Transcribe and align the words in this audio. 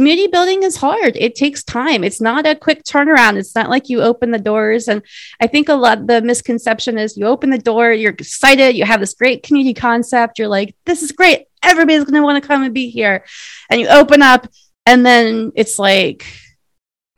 community 0.00 0.28
building 0.28 0.62
is 0.62 0.76
hard. 0.76 1.14
It 1.14 1.34
takes 1.34 1.62
time. 1.62 2.04
It's 2.04 2.22
not 2.22 2.46
a 2.46 2.56
quick 2.56 2.84
turnaround. 2.84 3.36
It's 3.36 3.54
not 3.54 3.68
like 3.68 3.90
you 3.90 4.00
open 4.00 4.30
the 4.30 4.38
doors. 4.38 4.88
And 4.88 5.02
I 5.42 5.46
think 5.46 5.68
a 5.68 5.74
lot 5.74 6.06
the 6.06 6.22
misconception 6.22 6.96
is 6.96 7.18
you 7.18 7.26
open 7.26 7.50
the 7.50 7.58
door, 7.58 7.92
you're 7.92 8.12
excited, 8.12 8.76
you 8.76 8.86
have 8.86 9.00
this 9.00 9.12
great 9.12 9.42
community 9.42 9.74
concept. 9.74 10.38
You're 10.38 10.48
like, 10.48 10.74
this 10.86 11.02
is 11.02 11.12
great. 11.12 11.48
Everybody's 11.62 12.04
going 12.04 12.14
to 12.14 12.22
want 12.22 12.42
to 12.42 12.48
come 12.48 12.62
and 12.62 12.72
be 12.72 12.88
here. 12.88 13.26
And 13.68 13.78
you 13.78 13.88
open 13.88 14.22
up, 14.22 14.48
and 14.86 15.04
then 15.04 15.52
it's 15.54 15.78
like 15.78 16.24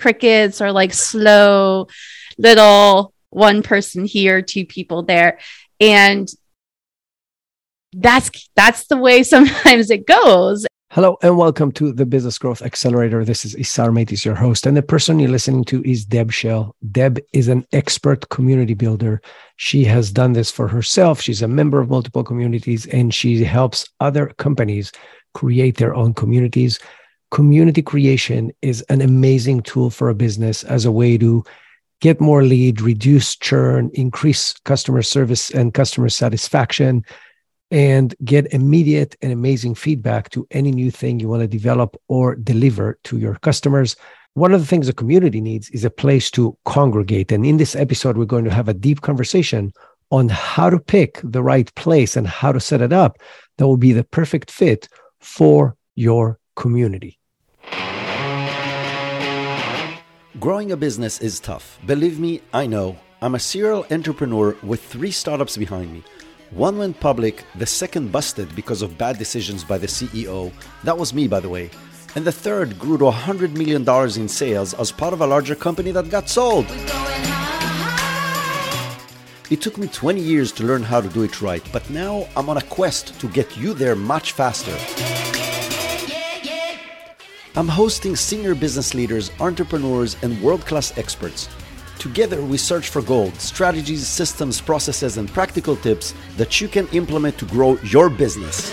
crickets 0.00 0.60
or 0.60 0.72
like 0.72 0.92
slow 0.92 1.86
little 2.36 3.14
one 3.30 3.62
person 3.62 4.06
here, 4.06 4.42
two 4.42 4.66
people 4.66 5.04
there. 5.04 5.38
And 5.78 6.28
that's 7.92 8.48
that's 8.56 8.88
the 8.88 8.96
way 8.96 9.22
sometimes 9.22 9.88
it 9.92 10.04
goes 10.04 10.66
Hello 10.94 11.16
and 11.22 11.38
welcome 11.38 11.72
to 11.72 11.90
the 11.90 12.04
Business 12.04 12.36
Growth 12.36 12.60
Accelerator. 12.60 13.24
This 13.24 13.46
is 13.46 13.54
Isar 13.54 13.88
Meitis, 13.90 14.26
your 14.26 14.34
host, 14.34 14.66
and 14.66 14.76
the 14.76 14.82
person 14.82 15.18
you're 15.18 15.30
listening 15.30 15.64
to 15.64 15.82
is 15.84 16.04
Deb 16.04 16.30
Shell. 16.30 16.76
Deb 16.90 17.18
is 17.32 17.48
an 17.48 17.66
expert 17.72 18.28
community 18.28 18.74
builder. 18.74 19.22
She 19.56 19.84
has 19.84 20.12
done 20.12 20.34
this 20.34 20.50
for 20.50 20.68
herself. 20.68 21.18
She's 21.18 21.40
a 21.40 21.48
member 21.48 21.80
of 21.80 21.88
multiple 21.88 22.22
communities 22.22 22.84
and 22.88 23.14
she 23.14 23.42
helps 23.42 23.88
other 24.00 24.34
companies 24.36 24.92
create 25.32 25.78
their 25.78 25.94
own 25.94 26.12
communities. 26.12 26.78
Community 27.30 27.80
creation 27.80 28.52
is 28.60 28.82
an 28.90 29.00
amazing 29.00 29.62
tool 29.62 29.88
for 29.88 30.10
a 30.10 30.14
business 30.14 30.62
as 30.62 30.84
a 30.84 30.92
way 30.92 31.16
to 31.16 31.42
get 32.02 32.20
more 32.20 32.44
lead, 32.44 32.82
reduce 32.82 33.34
churn, 33.34 33.90
increase 33.94 34.52
customer 34.66 35.00
service 35.00 35.50
and 35.52 35.72
customer 35.72 36.10
satisfaction 36.10 37.02
and 37.72 38.14
get 38.22 38.52
immediate 38.52 39.16
and 39.22 39.32
amazing 39.32 39.74
feedback 39.74 40.28
to 40.28 40.46
any 40.50 40.70
new 40.70 40.90
thing 40.90 41.18
you 41.18 41.28
want 41.28 41.40
to 41.40 41.48
develop 41.48 41.96
or 42.06 42.34
deliver 42.36 42.98
to 43.02 43.16
your 43.16 43.36
customers. 43.36 43.96
One 44.34 44.52
of 44.52 44.60
the 44.60 44.66
things 44.66 44.90
a 44.90 44.92
community 44.92 45.40
needs 45.40 45.70
is 45.70 45.82
a 45.82 45.90
place 45.90 46.30
to 46.32 46.56
congregate. 46.66 47.32
And 47.32 47.46
in 47.46 47.56
this 47.56 47.74
episode, 47.74 48.18
we're 48.18 48.26
going 48.26 48.44
to 48.44 48.52
have 48.52 48.68
a 48.68 48.74
deep 48.74 49.00
conversation 49.00 49.72
on 50.10 50.28
how 50.28 50.68
to 50.68 50.78
pick 50.78 51.18
the 51.24 51.42
right 51.42 51.74
place 51.74 52.14
and 52.14 52.26
how 52.26 52.52
to 52.52 52.60
set 52.60 52.82
it 52.82 52.92
up 52.92 53.16
that 53.56 53.66
will 53.66 53.78
be 53.78 53.92
the 53.92 54.04
perfect 54.04 54.50
fit 54.50 54.86
for 55.20 55.74
your 55.94 56.38
community. 56.56 57.18
Growing 60.38 60.72
a 60.72 60.76
business 60.76 61.22
is 61.22 61.40
tough. 61.40 61.78
Believe 61.86 62.20
me, 62.20 62.42
I 62.52 62.66
know. 62.66 62.98
I'm 63.22 63.34
a 63.34 63.38
serial 63.38 63.86
entrepreneur 63.90 64.56
with 64.62 64.82
three 64.82 65.10
startups 65.10 65.56
behind 65.56 65.90
me. 65.90 66.02
One 66.54 66.76
went 66.76 67.00
public, 67.00 67.44
the 67.54 67.64
second 67.64 68.12
busted 68.12 68.54
because 68.54 68.82
of 68.82 68.98
bad 68.98 69.16
decisions 69.16 69.64
by 69.64 69.78
the 69.78 69.86
CEO. 69.86 70.52
That 70.84 70.98
was 70.98 71.14
me, 71.14 71.26
by 71.26 71.40
the 71.40 71.48
way. 71.48 71.70
And 72.14 72.26
the 72.26 72.32
third 72.32 72.78
grew 72.78 72.98
to 72.98 73.04
$100 73.04 73.52
million 73.56 73.88
in 74.20 74.28
sales 74.28 74.74
as 74.74 74.92
part 74.92 75.14
of 75.14 75.22
a 75.22 75.26
larger 75.26 75.54
company 75.54 75.92
that 75.92 76.10
got 76.10 76.28
sold. 76.28 76.66
It 79.50 79.62
took 79.62 79.78
me 79.78 79.86
20 79.86 80.20
years 80.20 80.52
to 80.52 80.64
learn 80.64 80.82
how 80.82 81.00
to 81.00 81.08
do 81.08 81.22
it 81.22 81.40
right, 81.40 81.66
but 81.72 81.88
now 81.88 82.28
I'm 82.36 82.50
on 82.50 82.58
a 82.58 82.62
quest 82.62 83.18
to 83.20 83.28
get 83.28 83.56
you 83.56 83.72
there 83.72 83.96
much 83.96 84.32
faster. 84.32 84.76
I'm 87.56 87.68
hosting 87.68 88.14
senior 88.14 88.54
business 88.54 88.92
leaders, 88.92 89.30
entrepreneurs, 89.40 90.16
and 90.22 90.40
world 90.42 90.66
class 90.66 90.96
experts 90.98 91.48
Together, 91.98 92.42
we 92.42 92.56
search 92.56 92.88
for 92.88 93.02
gold, 93.02 93.34
strategies, 93.36 94.06
systems, 94.06 94.60
processes, 94.60 95.18
and 95.18 95.32
practical 95.32 95.76
tips 95.76 96.14
that 96.36 96.60
you 96.60 96.68
can 96.68 96.88
implement 96.88 97.38
to 97.38 97.44
grow 97.46 97.76
your 97.84 98.08
business. 98.08 98.70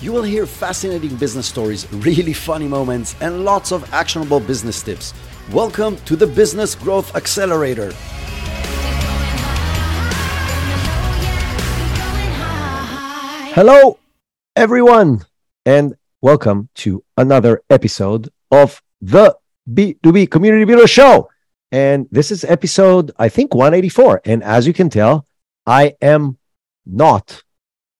You 0.00 0.12
will 0.12 0.24
hear 0.24 0.46
fascinating 0.46 1.14
business 1.16 1.46
stories, 1.46 1.90
really 1.92 2.32
funny 2.32 2.66
moments, 2.66 3.14
and 3.20 3.44
lots 3.44 3.70
of 3.70 3.92
actionable 3.94 4.40
business 4.40 4.82
tips. 4.82 5.14
Welcome 5.52 5.96
to 6.06 6.16
the 6.16 6.26
Business 6.26 6.74
Growth 6.74 7.14
Accelerator. 7.14 7.92
Hello, 13.54 13.98
everyone, 14.56 15.20
and 15.66 15.94
welcome 16.20 16.68
to 16.76 17.04
another 17.16 17.62
episode 17.70 18.30
of 18.52 18.80
the 19.00 19.36
B2B 19.68 20.30
Community 20.30 20.64
Builder 20.64 20.86
Show. 20.86 21.28
And 21.72 22.06
this 22.10 22.30
is 22.30 22.44
episode, 22.44 23.10
I 23.18 23.28
think, 23.28 23.54
184. 23.54 24.20
And 24.26 24.44
as 24.44 24.66
you 24.66 24.74
can 24.74 24.90
tell, 24.90 25.26
I 25.66 25.94
am 26.02 26.38
not 26.84 27.42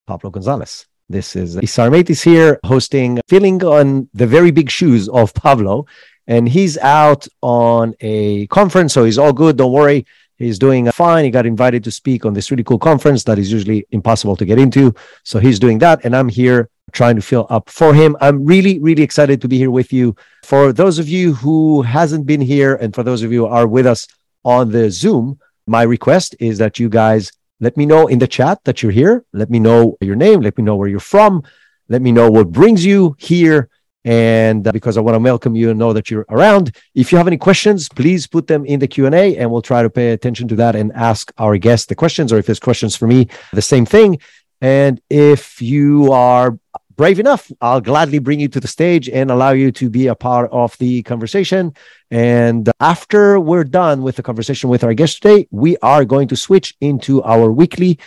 Pablo 0.07 0.31
Gonzalez. 0.31 0.87
This 1.09 1.35
is 1.37 1.57
Isar 1.57 1.91
Meitis 1.91 2.23
here 2.23 2.61
hosting, 2.65 3.21
filling 3.29 3.65
on 3.65 4.09
the 4.13 4.27
very 4.27 4.51
big 4.51 4.71
shoes 4.71 5.09
of 5.09 5.33
Pablo. 5.35 5.87
And 6.27 6.49
he's 6.49 6.79
out 6.79 7.27
on 7.41 7.95
a 8.01 8.47
conference, 8.49 8.93
so 8.93 9.05
he's 9.05 9.19
all 9.19 9.33
good. 9.33 9.57
Don't 9.57 9.73
worry. 9.73 10.07
He's 10.37 10.59
doing 10.59 10.91
fine. 10.91 11.25
He 11.25 11.31
got 11.31 11.47
invited 11.47 11.83
to 11.85 11.91
speak 11.91 12.27
on 12.27 12.35
this 12.35 12.51
really 12.51 12.65
cool 12.65 12.79
conference 12.79 13.25
that 13.25 13.39
is 13.39 13.51
usually 13.51 13.87
impossible 13.91 14.37
to 14.37 14.45
get 14.45 14.59
into. 14.59 14.95
So 15.25 15.39
he's 15.39 15.59
doing 15.59 15.79
that. 15.79 16.05
And 16.05 16.15
I'm 16.15 16.29
here 16.29 16.69
trying 16.91 17.17
to 17.17 17.23
fill 17.23 17.47
up 17.49 17.71
for 17.71 17.95
him. 17.95 18.17
I'm 18.21 18.45
really, 18.45 18.79
really 18.81 19.03
excited 19.03 19.41
to 19.43 19.49
be 19.49 19.59
here 19.59 19.71
with 19.71 19.93
you. 19.93 20.17
For 20.45 20.73
those 20.73 20.99
of 20.99 21.09
you 21.09 21.35
who 21.35 21.83
hasn't 21.83 22.27
been 22.27 22.41
here, 22.41 22.75
and 22.75 22.95
for 22.95 23.03
those 23.03 23.23
of 23.23 23.33
you 23.33 23.47
who 23.47 23.53
are 23.53 23.67
with 23.67 23.87
us 23.87 24.07
on 24.45 24.71
the 24.71 24.91
Zoom, 24.91 25.39
my 25.67 25.83
request 25.83 26.35
is 26.41 26.59
that 26.59 26.79
you 26.79 26.89
guys 26.89 27.33
let 27.61 27.77
me 27.77 27.87
know 27.87 28.09
in 28.09 28.19
the 28.19 28.27
chat 28.27 28.59
that 28.65 28.83
you're 28.83 28.93
here. 28.93 29.25
Let 29.33 29.49
me 29.49 29.61
know 29.61 29.97
your 30.01 30.17
name. 30.17 30.41
Let 30.41 30.59
me 30.59 30.65
know 30.65 30.75
where 30.75 30.89
you're 30.89 30.99
from. 30.99 31.45
Let 31.89 32.03
me 32.03 32.11
know 32.11 32.29
what 32.31 32.51
brings 32.51 32.85
you 32.85 33.15
here. 33.19 33.69
And 34.05 34.65
because 34.65 34.97
I 34.97 35.01
want 35.01 35.15
to 35.15 35.21
welcome 35.21 35.55
you 35.55 35.71
and 35.71 35.79
know 35.79 35.93
that 35.93 36.11
you're 36.11 36.27
around. 36.29 36.75
If 36.97 37.13
you 37.13 37.19
have 37.19 37.29
any 37.29 37.37
questions, 37.37 37.89
please 37.89 38.27
put 38.27 38.49
them 38.49 38.67
in 38.67 38.81
the 38.81 38.89
Q&A 38.89 39.37
and 39.37 39.49
we'll 39.49 39.63
try 39.63 39.81
to 39.83 39.91
pay 39.91 40.11
attention 40.11 40.49
to 40.49 40.57
that 40.57 40.75
and 40.75 40.91
ask 40.95 41.33
our 41.39 41.57
guests 41.57 41.87
the 41.87 41.95
questions. 41.95 42.33
Or 42.33 42.39
if 42.39 42.47
there's 42.47 42.59
questions 42.59 42.97
for 42.97 43.07
me, 43.07 43.29
the 43.53 43.63
same 43.63 43.87
thing. 43.87 44.19
And 44.63 45.01
if 45.11 45.61
you 45.61 46.13
are 46.13 46.57
brave 46.95 47.19
enough, 47.19 47.51
I'll 47.61 47.81
gladly 47.81 48.21
bring 48.21 48.39
you 48.39 48.49
to 48.49 48.61
the 48.61 48.69
stage 48.69 49.09
and 49.09 49.29
allow 49.31 49.51
you 49.51 49.73
to 49.73 49.91
be 49.91 50.07
a 50.07 50.15
part 50.15 50.49
of 50.53 50.79
the 50.79 51.03
conversation. 51.03 51.75
And 52.13 52.71
after 52.79 53.41
we're 53.41 53.65
done 53.65 54.03
with 54.03 54.17
the 54.17 54.23
conversation 54.23 54.71
with 54.71 54.85
our 54.85 54.95
guest 54.95 55.21
today, 55.21 55.49
we 55.51 55.77
are 55.79 56.05
going 56.05 56.29
to 56.29 56.37
switch 56.37 56.77
into 56.81 57.23
our 57.25 57.51
weekly 57.51 57.99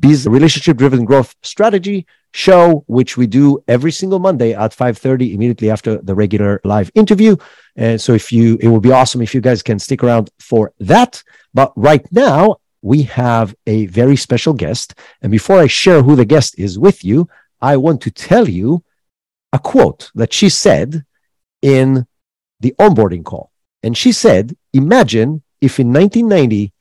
biz 0.00 0.26
relationship 0.26 0.76
driven 0.76 1.04
growth 1.04 1.34
strategy 1.42 2.06
show 2.32 2.84
which 2.88 3.16
we 3.16 3.26
do 3.26 3.62
every 3.68 3.92
single 3.92 4.18
monday 4.18 4.52
at 4.52 4.72
5.30 4.72 5.34
immediately 5.34 5.70
after 5.70 5.98
the 5.98 6.14
regular 6.14 6.60
live 6.64 6.90
interview 6.96 7.36
and 7.76 8.00
so 8.00 8.12
if 8.12 8.32
you 8.32 8.58
it 8.60 8.68
will 8.68 8.80
be 8.80 8.90
awesome 8.90 9.22
if 9.22 9.34
you 9.34 9.40
guys 9.40 9.62
can 9.62 9.78
stick 9.78 10.02
around 10.02 10.30
for 10.40 10.72
that 10.80 11.22
but 11.54 11.72
right 11.76 12.04
now 12.12 12.56
we 12.82 13.02
have 13.02 13.54
a 13.66 13.86
very 13.86 14.16
special 14.16 14.52
guest 14.52 14.94
and 15.22 15.32
before 15.32 15.58
i 15.58 15.66
share 15.66 16.02
who 16.02 16.14
the 16.16 16.24
guest 16.24 16.58
is 16.58 16.78
with 16.78 17.04
you 17.04 17.28
I 17.60 17.76
want 17.76 18.00
to 18.02 18.10
tell 18.10 18.48
you 18.48 18.84
a 19.52 19.58
quote 19.58 20.10
that 20.14 20.32
she 20.32 20.48
said 20.48 21.04
in 21.62 22.06
the 22.60 22.74
onboarding 22.78 23.24
call. 23.24 23.50
And 23.82 23.96
she 23.96 24.12
said, 24.12 24.56
Imagine 24.72 25.42
if 25.60 25.80
in 25.80 25.92
1990 25.92 26.72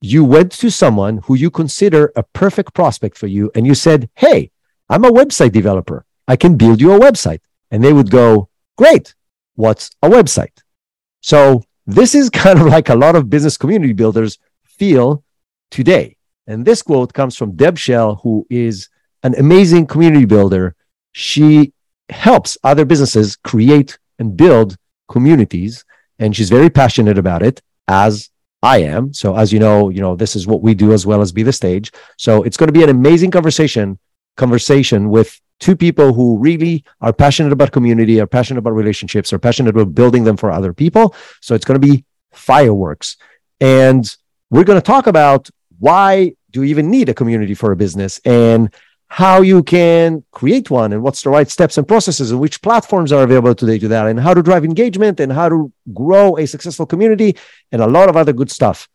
you 0.00 0.24
went 0.24 0.52
to 0.52 0.70
someone 0.70 1.18
who 1.24 1.34
you 1.34 1.50
consider 1.50 2.12
a 2.14 2.22
perfect 2.22 2.74
prospect 2.74 3.16
for 3.16 3.26
you 3.26 3.50
and 3.54 3.66
you 3.66 3.74
said, 3.74 4.08
Hey, 4.14 4.50
I'm 4.88 5.04
a 5.04 5.10
website 5.10 5.52
developer. 5.52 6.04
I 6.28 6.36
can 6.36 6.56
build 6.56 6.80
you 6.80 6.92
a 6.92 7.00
website. 7.00 7.40
And 7.70 7.82
they 7.82 7.92
would 7.92 8.10
go, 8.10 8.48
Great. 8.76 9.14
What's 9.54 9.90
a 10.02 10.08
website? 10.08 10.62
So 11.20 11.62
this 11.86 12.14
is 12.14 12.30
kind 12.44 12.60
of 12.60 12.66
like 12.66 12.88
a 12.88 12.94
lot 12.94 13.16
of 13.16 13.30
business 13.30 13.56
community 13.56 13.92
builders 13.92 14.38
feel 14.78 15.24
today. 15.70 16.16
And 16.46 16.64
this 16.64 16.82
quote 16.82 17.12
comes 17.12 17.36
from 17.36 17.56
Deb 17.56 17.76
Shell, 17.76 18.16
who 18.22 18.46
is 18.48 18.88
an 19.22 19.34
amazing 19.38 19.86
community 19.86 20.24
builder. 20.24 20.74
She 21.12 21.72
helps 22.08 22.56
other 22.62 22.84
businesses 22.84 23.36
create 23.36 23.98
and 24.18 24.36
build 24.36 24.76
communities, 25.08 25.84
and 26.18 26.34
she's 26.34 26.50
very 26.50 26.70
passionate 26.70 27.18
about 27.18 27.42
it, 27.42 27.60
as 27.88 28.30
I 28.62 28.78
am. 28.78 29.12
So, 29.12 29.36
as 29.36 29.52
you 29.52 29.58
know, 29.58 29.90
you 29.90 30.00
know 30.00 30.16
this 30.16 30.36
is 30.36 30.46
what 30.46 30.62
we 30.62 30.74
do 30.74 30.92
as 30.92 31.06
well 31.06 31.20
as 31.20 31.32
be 31.32 31.42
the 31.42 31.52
stage. 31.52 31.92
So, 32.16 32.42
it's 32.42 32.56
going 32.56 32.68
to 32.68 32.72
be 32.72 32.82
an 32.82 32.90
amazing 32.90 33.30
conversation 33.30 33.98
conversation 34.36 35.08
with 35.08 35.40
two 35.60 35.74
people 35.74 36.12
who 36.12 36.38
really 36.38 36.84
are 37.00 37.12
passionate 37.12 37.52
about 37.52 37.72
community, 37.72 38.20
are 38.20 38.26
passionate 38.26 38.58
about 38.58 38.74
relationships, 38.74 39.32
are 39.32 39.38
passionate 39.38 39.70
about 39.70 39.94
building 39.94 40.24
them 40.24 40.36
for 40.36 40.50
other 40.50 40.72
people. 40.72 41.14
So, 41.40 41.54
it's 41.54 41.64
going 41.64 41.80
to 41.80 41.86
be 41.86 42.04
fireworks, 42.32 43.16
and 43.60 44.04
we're 44.50 44.64
going 44.64 44.78
to 44.78 44.84
talk 44.84 45.06
about 45.06 45.48
why 45.78 46.32
do 46.50 46.62
you 46.62 46.70
even 46.70 46.90
need 46.90 47.08
a 47.08 47.14
community 47.14 47.54
for 47.54 47.72
a 47.72 47.76
business 47.76 48.20
and 48.24 48.72
how 49.08 49.40
you 49.40 49.62
can 49.62 50.24
create 50.32 50.70
one 50.70 50.92
and 50.92 51.02
what's 51.02 51.22
the 51.22 51.30
right 51.30 51.48
steps 51.48 51.78
and 51.78 51.86
processes 51.86 52.32
and 52.32 52.40
which 52.40 52.60
platforms 52.60 53.12
are 53.12 53.22
available 53.22 53.54
today 53.54 53.78
to 53.78 53.88
that 53.88 54.06
and 54.06 54.18
how 54.18 54.34
to 54.34 54.42
drive 54.42 54.64
engagement 54.64 55.20
and 55.20 55.32
how 55.32 55.48
to 55.48 55.72
grow 55.94 56.36
a 56.36 56.46
successful 56.46 56.86
community 56.86 57.36
and 57.70 57.80
a 57.82 57.86
lot 57.86 58.08
of 58.08 58.16
other 58.16 58.32
good 58.32 58.50
stuff. 58.50 58.88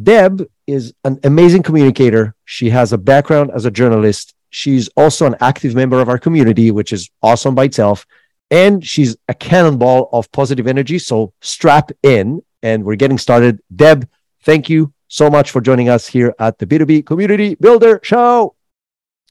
Deb 0.00 0.48
is 0.66 0.94
an 1.04 1.18
amazing 1.24 1.62
communicator. 1.62 2.34
She 2.44 2.70
has 2.70 2.92
a 2.92 2.98
background 2.98 3.50
as 3.54 3.64
a 3.64 3.70
journalist. 3.70 4.34
She's 4.50 4.88
also 4.96 5.26
an 5.26 5.36
active 5.40 5.74
member 5.74 6.00
of 6.00 6.08
our 6.08 6.18
community, 6.18 6.70
which 6.70 6.92
is 6.92 7.10
awesome 7.22 7.54
by 7.54 7.64
itself. 7.64 8.06
And 8.50 8.84
she's 8.86 9.16
a 9.28 9.34
cannonball 9.34 10.10
of 10.12 10.30
positive 10.30 10.66
energy. 10.66 10.98
So 10.98 11.32
strap 11.40 11.90
in 12.02 12.42
and 12.62 12.84
we're 12.84 12.96
getting 12.96 13.18
started. 13.18 13.60
Deb, 13.74 14.08
thank 14.42 14.68
you 14.68 14.92
so 15.08 15.28
much 15.28 15.50
for 15.50 15.60
joining 15.60 15.88
us 15.88 16.06
here 16.06 16.34
at 16.38 16.58
the 16.58 16.66
B2B 16.66 17.04
Community 17.06 17.54
Builder 17.54 18.00
Show. 18.02 18.54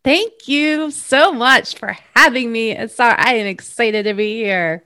Thank 0.04 0.48
you 0.48 0.92
so 0.92 1.32
much 1.32 1.76
for 1.78 1.96
having 2.16 2.52
me. 2.52 2.88
Sorry, 2.88 3.16
I 3.18 3.36
am 3.36 3.48
excited 3.48 4.04
to 4.04 4.14
be 4.14 4.36
here. 4.36 4.84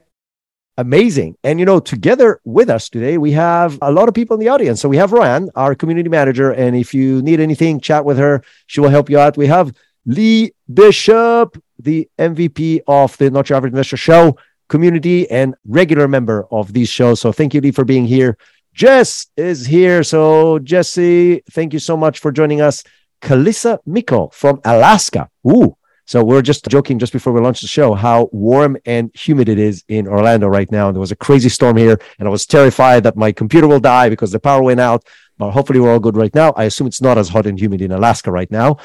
Amazing. 0.78 1.36
And, 1.42 1.58
you 1.58 1.64
know, 1.64 1.80
together 1.80 2.40
with 2.44 2.68
us 2.68 2.90
today, 2.90 3.16
we 3.16 3.32
have 3.32 3.78
a 3.80 3.90
lot 3.90 4.08
of 4.08 4.14
people 4.14 4.34
in 4.34 4.40
the 4.40 4.50
audience. 4.50 4.80
So 4.80 4.90
we 4.90 4.98
have 4.98 5.12
Ryan, 5.12 5.50
our 5.56 5.74
community 5.74 6.10
manager. 6.10 6.52
And 6.52 6.76
if 6.76 6.92
you 6.92 7.22
need 7.22 7.40
anything, 7.40 7.80
chat 7.80 8.04
with 8.04 8.18
her. 8.18 8.42
She 8.66 8.80
will 8.80 8.90
help 8.90 9.08
you 9.08 9.18
out. 9.18 9.38
We 9.38 9.46
have 9.46 9.74
Lee 10.04 10.52
Bishop, 10.72 11.62
the 11.78 12.08
MVP 12.18 12.80
of 12.86 13.16
the 13.16 13.30
Not 13.30 13.48
Your 13.48 13.56
Average 13.56 13.72
Investor 13.72 13.96
Show 13.96 14.36
community 14.68 15.30
and 15.30 15.54
regular 15.66 16.08
member 16.08 16.46
of 16.50 16.72
these 16.72 16.88
shows. 16.88 17.20
So 17.20 17.32
thank 17.32 17.54
you, 17.54 17.60
Lee, 17.60 17.70
for 17.70 17.84
being 17.84 18.04
here. 18.04 18.36
Jess 18.76 19.28
is 19.38 19.64
here. 19.64 20.02
So, 20.02 20.58
Jesse, 20.58 21.42
thank 21.50 21.72
you 21.72 21.78
so 21.78 21.96
much 21.96 22.18
for 22.18 22.30
joining 22.30 22.60
us. 22.60 22.84
Kalissa 23.22 23.78
Miko 23.86 24.28
from 24.28 24.60
Alaska. 24.66 25.30
Ooh. 25.48 25.74
So 26.04 26.22
we're 26.22 26.42
just 26.42 26.66
joking 26.68 26.98
just 26.98 27.14
before 27.14 27.32
we 27.32 27.40
launched 27.40 27.62
the 27.62 27.68
show 27.68 27.94
how 27.94 28.28
warm 28.32 28.76
and 28.84 29.10
humid 29.14 29.48
it 29.48 29.58
is 29.58 29.82
in 29.88 30.06
Orlando 30.06 30.46
right 30.46 30.70
now. 30.70 30.88
And 30.88 30.94
there 30.94 31.00
was 31.00 31.10
a 31.10 31.16
crazy 31.16 31.48
storm 31.48 31.78
here, 31.78 31.98
and 32.18 32.28
I 32.28 32.30
was 32.30 32.44
terrified 32.44 33.02
that 33.04 33.16
my 33.16 33.32
computer 33.32 33.66
will 33.66 33.80
die 33.80 34.10
because 34.10 34.30
the 34.30 34.38
power 34.38 34.62
went 34.62 34.78
out. 34.78 35.04
But 35.38 35.52
hopefully 35.52 35.80
we're 35.80 35.92
all 35.92 35.98
good 35.98 36.16
right 36.16 36.34
now. 36.34 36.52
I 36.54 36.64
assume 36.64 36.86
it's 36.86 37.00
not 37.00 37.16
as 37.16 37.30
hot 37.30 37.46
and 37.46 37.58
humid 37.58 37.80
in 37.80 37.92
Alaska 37.92 38.30
right 38.30 38.50
now. 38.50 38.76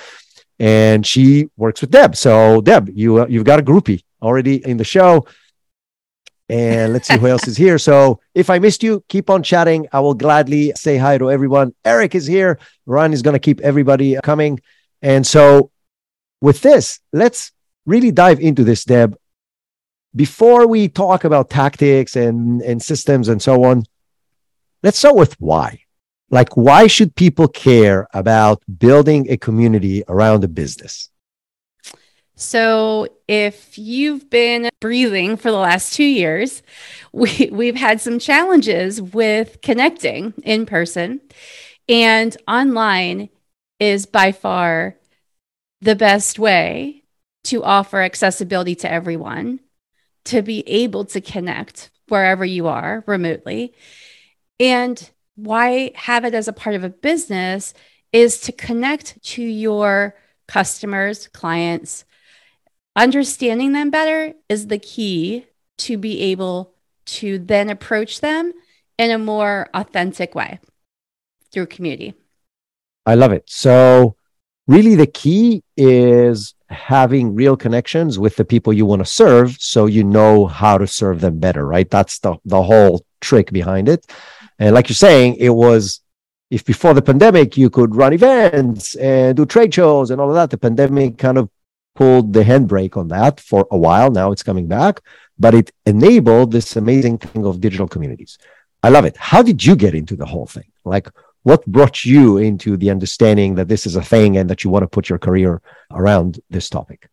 And 0.57 1.05
she 1.05 1.49
works 1.57 1.81
with 1.81 1.91
Deb. 1.91 2.15
So 2.15 2.61
Deb, 2.61 2.89
you 2.93 3.23
uh, 3.23 3.27
you've 3.27 3.43
got 3.43 3.59
a 3.59 3.63
groupie 3.63 4.03
already 4.21 4.65
in 4.65 4.77
the 4.77 4.85
show. 4.85 5.25
And 6.51 6.91
let's 6.91 7.07
see 7.07 7.17
who 7.17 7.27
else 7.27 7.47
is 7.47 7.55
here. 7.55 7.77
So 7.77 8.19
if 8.35 8.49
I 8.49 8.59
missed 8.59 8.83
you, 8.83 9.05
keep 9.07 9.29
on 9.29 9.41
chatting. 9.41 9.87
I 9.93 10.01
will 10.01 10.13
gladly 10.13 10.73
say 10.75 10.97
hi 10.97 11.17
to 11.17 11.31
everyone. 11.31 11.73
Eric 11.85 12.13
is 12.13 12.27
here. 12.27 12.59
Ryan 12.85 13.13
is 13.13 13.21
going 13.21 13.35
to 13.35 13.39
keep 13.39 13.61
everybody 13.61 14.17
coming. 14.21 14.59
And 15.01 15.25
so 15.25 15.71
with 16.41 16.61
this, 16.61 16.99
let's 17.13 17.53
really 17.85 18.11
dive 18.11 18.41
into 18.41 18.65
this, 18.65 18.83
Deb. 18.83 19.15
Before 20.13 20.67
we 20.67 20.89
talk 20.89 21.23
about 21.23 21.49
tactics 21.49 22.17
and, 22.17 22.61
and 22.61 22.83
systems 22.83 23.29
and 23.29 23.41
so 23.41 23.63
on, 23.63 23.85
let's 24.83 24.99
start 24.99 25.15
with 25.15 25.39
why. 25.39 25.79
Like, 26.31 26.57
why 26.57 26.87
should 26.87 27.15
people 27.15 27.47
care 27.47 28.07
about 28.13 28.61
building 28.77 29.27
a 29.29 29.37
community 29.37 30.03
around 30.09 30.43
a 30.43 30.49
business? 30.49 31.09
So, 32.41 33.07
if 33.27 33.77
you've 33.77 34.27
been 34.31 34.71
breathing 34.79 35.37
for 35.37 35.51
the 35.51 35.57
last 35.57 35.93
two 35.93 36.03
years, 36.03 36.63
we, 37.13 37.49
we've 37.51 37.75
had 37.75 38.01
some 38.01 38.17
challenges 38.17 38.99
with 38.99 39.61
connecting 39.61 40.33
in 40.41 40.65
person, 40.65 41.21
and 41.87 42.35
online 42.47 43.29
is 43.79 44.07
by 44.07 44.31
far 44.31 44.97
the 45.81 45.95
best 45.95 46.39
way 46.39 47.03
to 47.43 47.63
offer 47.63 48.01
accessibility 48.01 48.73
to 48.73 48.91
everyone 48.91 49.59
to 50.25 50.41
be 50.41 50.67
able 50.67 51.05
to 51.05 51.21
connect 51.21 51.91
wherever 52.07 52.43
you 52.43 52.67
are 52.67 53.03
remotely. 53.05 53.75
And 54.59 55.11
why 55.35 55.91
have 55.93 56.25
it 56.25 56.33
as 56.33 56.47
a 56.47 56.53
part 56.53 56.75
of 56.75 56.83
a 56.83 56.89
business 56.89 57.75
is 58.11 58.39
to 58.41 58.51
connect 58.51 59.21
to 59.25 59.43
your 59.43 60.15
customers, 60.47 61.27
clients, 61.27 62.03
understanding 62.95 63.73
them 63.73 63.89
better 63.89 64.33
is 64.49 64.67
the 64.67 64.79
key 64.79 65.45
to 65.79 65.97
be 65.97 66.21
able 66.21 66.73
to 67.05 67.39
then 67.39 67.69
approach 67.69 68.21
them 68.21 68.53
in 68.97 69.11
a 69.11 69.17
more 69.17 69.69
authentic 69.73 70.35
way 70.35 70.59
through 71.51 71.65
community. 71.65 72.13
I 73.05 73.15
love 73.15 73.31
it. 73.31 73.43
So, 73.47 74.15
really, 74.67 74.95
the 74.95 75.07
key 75.07 75.63
is 75.75 76.53
having 76.69 77.33
real 77.33 77.57
connections 77.57 78.19
with 78.19 78.35
the 78.35 78.45
people 78.45 78.71
you 78.71 78.85
want 78.85 79.01
to 79.01 79.05
serve 79.05 79.57
so 79.59 79.87
you 79.87 80.03
know 80.03 80.45
how 80.45 80.77
to 80.77 80.87
serve 80.87 81.19
them 81.19 81.39
better, 81.39 81.65
right? 81.65 81.89
That's 81.89 82.19
the, 82.19 82.37
the 82.45 82.61
whole 82.61 83.05
trick 83.19 83.51
behind 83.51 83.89
it. 83.89 84.05
And, 84.59 84.75
like 84.75 84.87
you're 84.89 84.95
saying, 84.95 85.37
it 85.39 85.49
was 85.49 86.01
if 86.51 86.65
before 86.65 86.93
the 86.93 87.01
pandemic 87.01 87.57
you 87.57 87.69
could 87.69 87.95
run 87.95 88.13
events 88.13 88.95
and 88.95 89.35
do 89.35 89.45
trade 89.45 89.73
shows 89.73 90.11
and 90.11 90.21
all 90.21 90.29
of 90.29 90.35
that, 90.35 90.49
the 90.49 90.57
pandemic 90.57 91.17
kind 91.17 91.37
of 91.37 91.49
pulled 92.01 92.33
the 92.33 92.43
handbrake 92.51 92.97
on 92.97 93.09
that 93.09 93.39
for 93.39 93.67
a 93.69 93.77
while. 93.77 94.09
Now 94.09 94.31
it's 94.31 94.41
coming 94.41 94.67
back, 94.67 95.01
but 95.37 95.53
it 95.53 95.71
enabled 95.85 96.51
this 96.51 96.75
amazing 96.75 97.19
thing 97.19 97.45
of 97.45 97.61
digital 97.61 97.87
communities. 97.87 98.39
I 98.81 98.89
love 98.89 99.05
it. 99.05 99.15
How 99.17 99.43
did 99.43 99.63
you 99.63 99.75
get 99.75 99.93
into 99.93 100.15
the 100.15 100.25
whole 100.25 100.47
thing? 100.47 100.69
Like, 100.83 101.07
what 101.43 101.63
brought 101.67 102.03
you 102.03 102.37
into 102.37 102.75
the 102.75 102.89
understanding 102.89 103.53
that 103.55 103.67
this 103.67 103.85
is 103.85 103.95
a 103.95 104.01
thing 104.01 104.37
and 104.37 104.49
that 104.49 104.63
you 104.63 104.71
want 104.71 104.81
to 104.81 104.87
put 104.87 105.09
your 105.09 105.19
career 105.19 105.61
around 105.91 106.39
this 106.49 106.71
topic? 106.71 107.07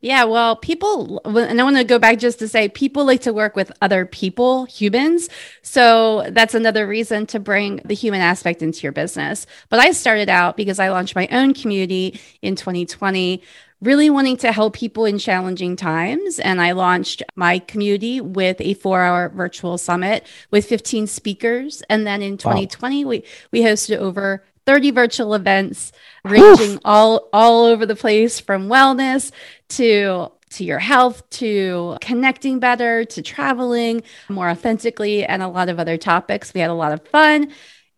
Yeah, 0.00 0.24
well, 0.24 0.56
people, 0.56 1.20
and 1.24 1.60
I 1.60 1.62
want 1.62 1.76
to 1.76 1.84
go 1.84 2.00
back 2.00 2.18
just 2.18 2.40
to 2.40 2.48
say 2.48 2.68
people 2.68 3.04
like 3.04 3.20
to 3.20 3.32
work 3.32 3.54
with 3.54 3.70
other 3.80 4.04
people, 4.04 4.64
humans. 4.64 5.28
So 5.62 6.26
that's 6.30 6.56
another 6.56 6.88
reason 6.88 7.26
to 7.26 7.38
bring 7.38 7.76
the 7.84 7.94
human 7.94 8.20
aspect 8.20 8.62
into 8.62 8.80
your 8.82 8.90
business. 8.90 9.46
But 9.68 9.78
I 9.78 9.92
started 9.92 10.28
out 10.28 10.56
because 10.56 10.80
I 10.80 10.90
launched 10.90 11.14
my 11.14 11.28
own 11.30 11.54
community 11.54 12.20
in 12.40 12.56
2020 12.56 13.40
really 13.82 14.08
wanting 14.08 14.36
to 14.38 14.52
help 14.52 14.74
people 14.74 15.04
in 15.04 15.18
challenging 15.18 15.76
times. 15.76 16.38
And 16.38 16.60
I 16.62 16.72
launched 16.72 17.22
my 17.34 17.58
community 17.58 18.20
with 18.20 18.56
a 18.60 18.74
four 18.74 19.02
hour 19.02 19.28
virtual 19.28 19.76
summit 19.76 20.24
with 20.50 20.64
15 20.64 21.06
speakers. 21.08 21.82
And 21.90 22.06
then 22.06 22.22
in 22.22 22.38
2020, 22.38 23.04
wow. 23.04 23.10
we, 23.10 23.24
we 23.50 23.60
hosted 23.60 23.98
over 23.98 24.44
30 24.64 24.92
virtual 24.92 25.34
events 25.34 25.92
ranging 26.24 26.74
Oof. 26.74 26.80
all 26.84 27.28
all 27.32 27.64
over 27.64 27.84
the 27.84 27.96
place 27.96 28.38
from 28.38 28.68
wellness 28.68 29.32
to 29.70 30.28
to 30.50 30.64
your 30.64 30.78
health 30.78 31.28
to 31.30 31.96
connecting 32.00 32.60
better 32.60 33.04
to 33.04 33.22
traveling 33.22 34.02
more 34.28 34.50
authentically 34.50 35.24
and 35.24 35.42
a 35.42 35.48
lot 35.48 35.68
of 35.68 35.80
other 35.80 35.96
topics 35.96 36.54
we 36.54 36.60
had 36.60 36.70
a 36.70 36.74
lot 36.74 36.92
of 36.92 37.04
fun 37.08 37.50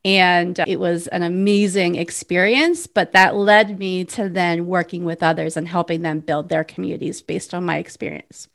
and 0.04 0.58
it 0.66 0.78
was 0.78 1.06
an 1.06 1.22
amazing 1.22 1.94
experience, 1.94 2.86
but 2.86 3.12
that 3.12 3.34
led 3.34 3.78
me 3.78 4.04
to 4.04 4.28
then 4.28 4.66
working 4.66 5.04
with 5.04 5.22
others 5.22 5.56
and 5.56 5.66
helping 5.66 6.02
them 6.02 6.20
build 6.20 6.50
their 6.50 6.64
communities 6.64 7.22
based 7.22 7.54
on 7.54 7.64
my 7.64 7.78
experience. 7.78 8.48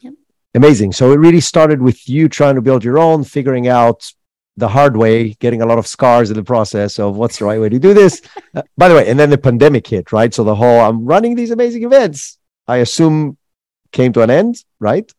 Yep. 0.00 0.14
Amazing. 0.54 0.92
So 0.92 1.12
it 1.12 1.16
really 1.16 1.40
started 1.40 1.82
with 1.82 2.08
you 2.08 2.28
trying 2.30 2.54
to 2.54 2.62
build 2.62 2.82
your 2.82 2.98
own, 2.98 3.24
figuring 3.24 3.68
out 3.68 4.10
the 4.56 4.68
hard 4.68 4.96
way, 4.96 5.34
getting 5.34 5.60
a 5.60 5.66
lot 5.66 5.76
of 5.76 5.86
scars 5.86 6.30
in 6.30 6.36
the 6.36 6.42
process 6.42 6.98
of 6.98 7.16
what's 7.16 7.38
the 7.38 7.44
right 7.44 7.60
way 7.60 7.68
to 7.68 7.78
do 7.78 7.92
this. 7.92 8.22
uh, 8.54 8.62
by 8.78 8.88
the 8.88 8.94
way, 8.94 9.06
and 9.08 9.18
then 9.18 9.28
the 9.28 9.36
pandemic 9.36 9.86
hit, 9.86 10.12
right? 10.12 10.32
So 10.32 10.44
the 10.44 10.54
whole 10.54 10.80
I'm 10.80 11.04
running 11.04 11.34
these 11.34 11.50
amazing 11.50 11.84
events, 11.84 12.38
I 12.66 12.78
assume 12.78 13.36
came 13.92 14.14
to 14.14 14.22
an 14.22 14.30
end, 14.30 14.64
right? 14.80 15.12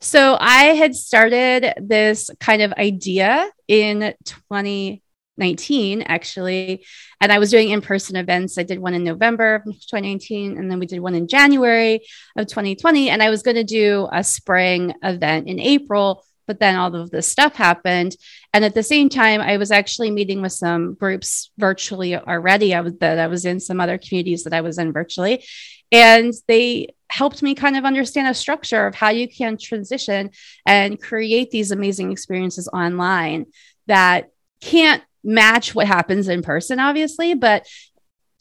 So 0.00 0.36
I 0.38 0.74
had 0.74 0.94
started 0.94 1.72
this 1.78 2.28
kind 2.40 2.60
of 2.60 2.72
idea 2.74 3.48
in 3.68 4.14
2019, 4.24 6.02
actually, 6.02 6.84
and 7.20 7.32
I 7.32 7.38
was 7.38 7.50
doing 7.50 7.70
in 7.70 7.80
person 7.80 8.16
events. 8.16 8.58
I 8.58 8.62
did 8.62 8.78
one 8.78 8.94
in 8.94 9.04
November 9.04 9.56
of 9.56 9.64
2019, 9.64 10.58
and 10.58 10.70
then 10.70 10.78
we 10.78 10.86
did 10.86 11.00
one 11.00 11.14
in 11.14 11.28
January 11.28 12.00
of 12.36 12.46
2020. 12.46 13.10
And 13.10 13.22
I 13.22 13.30
was 13.30 13.42
going 13.42 13.56
to 13.56 13.64
do 13.64 14.08
a 14.12 14.22
spring 14.22 14.94
event 15.02 15.48
in 15.48 15.58
April 15.58 16.24
but 16.46 16.60
then 16.60 16.76
all 16.76 16.94
of 16.94 17.10
this 17.10 17.26
stuff 17.26 17.54
happened 17.54 18.16
and 18.52 18.64
at 18.64 18.74
the 18.74 18.82
same 18.82 19.08
time 19.08 19.40
i 19.40 19.56
was 19.56 19.70
actually 19.70 20.10
meeting 20.10 20.42
with 20.42 20.52
some 20.52 20.94
groups 20.94 21.50
virtually 21.58 22.16
already 22.16 22.74
i 22.74 22.80
was 22.80 22.94
that 22.98 23.18
i 23.18 23.26
was 23.26 23.44
in 23.44 23.60
some 23.60 23.80
other 23.80 23.98
communities 23.98 24.44
that 24.44 24.52
i 24.52 24.60
was 24.60 24.78
in 24.78 24.92
virtually 24.92 25.44
and 25.92 26.32
they 26.48 26.88
helped 27.14 27.42
me 27.42 27.54
kind 27.54 27.76
of 27.76 27.84
understand 27.84 28.26
a 28.26 28.34
structure 28.34 28.88
of 28.88 28.94
how 28.94 29.10
you 29.10 29.28
can 29.28 29.56
transition 29.56 30.30
and 30.66 31.00
create 31.00 31.52
these 31.52 31.70
amazing 31.70 32.10
experiences 32.10 32.68
online 32.72 33.46
that 33.86 34.30
can't 34.60 35.02
match 35.22 35.76
what 35.76 35.86
happens 35.86 36.26
in 36.26 36.42
person, 36.42 36.80
obviously, 36.80 37.34
but 37.34 37.66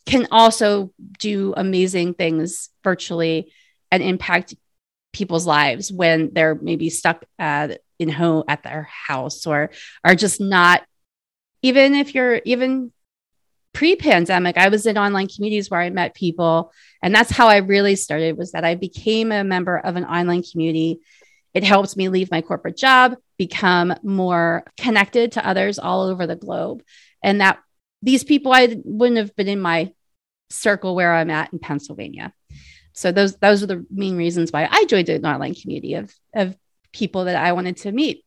can 0.07 0.27
also 0.31 0.91
do 1.19 1.53
amazing 1.55 2.15
things 2.15 2.69
virtually 2.83 3.53
and 3.91 4.01
impact 4.01 4.55
people's 5.11 5.45
lives 5.45 5.91
when 5.91 6.33
they're 6.33 6.55
maybe 6.55 6.89
stuck 6.89 7.25
at, 7.37 7.81
in 7.99 8.09
home 8.09 8.43
at 8.47 8.63
their 8.63 8.89
house 8.89 9.45
or 9.45 9.69
are 10.03 10.15
just 10.15 10.41
not 10.41 10.81
even 11.61 11.93
if 11.95 12.15
you're 12.15 12.41
even 12.43 12.91
pre-pandemic 13.73 14.57
i 14.57 14.69
was 14.69 14.85
in 14.85 14.97
online 14.97 15.27
communities 15.27 15.69
where 15.69 15.81
i 15.81 15.89
met 15.89 16.13
people 16.13 16.71
and 17.01 17.13
that's 17.13 17.31
how 17.31 17.47
i 17.47 17.57
really 17.57 17.95
started 17.95 18.37
was 18.37 18.51
that 18.51 18.63
i 18.63 18.75
became 18.75 19.31
a 19.31 19.43
member 19.43 19.77
of 19.77 19.95
an 19.95 20.05
online 20.05 20.43
community 20.43 20.99
it 21.53 21.63
helped 21.63 21.95
me 21.97 22.09
leave 22.09 22.31
my 22.31 22.41
corporate 22.41 22.77
job 22.77 23.15
become 23.37 23.93
more 24.03 24.63
connected 24.77 25.33
to 25.33 25.47
others 25.47 25.79
all 25.79 26.03
over 26.03 26.27
the 26.27 26.35
globe 26.35 26.83
and 27.23 27.41
that 27.41 27.59
these 28.01 28.23
people 28.23 28.51
i 28.53 28.75
wouldn't 28.83 29.17
have 29.17 29.35
been 29.35 29.47
in 29.47 29.59
my 29.59 29.91
circle 30.53 30.95
where 30.95 31.13
I'm 31.13 31.29
at 31.29 31.51
in 31.51 31.59
Pennsylvania. 31.59 32.33
So 32.93 33.11
those 33.11 33.35
those 33.37 33.63
are 33.63 33.67
the 33.67 33.85
main 33.89 34.15
reasons 34.15 34.51
why 34.51 34.67
I 34.69 34.85
joined 34.85 35.09
an 35.09 35.25
online 35.25 35.55
community 35.55 35.95
of 35.95 36.13
of 36.33 36.55
people 36.93 37.25
that 37.25 37.35
I 37.35 37.53
wanted 37.53 37.77
to 37.77 37.91
meet. 37.91 38.23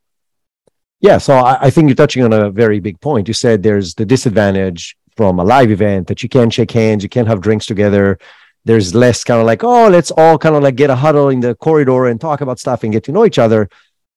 Yeah, 1.00 1.18
so 1.18 1.34
I, 1.34 1.66
I 1.66 1.70
think 1.70 1.88
you're 1.88 1.94
touching 1.94 2.24
on 2.24 2.32
a 2.32 2.50
very 2.50 2.80
big 2.80 3.00
point. 3.00 3.28
You 3.28 3.34
said 3.34 3.62
there's 3.62 3.94
the 3.94 4.04
disadvantage 4.04 4.96
from 5.16 5.38
a 5.38 5.44
live 5.44 5.70
event 5.70 6.06
that 6.08 6.22
you 6.22 6.28
can't 6.28 6.52
shake 6.52 6.70
hands, 6.70 7.02
you 7.02 7.08
can't 7.08 7.28
have 7.28 7.40
drinks 7.40 7.66
together. 7.66 8.18
There's 8.64 8.94
less 8.94 9.24
kind 9.24 9.40
of 9.40 9.46
like, 9.46 9.64
oh, 9.64 9.88
let's 9.88 10.10
all 10.10 10.38
kind 10.38 10.56
of 10.56 10.62
like 10.62 10.76
get 10.76 10.90
a 10.90 10.96
huddle 10.96 11.28
in 11.28 11.40
the 11.40 11.54
corridor 11.54 12.06
and 12.06 12.20
talk 12.20 12.40
about 12.40 12.58
stuff 12.58 12.82
and 12.82 12.92
get 12.92 13.04
to 13.04 13.12
know 13.12 13.24
each 13.24 13.38
other. 13.38 13.68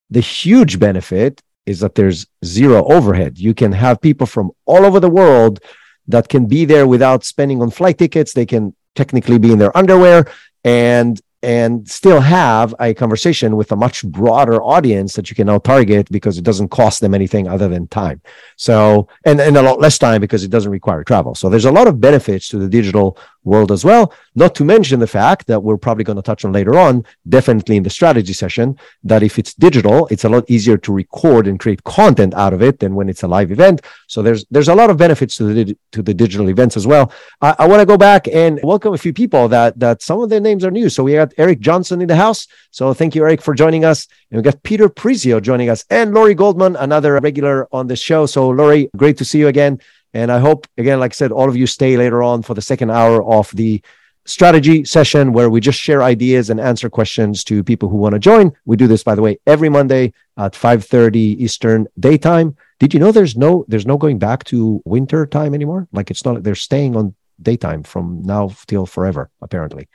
The 0.10 0.22
huge 0.22 0.80
benefit 0.80 1.42
is 1.66 1.80
that 1.82 1.96
there's 1.96 2.26
zero 2.44 2.84
overhead. 2.86 3.38
You 3.38 3.54
can 3.54 3.72
have 3.72 4.02
people 4.02 4.26
from 4.26 4.52
all 4.66 4.86
over 4.86 5.00
the 5.00 5.10
world 5.10 5.60
that 6.08 6.28
can 6.28 6.48
be 6.48 6.66
there 6.66 6.88
without 6.88 7.24
spending 7.24 7.62
on 7.62 7.70
flight 7.70 7.98
tickets. 8.00 8.34
They 8.34 8.48
can 8.48 8.76
technically 8.96 9.38
be 9.38 9.52
in 9.52 9.60
their 9.60 9.76
underwear 9.78 10.26
and 10.64 11.22
and 11.42 11.88
still 11.90 12.20
have 12.20 12.76
a 12.80 12.94
conversation 12.94 13.56
with 13.56 13.72
a 13.72 13.76
much 13.76 14.04
broader 14.06 14.62
audience 14.62 15.14
that 15.14 15.30
you 15.30 15.36
can 15.36 15.48
now 15.48 15.58
target 15.58 16.10
because 16.12 16.38
it 16.38 16.44
doesn't 16.44 16.70
cost 16.70 17.00
them 17.00 17.14
anything 17.14 17.48
other 17.48 17.70
than 17.70 17.88
time. 17.88 18.22
So, 18.58 19.08
and, 19.26 19.40
and 19.40 19.56
a 19.56 19.62
lot 19.62 19.80
less 19.80 19.98
time 19.98 20.20
because 20.20 20.44
it 20.44 20.52
doesn't 20.52 20.72
require 20.72 21.04
travel. 21.04 21.36
So 21.36 21.50
there's 21.50 21.66
a 21.66 21.72
lot 21.72 21.88
of 21.88 22.02
benefits 22.02 22.50
to 22.50 22.58
the 22.58 22.68
digital 22.68 23.18
world 23.44 23.72
as 23.72 23.86
well. 23.86 24.14
Not 24.36 24.54
to 24.56 24.66
mention 24.66 25.00
the 25.00 25.08
fact 25.08 25.48
that 25.48 25.62
we're 25.62 25.78
probably 25.78 26.04
going 26.04 26.18
to 26.18 26.22
touch 26.22 26.44
on 26.44 26.52
later 26.52 26.78
on, 26.78 27.06
definitely 27.28 27.78
in 27.78 27.84
the 27.84 27.90
strategy 27.90 28.34
session, 28.34 28.78
that 29.04 29.24
if 29.24 29.40
it's 29.40 29.54
digital, 29.54 30.08
it's 30.08 30.26
a 30.26 30.30
lot 30.30 30.50
easier 30.50 30.78
to 30.78 30.94
record 30.94 31.48
and 31.48 31.60
create 31.60 31.84
content 31.84 32.34
out 32.34 32.54
of 32.54 32.62
it 32.62 32.80
than 32.80 32.96
when 32.96 33.10
it's 33.10 33.24
a 33.24 33.28
live 33.28 33.52
event. 33.52 33.82
So 34.08 34.22
there's 34.22 34.46
there's 34.52 34.68
a 34.68 34.76
lot 34.76 34.90
of 34.90 34.98
benefits 34.98 35.38
to 35.38 35.44
the 35.46 35.78
to 35.92 36.02
the 36.02 36.14
digital 36.14 36.50
events 36.50 36.76
as 36.78 36.86
well. 36.86 37.12
I, 37.42 37.56
I 37.60 37.68
want 37.68 37.80
to 37.80 37.86
go 37.86 37.98
back 37.98 38.28
and 38.28 38.60
welcome 38.64 38.94
a 38.94 38.98
few 38.98 39.14
people 39.14 39.48
that 39.50 39.80
that 39.80 40.02
some 40.02 40.22
of 40.22 40.30
their 40.30 40.42
names 40.42 40.64
are 40.66 40.72
new. 40.72 40.90
So 40.90 41.04
we 41.04 41.14
got 41.30 41.42
Eric 41.42 41.60
Johnson 41.60 42.02
in 42.02 42.08
the 42.08 42.16
house. 42.16 42.48
So 42.72 42.94
thank 42.94 43.16
you, 43.16 43.24
Eric, 43.24 43.42
for 43.42 43.54
joining 43.54 43.86
us. 43.86 44.08
And 44.32 44.38
we 44.38 44.44
got 44.44 44.62
Peter 44.64 44.90
Prizio 44.90 45.42
joining 45.42 45.70
us 45.70 45.86
and 45.90 46.14
Laurie 46.14 46.36
Goldman, 46.36 46.76
another 46.76 47.20
regular 47.20 47.68
on 47.72 47.88
the 47.88 47.96
show. 47.96 48.26
So 48.26 48.50
Laurie, 48.50 48.90
great 48.98 49.18
to 49.18 49.26
see 49.26 49.40
you 49.40 49.48
again. 49.48 49.80
And 50.14 50.32
I 50.32 50.40
hope, 50.40 50.68
again, 50.78 51.00
like 51.00 51.14
I 51.14 51.16
said, 51.16 51.32
all 51.32 51.50
of 51.50 51.56
you 51.56 51.68
stay 51.68 51.96
later 51.96 52.24
on 52.24 52.42
for 52.42 52.56
the 52.56 52.62
second 52.62 52.90
hour 52.90 53.24
of 53.24 53.52
the 53.52 53.82
strategy 54.26 54.84
session 54.84 55.34
where 55.34 55.50
we 55.50 55.60
just 55.60 55.80
share 55.80 56.04
ideas 56.04 56.50
and 56.50 56.60
answer 56.60 56.90
questions 56.90 57.44
to 57.44 57.64
people 57.64 57.90
who 57.90 57.98
want 57.98 58.14
to 58.14 58.20
join. 58.20 58.52
We 58.66 58.76
do 58.76 58.88
this, 58.88 59.04
by 59.04 59.16
the 59.16 59.22
way, 59.22 59.40
every 59.46 59.70
Monday 59.70 60.14
at 60.38 60.54
5:30 60.54 61.38
Eastern 61.40 61.88
daytime. 62.00 62.56
Did 62.80 62.94
you 62.94 63.00
know 63.00 63.12
there's 63.12 63.36
no 63.36 63.66
there's 63.68 63.86
no 63.86 63.98
going 63.98 64.20
back 64.20 64.44
to 64.46 64.82
winter 64.86 65.26
time 65.26 65.54
anymore? 65.54 65.88
Like 65.92 66.12
it's 66.12 66.26
not 66.26 66.44
they're 66.44 66.56
staying 66.56 66.96
on 66.96 67.16
daytime 67.42 67.84
from 67.84 68.22
now 68.24 68.52
till 68.68 68.86
forever, 68.86 69.30
apparently. 69.42 69.88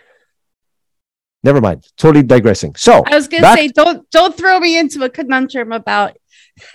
Never 1.44 1.60
mind. 1.60 1.86
Totally 1.96 2.24
digressing. 2.24 2.74
So 2.74 3.04
I 3.06 3.14
was 3.14 3.28
gonna 3.28 3.54
say, 3.54 3.68
don't 3.68 4.10
don't 4.10 4.36
throw 4.36 4.58
me 4.58 4.78
into 4.78 5.04
a 5.04 5.10
conundrum 5.10 5.72
about 5.72 6.16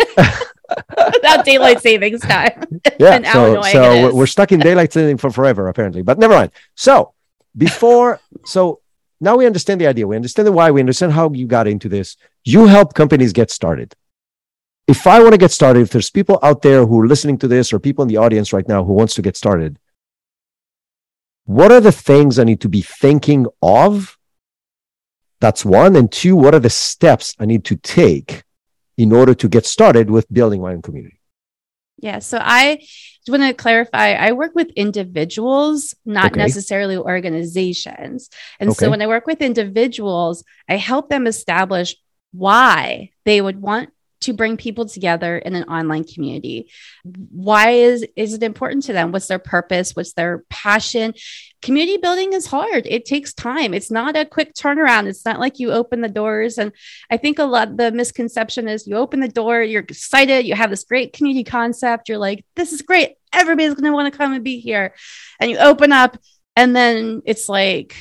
Without 1.13 1.45
daylight 1.45 1.81
savings 1.81 2.21
time. 2.21 2.63
Yeah. 2.99 3.31
so 3.31 3.61
so 3.61 4.13
we're 4.13 4.27
stuck 4.27 4.51
in 4.51 4.59
daylight 4.59 4.91
saving 4.93 5.17
for 5.17 5.31
forever, 5.31 5.67
apparently. 5.69 6.01
But 6.01 6.19
never 6.19 6.33
mind. 6.33 6.51
So 6.75 7.13
before, 7.57 8.19
so 8.45 8.81
now 9.21 9.37
we 9.37 9.45
understand 9.45 9.79
the 9.81 9.87
idea. 9.87 10.05
We 10.05 10.15
understand 10.15 10.47
the 10.47 10.51
why. 10.51 10.69
We 10.71 10.81
understand 10.81 11.13
how 11.13 11.31
you 11.31 11.47
got 11.47 11.67
into 11.67 11.89
this. 11.89 12.17
You 12.43 12.67
help 12.67 12.93
companies 12.93 13.33
get 13.33 13.51
started. 13.51 13.95
If 14.87 15.07
I 15.07 15.19
want 15.21 15.31
to 15.31 15.37
get 15.37 15.51
started, 15.51 15.81
if 15.81 15.91
there's 15.91 16.09
people 16.09 16.39
out 16.43 16.61
there 16.61 16.85
who 16.85 16.99
are 17.01 17.07
listening 17.07 17.37
to 17.39 17.47
this 17.47 17.71
or 17.71 17.79
people 17.79 18.01
in 18.03 18.09
the 18.09 18.17
audience 18.17 18.51
right 18.53 18.67
now 18.67 18.83
who 18.83 18.93
wants 18.93 19.15
to 19.15 19.21
get 19.21 19.37
started, 19.37 19.79
what 21.45 21.71
are 21.71 21.81
the 21.81 21.91
things 21.91 22.37
I 22.37 22.43
need 22.43 22.61
to 22.61 22.69
be 22.69 22.81
thinking 22.81 23.47
of? 23.61 24.18
That's 25.39 25.63
one. 25.63 25.95
And 25.95 26.11
two, 26.11 26.35
what 26.35 26.53
are 26.53 26.59
the 26.59 26.69
steps 26.69 27.35
I 27.39 27.45
need 27.45 27.65
to 27.65 27.75
take 27.75 28.43
in 28.97 29.13
order 29.13 29.33
to 29.33 29.47
get 29.47 29.65
started 29.65 30.09
with 30.09 30.31
building 30.31 30.61
my 30.61 30.73
own 30.73 30.81
community? 30.81 31.19
Yeah. 31.97 32.19
So 32.19 32.39
I 32.41 32.77
just 32.77 33.29
want 33.29 33.43
to 33.43 33.53
clarify 33.53 34.13
I 34.13 34.31
work 34.31 34.55
with 34.55 34.69
individuals, 34.75 35.93
not 36.05 36.31
okay. 36.31 36.39
necessarily 36.39 36.97
organizations. 36.97 38.29
And 38.59 38.69
okay. 38.69 38.85
so 38.85 38.89
when 38.89 39.01
I 39.01 39.07
work 39.07 39.27
with 39.27 39.41
individuals, 39.41 40.43
I 40.67 40.77
help 40.77 41.09
them 41.09 41.27
establish 41.27 41.95
why 42.31 43.11
they 43.25 43.41
would 43.41 43.61
want 43.61 43.89
to 44.21 44.33
bring 44.33 44.57
people 44.57 44.85
together 44.85 45.37
in 45.37 45.55
an 45.55 45.63
online 45.63 46.03
community. 46.03 46.69
Why 47.03 47.71
is 47.71 48.05
is 48.15 48.33
it 48.33 48.43
important 48.43 48.83
to 48.85 48.93
them? 48.93 49.11
What's 49.11 49.27
their 49.27 49.39
purpose? 49.39 49.95
What's 49.95 50.13
their 50.13 50.43
passion? 50.49 51.13
Community 51.61 51.97
building 51.97 52.33
is 52.33 52.45
hard. 52.45 52.85
It 52.87 53.05
takes 53.05 53.33
time. 53.33 53.73
It's 53.73 53.91
not 53.91 54.15
a 54.15 54.25
quick 54.25 54.53
turnaround. 54.53 55.07
It's 55.07 55.25
not 55.25 55.39
like 55.39 55.59
you 55.59 55.71
open 55.71 56.01
the 56.01 56.09
doors. 56.09 56.57
And 56.57 56.71
i 57.09 57.17
think 57.17 57.39
a 57.39 57.43
lot 57.43 57.77
the 57.77 57.91
misconception 57.91 58.67
is 58.67 58.87
you 58.87 58.95
open 58.95 59.19
the 59.19 59.27
door 59.27 59.61
you're 59.61 59.81
excited 59.81 60.45
you 60.45 60.55
have 60.55 60.69
this 60.69 60.83
great 60.83 61.13
community 61.13 61.43
concept. 61.43 62.09
You're 62.09 62.17
like 62.17 62.45
this 62.55 62.73
is 62.73 62.81
great. 62.81 63.15
Everybody's 63.31 63.73
going 63.73 63.85
to 63.85 63.93
want 63.93 64.11
to 64.11 64.17
come 64.17 64.33
and 64.33 64.43
be 64.43 64.59
here. 64.59 64.95
And 65.39 65.51
you 65.51 65.57
open 65.57 65.91
up 65.91 66.17
and 66.55 66.75
then 66.75 67.21
it's 67.25 67.47
like 67.47 67.95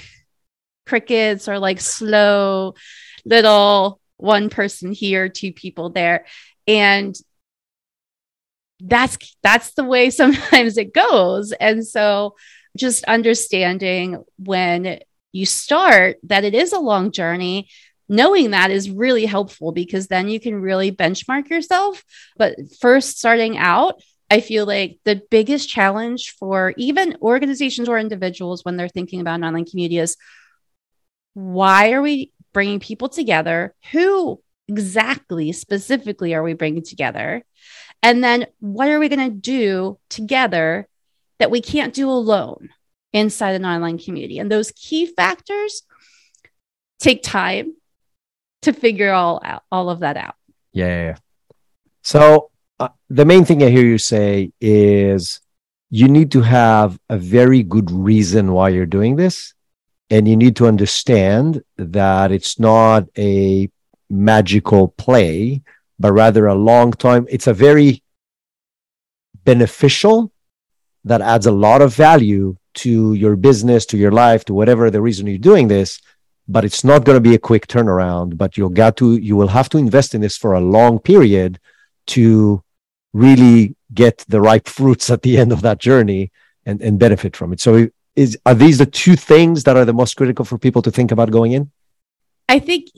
crickets 0.87 1.48
or 1.48 1.58
like 1.58 1.80
slow 1.80 2.75
little 3.25 4.00
one 4.18 4.50
person 4.50 4.92
here, 4.92 5.28
two 5.28 5.52
people 5.52 5.90
there. 5.90 6.26
And 6.66 7.16
that's 8.80 9.16
that's 9.42 9.75
the 9.75 9.84
way 9.84 10.10
sometimes 10.10 10.76
it 10.76 10.92
goes. 10.92 11.52
And 11.52 11.87
so 11.87 12.37
just 12.76 13.04
understanding 13.04 14.22
when 14.38 15.00
you 15.32 15.46
start 15.46 16.18
that 16.25 16.44
it 16.44 16.54
is 16.54 16.72
a 16.72 16.78
long 16.78 17.10
journey 17.10 17.68
knowing 18.08 18.52
that 18.52 18.70
is 18.70 18.90
really 18.90 19.26
helpful 19.26 19.72
because 19.72 20.06
then 20.06 20.28
you 20.28 20.40
can 20.40 20.54
really 20.54 20.90
benchmark 20.90 21.50
yourself 21.50 22.02
but 22.37 22.54
first 22.80 23.18
starting 23.18 23.58
out 23.58 24.00
I 24.30 24.40
feel 24.40 24.66
like 24.66 24.98
the 25.04 25.22
biggest 25.30 25.68
challenge 25.70 26.34
for 26.38 26.75
even 26.76 27.16
organizations 27.22 27.88
or 27.88 27.98
individuals 27.98 28.64
when 28.64 28.76
they're 28.76 28.88
thinking 28.88 29.20
about 29.20 29.37
an 29.37 29.44
online 29.44 29.64
community 29.64 29.98
is 29.98 30.16
why 31.34 31.92
are 31.92 32.02
we 32.02 32.32
bringing 32.59 32.81
people 32.81 33.09
together. 33.09 33.73
Who 33.93 34.43
exactly, 34.67 35.53
specifically, 35.53 36.35
are 36.35 36.43
we 36.43 36.55
bringing 36.55 36.83
together? 36.83 37.45
And 38.03 38.25
then 38.25 38.47
what 38.59 38.88
are 38.88 38.99
we 38.99 39.09
going 39.09 39.31
to 39.31 39.37
do 39.37 40.00
together 40.09 40.88
that 41.38 41.53
we 41.53 41.61
can't 41.61 41.95
do 41.95 42.11
alone 42.11 42.71
inside 43.12 43.53
an 43.53 43.65
online 43.65 43.97
community? 43.97 44.41
And 44.41 44.50
those 44.50 44.73
key 44.73 45.07
factors 45.07 45.83
take 46.99 47.23
time 47.23 47.77
to 48.62 48.73
figure 48.73 49.12
all 49.12 49.41
out, 49.45 49.62
all 49.71 49.88
of 49.88 50.00
that 50.00 50.17
out. 50.17 50.35
Yeah. 50.73 51.15
So 52.03 52.50
uh, 52.81 52.88
the 53.09 53.25
main 53.25 53.45
thing 53.45 53.62
I 53.62 53.69
hear 53.71 53.87
you 53.87 53.99
say 53.99 54.50
is 54.61 55.41
you 55.91 56.09
need 56.09 56.33
to 56.33 56.41
have 56.41 56.99
a 57.09 57.19
very 57.19 57.62
good 57.62 57.93
reason 57.93 58.50
why 58.50 58.71
you're 58.71 58.85
doing 58.85 59.15
this 59.15 59.55
and 60.11 60.27
you 60.27 60.37
need 60.37 60.57
to 60.57 60.67
understand 60.67 61.62
that 61.77 62.33
it's 62.33 62.59
not 62.59 63.07
a 63.17 63.71
magical 64.09 64.88
play, 64.88 65.62
but 65.99 66.12
rather 66.12 66.47
a 66.47 66.55
long 66.55 66.93
time. 66.93 67.27
It's 67.29 67.47
a 67.47 67.55
very 67.55 68.03
beneficial 69.45 70.33
that 71.05 71.21
adds 71.21 71.47
a 71.47 71.53
lot 71.53 71.83
of 71.83 71.95
value 71.95 72.57
to 72.75 73.15
your 73.15 73.37
business, 73.37 73.85
to 73.87 73.97
your 73.97 74.12
life, 74.12 74.45
to 74.47 74.55
whatever 74.55 74.91
the 74.91 75.03
reason 75.03 75.27
you're 75.27 75.38
doing 75.38 75.69
this. 75.69 76.00
But 76.47 76.65
it's 76.65 76.85
not 76.85 77.05
going 77.05 77.17
to 77.17 77.29
be 77.29 77.35
a 77.35 77.38
quick 77.50 77.67
turnaround. 77.67 78.38
But 78.38 78.57
you'll 78.57 78.71
got 78.71 78.97
to, 78.99 79.17
you 79.17 79.37
will 79.37 79.49
have 79.49 79.69
to 79.71 79.79
invest 79.79 80.15
in 80.15 80.23
this 80.23 80.37
for 80.37 80.55
a 80.55 80.61
long 80.61 80.99
period 80.99 81.61
to 82.09 82.62
really 83.12 83.77
get 83.93 84.25
the 84.29 84.41
ripe 84.41 84.69
fruits 84.79 85.11
at 85.11 85.23
the 85.23 85.37
end 85.37 85.53
of 85.53 85.61
that 85.62 85.79
journey 85.79 86.31
and, 86.65 86.81
and 86.81 86.99
benefit 86.99 87.37
from 87.37 87.53
it. 87.53 87.61
So 87.61 87.88
is 88.18 88.37
are 88.44 88.54
these 88.54 88.78
the 88.78 88.87
two 88.87 89.14
things 89.14 89.64
that 89.64 89.76
are 89.76 89.84
the 89.84 89.92
most 89.92 90.16
critical 90.16 90.44
for 90.44 90.58
people 90.58 90.82
to 90.82 90.90
think 90.90 91.12
about 91.12 91.30
going 91.30 91.52
in? 91.52 91.70
I 92.50 92.58
think 92.58 92.88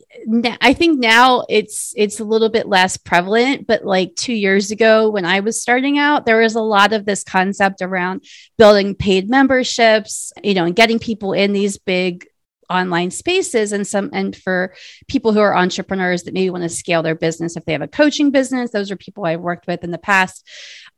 I 0.60 0.72
think 0.72 0.98
now 0.98 1.44
it's 1.48 1.92
it's 1.96 2.20
a 2.20 2.24
little 2.24 2.48
bit 2.48 2.68
less 2.68 2.96
prevalent, 2.96 3.66
but 3.66 3.84
like 3.84 4.14
2 4.16 4.32
years 4.32 4.70
ago 4.70 5.10
when 5.10 5.24
I 5.24 5.40
was 5.40 5.60
starting 5.60 5.98
out, 5.98 6.24
there 6.24 6.40
was 6.40 6.54
a 6.54 6.62
lot 6.62 6.92
of 6.92 7.04
this 7.04 7.22
concept 7.22 7.82
around 7.82 8.24
building 8.56 8.94
paid 8.94 9.28
memberships, 9.28 10.32
you 10.42 10.54
know, 10.54 10.64
and 10.64 10.76
getting 10.76 10.98
people 10.98 11.32
in 11.32 11.52
these 11.52 11.78
big 11.78 12.26
online 12.70 13.10
spaces 13.10 13.72
and 13.72 13.86
some 13.86 14.08
and 14.12 14.36
for 14.36 14.72
people 15.08 15.32
who 15.32 15.40
are 15.40 15.56
entrepreneurs 15.56 16.22
that 16.22 16.34
maybe 16.34 16.50
want 16.50 16.62
to 16.62 16.68
scale 16.68 17.02
their 17.02 17.16
business 17.16 17.56
if 17.56 17.64
they 17.64 17.72
have 17.72 17.82
a 17.82 17.88
coaching 17.88 18.30
business 18.30 18.70
those 18.70 18.92
are 18.92 18.96
people 18.96 19.24
I've 19.24 19.40
worked 19.40 19.66
with 19.66 19.82
in 19.82 19.90
the 19.90 19.98
past 19.98 20.46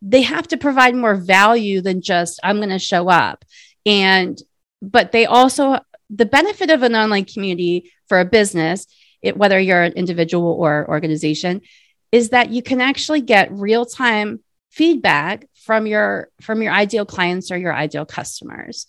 they 0.02 0.20
have 0.20 0.46
to 0.48 0.58
provide 0.58 0.94
more 0.94 1.14
value 1.14 1.80
than 1.80 2.02
just 2.02 2.38
I'm 2.44 2.58
going 2.58 2.68
to 2.68 2.78
show 2.78 3.08
up 3.08 3.46
and, 3.86 4.40
but 4.80 5.12
they 5.12 5.26
also, 5.26 5.78
the 6.10 6.26
benefit 6.26 6.70
of 6.70 6.82
an 6.82 6.94
online 6.94 7.24
community 7.24 7.90
for 8.08 8.20
a 8.20 8.24
business, 8.24 8.86
it, 9.22 9.36
whether 9.36 9.58
you're 9.58 9.82
an 9.82 9.92
individual 9.92 10.52
or 10.52 10.86
organization, 10.88 11.62
is 12.10 12.30
that 12.30 12.50
you 12.50 12.62
can 12.62 12.80
actually 12.80 13.22
get 13.22 13.52
real 13.52 13.86
time 13.86 14.40
feedback 14.70 15.46
from 15.54 15.86
your 15.86 16.30
from 16.40 16.62
your 16.62 16.72
ideal 16.72 17.06
clients 17.06 17.50
or 17.50 17.56
your 17.56 17.74
ideal 17.74 18.06
customers. 18.06 18.86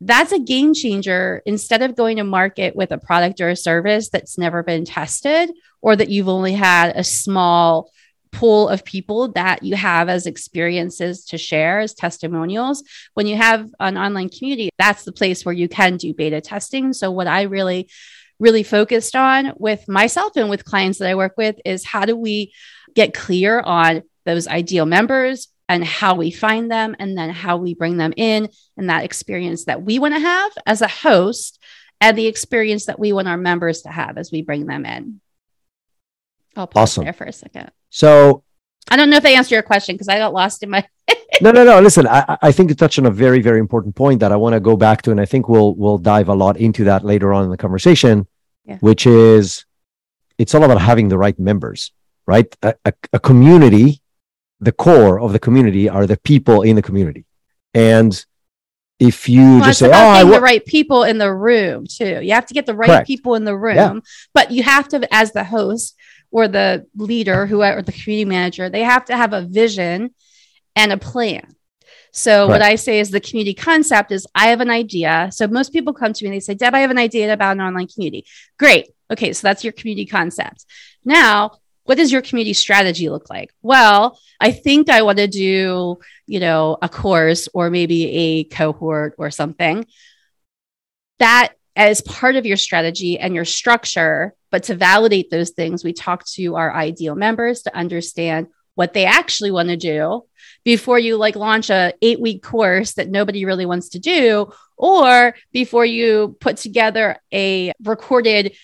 That's 0.00 0.32
a 0.32 0.38
game 0.38 0.74
changer. 0.74 1.42
Instead 1.46 1.82
of 1.82 1.96
going 1.96 2.18
to 2.18 2.24
market 2.24 2.76
with 2.76 2.92
a 2.92 2.98
product 2.98 3.40
or 3.40 3.48
a 3.48 3.56
service 3.56 4.10
that's 4.10 4.36
never 4.36 4.62
been 4.62 4.84
tested 4.84 5.50
or 5.80 5.96
that 5.96 6.10
you've 6.10 6.28
only 6.28 6.52
had 6.52 6.94
a 6.94 7.04
small 7.04 7.90
pool 8.36 8.68
of 8.68 8.84
people 8.84 9.28
that 9.32 9.62
you 9.62 9.74
have 9.74 10.08
as 10.10 10.26
experiences 10.26 11.24
to 11.24 11.38
share 11.38 11.80
as 11.80 11.94
testimonials. 11.94 12.84
When 13.14 13.26
you 13.26 13.36
have 13.36 13.70
an 13.80 13.96
online 13.96 14.28
community, 14.28 14.68
that's 14.78 15.04
the 15.04 15.12
place 15.12 15.44
where 15.44 15.54
you 15.54 15.68
can 15.68 15.96
do 15.96 16.12
beta 16.12 16.42
testing. 16.42 16.92
So, 16.92 17.10
what 17.10 17.26
I 17.26 17.42
really, 17.42 17.88
really 18.38 18.62
focused 18.62 19.16
on 19.16 19.54
with 19.56 19.88
myself 19.88 20.36
and 20.36 20.50
with 20.50 20.66
clients 20.66 20.98
that 20.98 21.08
I 21.08 21.14
work 21.14 21.34
with 21.38 21.56
is 21.64 21.84
how 21.84 22.04
do 22.04 22.14
we 22.14 22.52
get 22.94 23.14
clear 23.14 23.60
on 23.60 24.02
those 24.26 24.46
ideal 24.46 24.84
members 24.84 25.48
and 25.68 25.82
how 25.82 26.14
we 26.14 26.30
find 26.30 26.70
them 26.70 26.94
and 26.98 27.16
then 27.16 27.30
how 27.30 27.56
we 27.56 27.74
bring 27.74 27.96
them 27.96 28.12
in 28.16 28.48
and 28.76 28.90
that 28.90 29.04
experience 29.04 29.64
that 29.64 29.82
we 29.82 29.98
want 29.98 30.14
to 30.14 30.20
have 30.20 30.52
as 30.66 30.82
a 30.82 30.88
host 30.88 31.58
and 32.02 32.16
the 32.18 32.26
experience 32.26 32.86
that 32.86 32.98
we 32.98 33.12
want 33.12 33.28
our 33.28 33.38
members 33.38 33.82
to 33.82 33.88
have 33.88 34.18
as 34.18 34.30
we 34.30 34.42
bring 34.42 34.66
them 34.66 34.84
in. 34.84 35.20
I'll 36.54 36.66
pause 36.66 36.92
awesome. 36.92 37.04
there 37.04 37.12
for 37.12 37.24
a 37.24 37.32
second. 37.32 37.70
So 37.96 38.42
I 38.90 38.96
don't 38.96 39.08
know 39.08 39.16
if 39.16 39.24
I 39.24 39.30
answered 39.30 39.54
your 39.54 39.62
question 39.62 39.94
because 39.94 40.08
I 40.08 40.18
got 40.18 40.34
lost 40.34 40.62
in 40.62 40.68
my. 40.68 40.86
no, 41.40 41.50
no, 41.50 41.64
no. 41.64 41.80
Listen, 41.80 42.06
I, 42.06 42.36
I 42.42 42.52
think 42.52 42.68
you 42.68 42.74
touched 42.74 42.98
on 42.98 43.06
a 43.06 43.10
very, 43.10 43.40
very 43.40 43.58
important 43.58 43.96
point 43.96 44.20
that 44.20 44.32
I 44.32 44.36
want 44.36 44.52
to 44.52 44.60
go 44.60 44.76
back 44.76 45.00
to, 45.02 45.12
and 45.12 45.18
I 45.18 45.24
think 45.24 45.48
we'll 45.48 45.74
we'll 45.74 45.96
dive 45.96 46.28
a 46.28 46.34
lot 46.34 46.58
into 46.58 46.84
that 46.84 47.06
later 47.06 47.32
on 47.32 47.44
in 47.44 47.50
the 47.50 47.56
conversation, 47.56 48.26
yeah. 48.66 48.76
which 48.80 49.06
is 49.06 49.64
it's 50.36 50.54
all 50.54 50.62
about 50.62 50.82
having 50.82 51.08
the 51.08 51.16
right 51.16 51.38
members, 51.38 51.90
right? 52.26 52.54
A, 52.62 52.74
a, 52.84 52.92
a 53.14 53.18
community, 53.18 54.02
the 54.60 54.72
core 54.72 55.18
of 55.18 55.32
the 55.32 55.38
community 55.38 55.88
are 55.88 56.06
the 56.06 56.18
people 56.18 56.60
in 56.60 56.76
the 56.76 56.82
community, 56.82 57.24
and 57.72 58.26
if 58.98 59.26
you 59.26 59.40
well, 59.40 59.64
just 59.64 59.78
say, 59.78 59.88
"Oh, 59.88 60.08
I 60.08 60.22
the 60.22 60.38
right 60.38 60.64
people 60.64 61.02
in 61.04 61.16
the 61.16 61.32
room 61.32 61.86
too," 61.86 62.20
you 62.22 62.32
have 62.32 62.46
to 62.46 62.54
get 62.54 62.66
the 62.66 62.74
right 62.74 62.88
Correct. 62.88 63.06
people 63.06 63.36
in 63.36 63.44
the 63.44 63.56
room, 63.56 63.76
yeah. 63.76 64.00
but 64.34 64.50
you 64.50 64.62
have 64.62 64.86
to, 64.88 65.08
as 65.10 65.32
the 65.32 65.44
host, 65.44 65.95
or 66.30 66.48
the 66.48 66.86
leader, 66.96 67.46
whoever 67.46 67.82
the 67.82 67.92
community 67.92 68.24
manager, 68.24 68.68
they 68.68 68.82
have 68.82 69.04
to 69.06 69.16
have 69.16 69.32
a 69.32 69.42
vision 69.42 70.14
and 70.74 70.92
a 70.92 70.98
plan. 70.98 71.54
So 72.12 72.42
right. 72.42 72.48
what 72.48 72.62
I 72.62 72.76
say 72.76 73.00
is 73.00 73.10
the 73.10 73.20
community 73.20 73.54
concept 73.54 74.10
is 74.10 74.26
I 74.34 74.48
have 74.48 74.60
an 74.60 74.70
idea. 74.70 75.28
So 75.32 75.46
most 75.46 75.72
people 75.72 75.92
come 75.92 76.12
to 76.12 76.24
me 76.24 76.28
and 76.28 76.34
they 76.36 76.40
say, 76.40 76.54
Deb, 76.54 76.74
I 76.74 76.80
have 76.80 76.90
an 76.90 76.98
idea 76.98 77.32
about 77.32 77.52
an 77.52 77.60
online 77.60 77.88
community. 77.88 78.24
Great. 78.58 78.88
Okay. 79.10 79.32
So 79.32 79.46
that's 79.46 79.62
your 79.62 79.72
community 79.72 80.06
concept. 80.06 80.64
Now, 81.04 81.58
what 81.84 81.98
does 81.98 82.10
your 82.10 82.22
community 82.22 82.54
strategy 82.54 83.08
look 83.08 83.30
like? 83.30 83.52
Well, 83.62 84.18
I 84.40 84.50
think 84.50 84.88
I 84.88 85.02
want 85.02 85.18
to 85.18 85.28
do, 85.28 85.98
you 86.26 86.40
know, 86.40 86.78
a 86.82 86.88
course 86.88 87.48
or 87.54 87.70
maybe 87.70 88.10
a 88.10 88.44
cohort 88.44 89.14
or 89.18 89.30
something. 89.30 89.86
That 91.18 91.52
as 91.76 92.00
part 92.00 92.36
of 92.36 92.46
your 92.46 92.56
strategy 92.56 93.18
and 93.18 93.34
your 93.34 93.44
structure. 93.44 94.34
But 94.56 94.62
to 94.62 94.74
validate 94.74 95.30
those 95.30 95.50
things, 95.50 95.84
we 95.84 95.92
talk 95.92 96.24
to 96.28 96.56
our 96.56 96.74
ideal 96.74 97.14
members 97.14 97.60
to 97.64 97.76
understand 97.76 98.46
what 98.74 98.94
they 98.94 99.04
actually 99.04 99.50
want 99.50 99.68
to 99.68 99.76
do 99.76 100.24
before 100.64 100.98
you 100.98 101.18
like 101.18 101.36
launch 101.36 101.68
a 101.68 101.92
eight 102.00 102.18
week 102.18 102.42
course 102.42 102.94
that 102.94 103.10
nobody 103.10 103.44
really 103.44 103.66
wants 103.66 103.90
to 103.90 103.98
do 103.98 104.50
or 104.78 105.34
before 105.52 105.84
you 105.84 106.38
put 106.40 106.56
together 106.56 107.18
a 107.34 107.70
recorded 107.84 108.56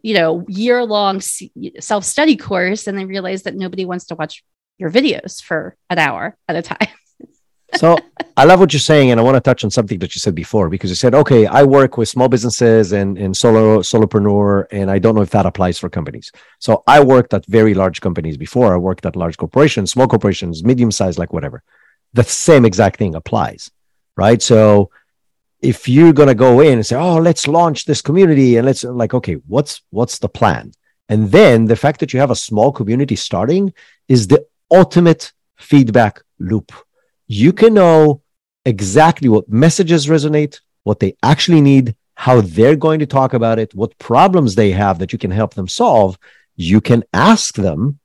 you 0.00 0.14
know 0.14 0.46
year 0.48 0.82
long 0.82 1.20
self 1.20 2.06
study 2.06 2.36
course 2.38 2.86
and 2.86 2.96
then 2.96 3.06
realize 3.06 3.42
that 3.42 3.54
nobody 3.54 3.84
wants 3.84 4.06
to 4.06 4.14
watch 4.14 4.42
your 4.78 4.90
videos 4.90 5.42
for 5.42 5.76
an 5.90 5.98
hour 5.98 6.38
at 6.48 6.56
a 6.56 6.62
time 6.62 6.88
so 7.76 7.96
I 8.36 8.44
love 8.44 8.60
what 8.60 8.72
you're 8.72 8.80
saying, 8.80 9.10
and 9.10 9.20
I 9.20 9.22
want 9.22 9.36
to 9.36 9.40
touch 9.40 9.64
on 9.64 9.70
something 9.70 9.98
that 10.00 10.14
you 10.14 10.18
said 10.18 10.34
before 10.34 10.68
because 10.68 10.90
you 10.90 10.96
said, 10.96 11.14
okay, 11.14 11.46
I 11.46 11.62
work 11.62 11.96
with 11.96 12.08
small 12.08 12.28
businesses 12.28 12.92
and, 12.92 13.18
and 13.18 13.36
solo 13.36 13.80
solopreneur, 13.80 14.66
and 14.70 14.90
I 14.90 14.98
don't 14.98 15.14
know 15.14 15.22
if 15.22 15.30
that 15.30 15.46
applies 15.46 15.78
for 15.78 15.88
companies. 15.88 16.32
So 16.58 16.82
I 16.86 17.02
worked 17.02 17.34
at 17.34 17.46
very 17.46 17.74
large 17.74 18.00
companies 18.00 18.36
before. 18.36 18.74
I 18.74 18.78
worked 18.78 19.06
at 19.06 19.16
large 19.16 19.36
corporations, 19.36 19.90
small 19.92 20.06
corporations, 20.06 20.64
medium 20.64 20.90
size, 20.90 21.18
like 21.18 21.32
whatever. 21.32 21.62
The 22.14 22.24
same 22.24 22.64
exact 22.64 22.98
thing 22.98 23.14
applies, 23.14 23.70
right? 24.16 24.40
So 24.40 24.90
if 25.60 25.88
you're 25.88 26.12
gonna 26.12 26.34
go 26.34 26.60
in 26.60 26.74
and 26.74 26.86
say, 26.86 26.96
oh, 26.96 27.16
let's 27.18 27.46
launch 27.46 27.84
this 27.84 28.02
community, 28.02 28.56
and 28.56 28.66
let's 28.66 28.84
like, 28.84 29.14
okay, 29.14 29.34
what's 29.46 29.82
what's 29.90 30.18
the 30.18 30.28
plan? 30.28 30.72
And 31.08 31.30
then 31.30 31.66
the 31.66 31.76
fact 31.76 32.00
that 32.00 32.12
you 32.12 32.20
have 32.20 32.30
a 32.30 32.36
small 32.36 32.72
community 32.72 33.16
starting 33.16 33.72
is 34.08 34.26
the 34.26 34.46
ultimate 34.70 35.32
feedback 35.56 36.22
loop 36.38 36.72
you 37.26 37.52
can 37.52 37.74
know 37.74 38.22
exactly 38.64 39.28
what 39.28 39.48
messages 39.48 40.06
resonate, 40.06 40.60
what 40.84 41.00
they 41.00 41.16
actually 41.22 41.60
need, 41.60 41.96
how 42.14 42.40
they're 42.40 42.76
going 42.76 43.00
to 43.00 43.06
talk 43.06 43.34
about 43.34 43.58
it, 43.58 43.74
what 43.74 43.98
problems 43.98 44.54
they 44.54 44.70
have 44.70 44.98
that 44.98 45.12
you 45.12 45.18
can 45.18 45.30
help 45.30 45.54
them 45.54 45.68
solve. 45.68 46.18
You 46.56 46.80
can 46.80 47.02
ask 47.12 47.54
them, 47.54 47.98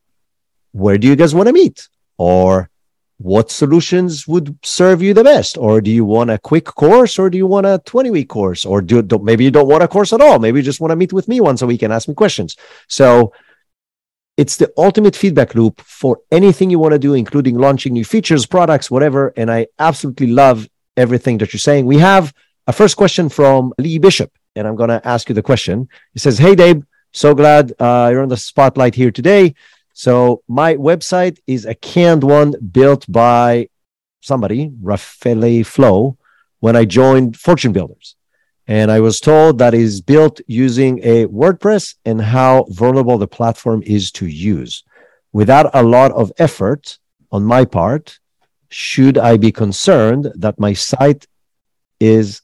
where 0.72 0.98
do 0.98 1.08
you 1.08 1.16
guys 1.16 1.36
want 1.36 1.48
to 1.48 1.54
meet? 1.54 1.88
Or 2.18 2.70
what 3.18 3.52
solutions 3.52 4.28
would 4.28 4.58
serve 4.64 5.02
you 5.02 5.14
the 5.14 5.24
best? 5.24 5.58
Or 5.58 5.82
do 5.82 5.92
you 5.92 6.06
want 6.06 6.30
a 6.30 6.38
quick 6.38 6.66
course 6.66 7.18
or 7.18 7.30
do 7.30 7.38
you 7.38 7.48
want 7.48 7.66
a 7.66 7.82
20 7.86 8.12
week 8.12 8.30
course? 8.30 8.64
Or 8.64 8.82
do, 8.82 9.02
do 9.02 9.20
maybe 9.20 9.44
you 9.44 9.52
don't 9.52 9.68
want 9.68 9.84
a 9.84 9.88
course 9.88 10.14
at 10.14 10.22
all? 10.22 10.40
Maybe 10.40 10.60
you 10.60 10.64
just 10.64 10.80
want 10.80 10.92
to 10.92 10.96
meet 10.96 11.14
with 11.14 11.28
me 11.28 11.42
once 11.42 11.62
a 11.62 11.68
week 11.68 11.82
and 11.82 11.92
ask 11.92 12.08
me 12.08 12.14
questions. 12.14 12.56
So 12.88 13.34
it's 14.38 14.56
the 14.56 14.72
ultimate 14.78 15.16
feedback 15.16 15.56
loop 15.56 15.82
for 15.82 16.20
anything 16.32 16.70
you 16.70 16.78
want 16.78 16.94
to 16.94 17.00
do, 17.00 17.16
including 17.16 17.58
launching 17.58 17.94
new 17.94 18.06
features, 18.06 18.46
products, 18.46 18.90
whatever. 18.92 19.34
And 19.36 19.52
I 19.52 19.68
absolutely 19.80 20.28
love 20.28 20.70
everything 20.96 21.40
that 21.40 21.52
you're 21.52 21.60
saying. 21.60 21.88
We 21.88 21.98
have 21.98 22.34
a 22.68 22.74
first 22.74 22.98
question 22.98 23.30
from 23.30 23.74
Lee 23.80 23.98
Bishop, 23.98 24.32
and 24.56 24.68
I'm 24.68 24.76
going 24.76 24.90
to 24.90 25.06
ask 25.06 25.28
you 25.28 25.36
the 25.36 25.42
question. 25.42 25.90
He 26.14 26.20
says, 26.20 26.38
Hey, 26.38 26.54
Dave, 26.54 26.84
so 27.14 27.34
glad 27.34 27.74
uh, 27.80 28.10
you're 28.12 28.22
on 28.22 28.30
the 28.30 28.38
spotlight 28.38 28.94
here 28.94 29.12
today. 29.12 29.56
So, 29.94 30.44
my 30.48 30.76
website 30.76 31.40
is 31.48 31.66
a 31.66 31.74
canned 31.74 32.24
one 32.24 32.54
built 32.72 33.12
by 33.12 33.70
somebody, 34.22 34.72
Raffaele 34.80 35.64
Flow, 35.64 36.18
when 36.60 36.76
I 36.76 36.86
joined 36.86 37.36
Fortune 37.36 37.74
Builders. 37.74 38.17
And 38.68 38.92
I 38.92 39.00
was 39.00 39.22
told 39.22 39.60
that 39.60 39.74
is 39.74 40.02
built 40.02 40.42
using 40.46 41.00
a 41.00 41.26
WordPress 41.28 41.96
and 42.04 42.22
how 42.22 42.66
vulnerable 42.70 43.18
the 43.18 43.28
platform 43.28 43.82
is 43.86 44.12
to 44.14 44.28
use. 44.28 44.84
Without 45.32 45.74
a 45.74 45.84
lot 45.84 46.12
of 46.12 46.34
effort 46.38 47.00
on 47.32 47.44
my 47.44 47.64
part, 47.64 48.20
should 48.70 49.18
I 49.18 49.38
be 49.38 49.54
concerned 49.54 50.32
that 50.36 50.60
my 50.60 50.74
site 50.74 51.26
is 52.00 52.42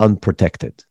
unprotected? 0.00 0.84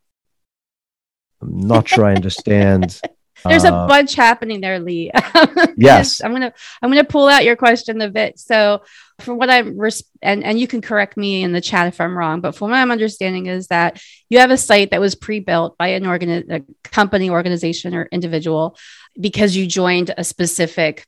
I'm 1.42 1.60
not 1.60 1.88
sure 1.90 2.06
I 2.06 2.16
understand. 2.16 3.02
There's 3.45 3.65
uh, 3.65 3.73
a 3.73 3.88
bunch 3.88 4.15
happening 4.15 4.62
there, 4.62 4.80
Lee. 4.80 5.12
yes, 5.78 6.23
I'm 6.23 6.32
gonna 6.32 6.54
I'm 6.82 6.89
gonna 6.89 7.04
pull 7.04 7.28
out 7.28 7.45
your 7.45 7.56
question 7.56 8.02
a 8.02 8.10
bit. 8.10 8.39
So, 8.39 8.84
for 9.19 9.34
what 9.34 9.50
I'm 9.50 9.78
res- 9.78 10.04
and 10.21 10.43
and 10.43 10.60
you 10.60 10.67
can 10.67 10.82
correct 10.82 11.17
me 11.17 11.43
in 11.43 11.52
the 11.52 11.62
chat 11.62 11.88
if 11.88 12.02
I'm 12.02 12.17
wrong, 12.17 12.41
but 12.41 12.56
from 12.56 12.71
what 12.71 12.78
I'm 12.78 12.91
understanding 12.91 13.45
is 13.45 13.67
that 13.67 14.02
you 14.30 14.39
have 14.39 14.52
a 14.52 14.58
site 14.58 14.91
that 14.91 15.02
was 15.02 15.15
pre-built 15.15 15.78
by 15.78 15.89
an 15.89 16.06
organ 16.06 16.52
a 16.52 16.62
company, 16.89 17.30
organization, 17.30 17.93
or 17.93 18.08
individual 18.12 18.78
because 19.19 19.56
you 19.56 19.67
joined 19.67 20.13
a 20.17 20.23
specific 20.23 21.06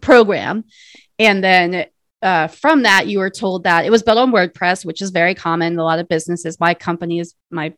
program, 0.00 0.64
and 1.18 1.42
then 1.42 1.86
uh, 2.22 2.48
from 2.48 2.82
that, 2.82 3.06
you 3.06 3.18
were 3.18 3.30
told 3.30 3.64
that 3.64 3.84
it 3.84 3.90
was 3.90 4.02
built 4.02 4.18
on 4.18 4.32
WordPress, 4.32 4.84
which 4.84 5.02
is 5.02 5.10
very 5.10 5.34
common. 5.34 5.78
A 5.78 5.84
lot 5.84 5.98
of 5.98 6.08
businesses, 6.08 6.58
my 6.58 6.74
company 6.74 7.20
is 7.20 7.34
my 7.50 7.74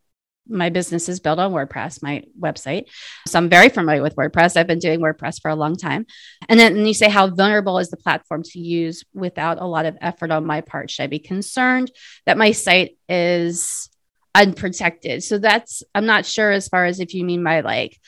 my 0.49 0.69
business 0.69 1.09
is 1.09 1.21
built 1.21 1.39
on 1.39 1.53
WordPress, 1.53 2.03
my 2.03 2.25
website. 2.39 2.87
So 3.27 3.39
I'm 3.39 3.49
very 3.49 3.69
familiar 3.69 4.03
with 4.03 4.17
WordPress. 4.17 4.57
I've 4.57 4.67
been 4.67 4.79
doing 4.79 5.01
WordPress 5.01 5.41
for 5.41 5.51
a 5.51 5.55
long 5.55 5.77
time. 5.77 6.07
And 6.49 6.59
then 6.59 6.85
you 6.85 6.95
say, 6.95 7.09
how 7.09 7.29
vulnerable 7.29 7.79
is 7.79 7.91
the 7.91 7.97
platform 7.97 8.43
to 8.45 8.59
use 8.59 9.05
without 9.15 9.61
a 9.61 9.67
lot 9.67 9.87
of 9.87 9.97
effort 10.01 10.31
on 10.31 10.47
my 10.47 10.61
part? 10.61 10.91
Should 10.91 11.05
I 11.05 11.07
be 11.07 11.21
concerned 11.21 11.91
that 12.27 12.39
my 12.39 12.53
site 12.53 12.99
is 13.09 13.89
unprotected? 14.35 15.23
So 15.23 15.39
that's, 15.39 15.83
I'm 15.95 16.07
not 16.07 16.27
sure 16.27 16.51
as 16.51 16.69
far 16.69 16.85
as 16.85 17.01
if 17.01 17.15
you 17.15 17.25
mean 17.25 17.45
by 17.45 17.61
like 17.61 17.99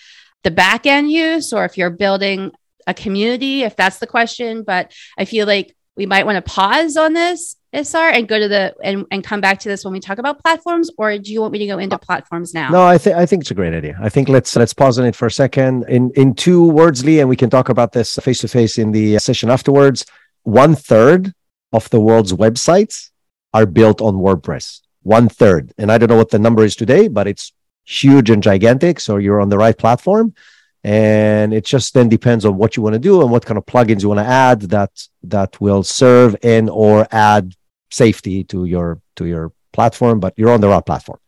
the 0.43 0.51
back 0.51 0.87
end 0.87 1.11
use 1.11 1.53
or 1.53 1.65
if 1.65 1.79
you're 1.79 1.91
building 1.91 2.51
a 2.87 2.95
community, 2.95 3.63
if 3.63 3.77
that's 3.77 3.99
the 3.99 4.07
question. 4.07 4.65
But 4.65 4.93
I 5.17 5.25
feel 5.25 5.47
like 5.47 5.77
we 5.97 6.07
might 6.07 6.27
want 6.27 6.37
to 6.37 6.51
pause 6.51 6.97
on 6.97 7.13
this 7.13 7.57
Isar 7.75 8.11
and 8.13 8.29
go 8.29 8.39
to 8.39 8.49
the 8.49 8.75
and, 8.85 9.07
and 9.11 9.25
come 9.25 9.41
back 9.41 9.61
to 9.61 9.69
this 9.69 9.85
when 9.85 9.93
we 9.93 10.01
talk 10.01 10.19
about 10.19 10.43
platforms, 10.43 10.91
or 10.99 11.17
do 11.17 11.33
you 11.33 11.41
want 11.41 11.53
me 11.53 11.59
to 11.61 11.67
go 11.67 11.79
into 11.79 11.97
uh, 11.97 11.99
platforms 11.99 12.53
now? 12.53 12.71
No, 12.71 12.83
I 12.83 12.99
think 12.99 13.17
I 13.17 13.25
think 13.25 13.43
it's 13.43 13.51
a 13.51 13.55
great 13.55 13.73
idea. 13.73 13.99
I 14.01 14.11
think 14.11 14.29
let's 14.29 14.55
let's 14.57 14.75
pause 14.75 14.99
on 14.99 15.07
it 15.07 15.17
for 15.17 15.27
a 15.27 15.31
second. 15.31 15.85
In 15.89 16.11
in 16.15 16.35
two 16.35 16.69
words, 16.69 17.05
Lee, 17.05 17.21
and 17.21 17.29
we 17.31 17.37
can 17.37 17.49
talk 17.49 17.71
about 17.71 17.93
this 17.93 18.17
face 18.17 18.41
to 18.41 18.49
face 18.49 18.77
in 18.77 18.93
the 18.93 19.19
session 19.19 19.49
afterwards. 19.51 20.05
One 20.43 20.75
third 20.75 21.33
of 21.73 21.89
the 21.89 22.01
world's 22.01 22.35
websites 22.35 23.11
are 23.55 23.65
built 23.65 24.03
on 24.03 24.17
WordPress. 24.17 24.81
One 25.03 25.31
third, 25.31 25.73
and 25.79 25.91
I 25.91 25.97
don't 25.97 26.11
know 26.11 26.17
what 26.17 26.31
the 26.31 26.39
number 26.39 26.65
is 26.65 26.77
today, 26.77 27.09
but 27.09 27.27
it's 27.27 27.53
huge 27.85 28.29
and 28.29 28.43
gigantic. 28.43 29.01
So 29.01 29.17
you're 29.17 29.41
on 29.41 29.49
the 29.49 29.59
right 29.59 29.77
platform 29.77 30.35
and 30.85 31.55
it 31.55 31.65
just 31.65 31.95
then 31.95 32.09
depends 32.09 32.45
on 32.45 32.57
what 32.57 32.77
you 32.77 32.83
want 32.83 32.95
to 32.95 32.99
do 32.99 33.23
and 33.23 33.31
what 33.31 33.47
kind 33.47 33.59
of 33.59 33.67
plugins 33.67 34.03
you 34.03 34.09
want 34.09 34.21
to 34.21 34.27
add 34.27 34.63
that 34.63 34.91
that 35.23 35.61
will 35.61 35.83
serve 35.83 36.35
and 36.43 36.69
or 36.69 37.07
add 37.13 37.55
safety 37.91 38.43
to 38.45 38.65
your 38.65 39.01
to 39.17 39.27
your 39.27 39.53
platform, 39.73 40.21
but 40.21 40.35
you're 40.37 40.53
on 40.53 40.61
the 40.61 40.69
right 40.69 40.85
platform. 40.85 41.19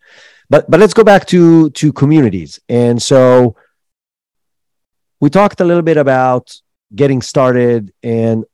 But 0.50 0.70
but 0.70 0.80
let's 0.80 0.94
go 0.94 1.04
back 1.04 1.26
to 1.26 1.70
to 1.70 1.92
communities. 1.92 2.60
And 2.68 3.00
so 3.00 3.56
we 5.20 5.30
talked 5.30 5.60
a 5.60 5.64
little 5.64 5.82
bit 5.82 5.96
about 5.96 6.54
getting 6.94 7.22
started 7.22 7.92
and 8.02 8.44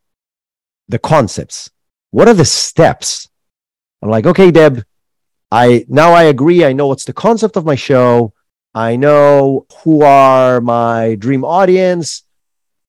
the 0.88 0.98
concepts. 0.98 1.70
What 2.10 2.28
are 2.28 2.34
the 2.34 2.44
steps? 2.44 3.28
I'm 4.02 4.10
like, 4.10 4.26
okay, 4.26 4.50
Deb, 4.50 4.84
I 5.50 5.84
now 5.88 6.12
I 6.12 6.24
agree. 6.24 6.64
I 6.64 6.72
know 6.72 6.86
what's 6.88 7.04
the 7.04 7.12
concept 7.12 7.56
of 7.56 7.64
my 7.64 7.74
show. 7.74 8.32
I 8.74 8.96
know 8.96 9.66
who 9.83 10.02
are 10.02 10.61
my 10.61 11.16
dream 11.16 11.44
audience. 11.44 12.24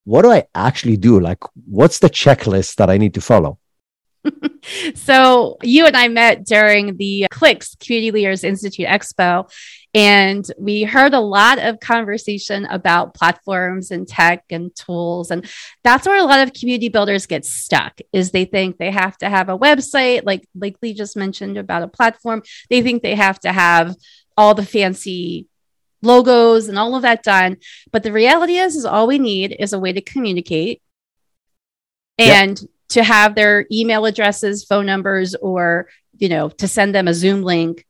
What 0.04 0.22
do 0.22 0.30
I 0.30 0.44
actually 0.54 0.96
do? 0.96 1.18
Like, 1.18 1.38
what's 1.66 1.98
the 1.98 2.10
checklist 2.10 2.76
that 2.76 2.90
I 2.90 2.98
need 2.98 3.14
to 3.14 3.20
follow? 3.20 3.58
so 4.94 5.56
you 5.62 5.86
and 5.86 5.96
I 5.96 6.06
met 6.06 6.46
during 6.46 6.96
the 6.96 7.26
Clicks 7.30 7.74
Community 7.76 8.12
Leaders 8.12 8.44
Institute 8.44 8.86
Expo, 8.86 9.50
and 9.92 10.44
we 10.56 10.84
heard 10.84 11.14
a 11.14 11.20
lot 11.20 11.58
of 11.58 11.80
conversation 11.80 12.64
about 12.66 13.14
platforms 13.14 13.90
and 13.90 14.06
tech 14.06 14.44
and 14.50 14.74
tools. 14.76 15.32
And 15.32 15.46
that's 15.82 16.06
where 16.06 16.18
a 16.18 16.24
lot 16.24 16.46
of 16.46 16.54
community 16.54 16.88
builders 16.88 17.26
get 17.26 17.44
stuck 17.44 17.98
is 18.12 18.30
they 18.30 18.44
think 18.44 18.78
they 18.78 18.92
have 18.92 19.18
to 19.18 19.28
have 19.28 19.48
a 19.48 19.58
website, 19.58 20.22
like, 20.24 20.48
like 20.54 20.76
Lee 20.80 20.94
just 20.94 21.16
mentioned 21.16 21.58
about 21.58 21.82
a 21.82 21.88
platform. 21.88 22.42
They 22.70 22.82
think 22.82 23.02
they 23.02 23.16
have 23.16 23.40
to 23.40 23.52
have 23.52 23.96
all 24.36 24.54
the 24.54 24.64
fancy 24.64 25.48
logos 26.02 26.68
and 26.68 26.78
all 26.78 26.94
of 26.94 27.02
that 27.02 27.22
done. 27.22 27.56
But 27.90 28.02
the 28.02 28.12
reality 28.12 28.56
is, 28.56 28.76
is 28.76 28.84
all 28.84 29.06
we 29.06 29.18
need 29.18 29.56
is 29.58 29.72
a 29.72 29.78
way 29.78 29.92
to 29.92 30.00
communicate 30.00 30.82
and 32.18 32.60
yep. 32.60 32.70
to 32.90 33.04
have 33.04 33.34
their 33.34 33.66
email 33.72 34.04
addresses, 34.04 34.64
phone 34.64 34.86
numbers, 34.86 35.34
or, 35.34 35.88
you 36.18 36.28
know, 36.28 36.48
to 36.48 36.68
send 36.68 36.94
them 36.94 37.08
a 37.08 37.14
Zoom 37.14 37.42
link 37.42 37.86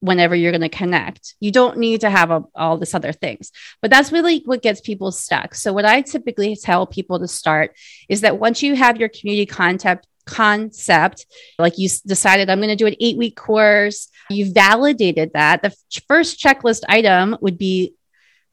whenever 0.00 0.34
you're 0.34 0.50
going 0.50 0.62
to 0.62 0.68
connect. 0.68 1.36
You 1.38 1.52
don't 1.52 1.78
need 1.78 2.00
to 2.00 2.10
have 2.10 2.32
a, 2.32 2.44
all 2.56 2.76
this 2.76 2.94
other 2.94 3.12
things. 3.12 3.52
But 3.80 3.90
that's 3.90 4.10
really 4.10 4.42
what 4.44 4.62
gets 4.62 4.80
people 4.80 5.12
stuck. 5.12 5.54
So 5.54 5.72
what 5.72 5.84
I 5.84 6.00
typically 6.00 6.56
tell 6.56 6.86
people 6.86 7.20
to 7.20 7.28
start 7.28 7.76
is 8.08 8.22
that 8.22 8.38
once 8.38 8.64
you 8.64 8.74
have 8.74 8.98
your 8.98 9.08
community 9.08 9.46
concept 9.46 10.08
concept 10.24 11.26
like 11.58 11.78
you 11.78 11.88
decided 12.06 12.48
i'm 12.48 12.58
going 12.58 12.68
to 12.68 12.76
do 12.76 12.86
an 12.86 12.96
8 13.00 13.16
week 13.16 13.36
course 13.36 14.08
you 14.30 14.52
validated 14.52 15.32
that 15.34 15.62
the 15.62 15.74
first 16.08 16.40
checklist 16.40 16.82
item 16.88 17.36
would 17.40 17.58
be 17.58 17.94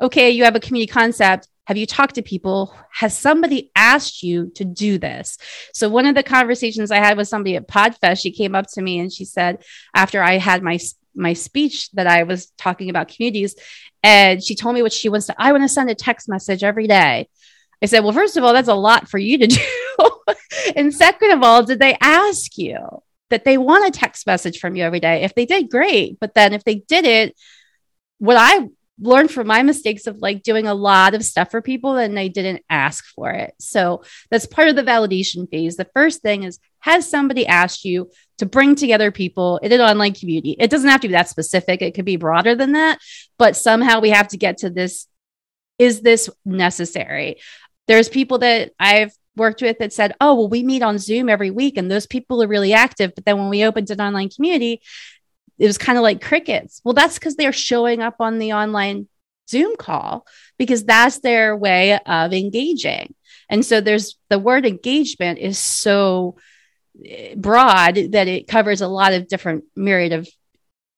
okay 0.02 0.32
you 0.32 0.44
have 0.44 0.56
a 0.56 0.60
community 0.60 0.92
concept 0.92 1.48
have 1.68 1.78
you 1.78 1.86
talked 1.86 2.16
to 2.16 2.24
people? 2.24 2.76
Has 2.92 3.16
somebody 3.16 3.70
asked 3.76 4.24
you 4.24 4.52
to 4.56 4.66
do 4.66 4.98
this? 4.98 5.38
So, 5.72 5.88
one 5.88 6.08
of 6.08 6.16
the 6.16 6.24
conversations 6.24 6.90
I 6.90 6.96
had 6.96 7.16
with 7.16 7.28
somebody 7.28 7.58
at 7.58 7.68
Podfest, 7.68 8.24
she 8.24 8.32
came 8.32 8.56
up 8.56 8.66
to 8.74 8.82
me 8.82 8.98
and 8.98 9.14
she 9.14 9.24
said, 9.24 9.64
after 9.94 10.20
I 10.20 10.40
had 10.40 10.64
my 10.64 10.80
my 11.16 11.34
speech 11.34 11.92
that 11.92 12.08
I 12.08 12.24
was 12.24 12.48
talking 12.58 12.90
about 12.90 13.10
communities. 13.10 13.56
And 14.02 14.44
she 14.44 14.56
told 14.56 14.76
me 14.76 14.82
what 14.82 14.94
she 14.94 15.10
wants 15.10 15.28
to, 15.28 15.36
I 15.38 15.52
want 15.52 15.64
to 15.64 15.70
send 15.70 15.90
a 15.90 15.96
text 15.96 16.30
message 16.30 16.64
every 16.64 16.88
day. 16.88 17.30
I 17.82 17.86
said, 17.86 18.02
well, 18.02 18.14
first 18.14 18.38
of 18.38 18.44
all, 18.44 18.54
that's 18.54 18.68
a 18.68 18.76
lot 18.76 19.10
for 19.10 19.18
you 19.18 19.38
to 19.38 19.48
do. 19.48 19.62
and 20.76 20.94
second 20.94 21.32
of 21.32 21.44
all, 21.44 21.64
did 21.64 21.80
they 21.80 21.98
ask 22.02 22.58
you 22.58 23.02
that 23.30 23.46
they 23.46 23.58
want 23.58 23.88
a 23.88 23.98
text 23.98 24.28
message 24.28 24.60
from 24.60 24.76
you 24.76 24.84
every 24.84 25.00
day? 25.00 25.24
If 25.24 25.34
they 25.34 25.46
did, 25.46 25.70
great. 25.70 26.20
But 26.20 26.34
then 26.34 26.54
if 26.54 26.64
they 26.64 26.76
didn't, 26.76 27.36
what 28.18 28.38
I 28.38 28.68
learned 29.02 29.32
from 29.32 29.48
my 29.48 29.64
mistakes 29.64 30.08
of 30.08 30.18
like 30.18 30.44
doing 30.44 30.68
a 30.68 30.74
lot 30.74 31.16
of 31.16 31.24
stuff 31.24 31.52
for 31.52 31.62
people 31.62 31.96
and 31.96 32.18
they 32.18 32.30
didn't 32.30 32.64
ask 32.70 33.06
for 33.16 33.32
it. 33.32 33.54
So 33.60 34.04
that's 34.30 34.46
part 34.46 34.68
of 34.68 34.76
the 34.76 34.84
validation 34.84 35.50
phase. 35.50 35.78
The 35.78 35.90
first 35.94 36.22
thing 36.22 36.44
is 36.44 36.60
has 36.80 37.10
somebody 37.10 37.48
asked 37.48 37.86
you 37.86 38.10
to 38.38 38.46
bring 38.46 38.76
together 38.76 39.12
people 39.12 39.58
in 39.58 39.72
an 39.72 39.82
online 39.82 40.14
community? 40.14 40.56
It 40.60 40.70
doesn't 40.70 40.90
have 40.90 41.02
to 41.02 41.08
be 41.08 41.14
that 41.14 41.30
specific, 41.30 41.82
it 41.82 41.94
could 41.94 42.06
be 42.06 42.18
broader 42.18 42.56
than 42.56 42.74
that, 42.74 43.00
but 43.38 43.56
somehow 43.56 44.00
we 44.00 44.10
have 44.10 44.30
to 44.30 44.38
get 44.38 44.60
to 44.60 44.70
this 44.70 45.08
is 45.78 46.02
this 46.02 46.30
necessary? 46.44 47.38
There's 47.90 48.08
people 48.08 48.38
that 48.38 48.72
I've 48.80 49.12
worked 49.36 49.64
with 49.64 49.80
that 49.80 49.92
said, 49.92 50.14
Oh, 50.22 50.36
well, 50.36 50.48
we 50.48 50.62
meet 50.62 50.84
on 50.84 51.00
Zoom 51.00 51.28
every 51.28 51.50
week 51.50 51.76
and 51.76 51.90
those 51.90 52.06
people 52.06 52.44
are 52.44 52.48
really 52.48 52.72
active. 52.72 53.14
But 53.16 53.26
then 53.26 53.38
when 53.40 53.50
we 53.50 53.66
opened 53.66 53.90
an 53.90 54.00
online 54.00 54.30
community, 54.30 54.82
it 55.58 55.66
was 55.66 55.80
kind 55.80 55.98
of 55.98 56.04
like 56.04 56.22
crickets. 56.22 56.82
Well, 56.86 56.94
that's 56.94 57.16
because 57.16 57.36
they're 57.36 57.52
showing 57.52 58.02
up 58.02 58.18
on 58.20 58.38
the 58.38 58.54
online 58.54 59.08
Zoom 59.50 59.76
call 59.76 60.28
because 60.60 60.84
that's 60.84 61.20
their 61.20 61.58
way 61.58 61.98
of 62.06 62.32
engaging. 62.32 63.16
And 63.50 63.66
so 63.66 63.82
there's 63.82 64.16
the 64.30 64.38
word 64.38 64.68
engagement 64.68 65.40
is 65.40 65.58
so 65.58 66.38
eh, 67.04 67.34
broad 67.36 67.96
that 68.12 68.28
it 68.28 68.48
covers 68.48 68.82
a 68.82 68.88
lot 68.88 69.14
of 69.14 69.28
different 69.28 69.64
myriad 69.76 70.14
of 70.14 70.30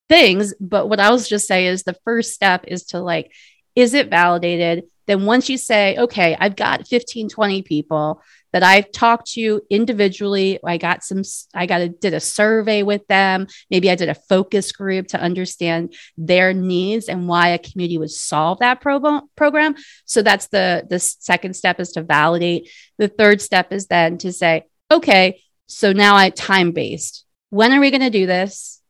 things. 0.10 0.54
But 0.60 0.90
what 0.90 1.00
I 1.00 1.10
was 1.12 1.30
just 1.30 1.48
say 1.48 1.68
is 1.68 1.84
the 1.84 1.96
first 2.04 2.34
step 2.34 2.66
is 2.68 2.88
to 2.88 3.00
like, 3.00 3.32
is 3.76 3.94
it 3.94 4.10
validated? 4.10 4.84
Then 5.08 5.26
once 5.26 5.50
you 5.50 5.58
say, 5.58 5.98
okay, 5.98 6.36
I've 6.40 6.56
got 6.56 6.88
15, 6.88 7.30
20 7.30 7.62
people 7.64 8.22
that 8.54 8.64
I've 8.64 8.92
talked 8.92 9.32
to 9.34 9.62
individually. 9.70 10.60
I 10.66 10.78
got 10.78 11.04
some, 11.04 11.22
I 11.54 11.66
got 11.66 11.82
a, 11.82 11.90
did 11.90 12.14
a 12.14 12.20
survey 12.20 12.84
with 12.84 13.08
them. 13.08 13.48
Maybe 13.70 13.90
I 13.90 13.96
did 13.96 14.10
a 14.10 14.16
focus 14.16 14.72
group 14.72 15.08
to 15.08 15.22
understand 15.22 15.94
their 16.18 16.54
needs 16.54 17.08
and 17.08 17.28
why 17.28 17.50
a 17.50 17.60
community 17.60 17.98
would 17.98 18.12
solve 18.12 18.60
that 18.60 18.82
pro- 18.82 19.22
program. 19.36 19.76
So 20.06 20.22
that's 20.22 20.48
the, 20.48 20.86
the 20.90 21.00
second 21.00 21.56
step 21.56 21.80
is 21.80 21.94
to 21.94 22.04
validate. 22.04 22.70
The 22.98 23.08
third 23.08 23.42
step 23.42 23.72
is 23.72 23.88
then 23.88 24.18
to 24.20 24.34
say, 24.34 24.66
okay, 24.92 25.42
so 25.68 25.94
now 25.94 26.16
I 26.16 26.30
time 26.30 26.72
based. 26.72 27.26
When 27.50 27.72
are 27.72 27.80
we 27.80 27.92
going 27.92 28.02
to 28.02 28.10
do 28.10 28.26
this? 28.26 28.82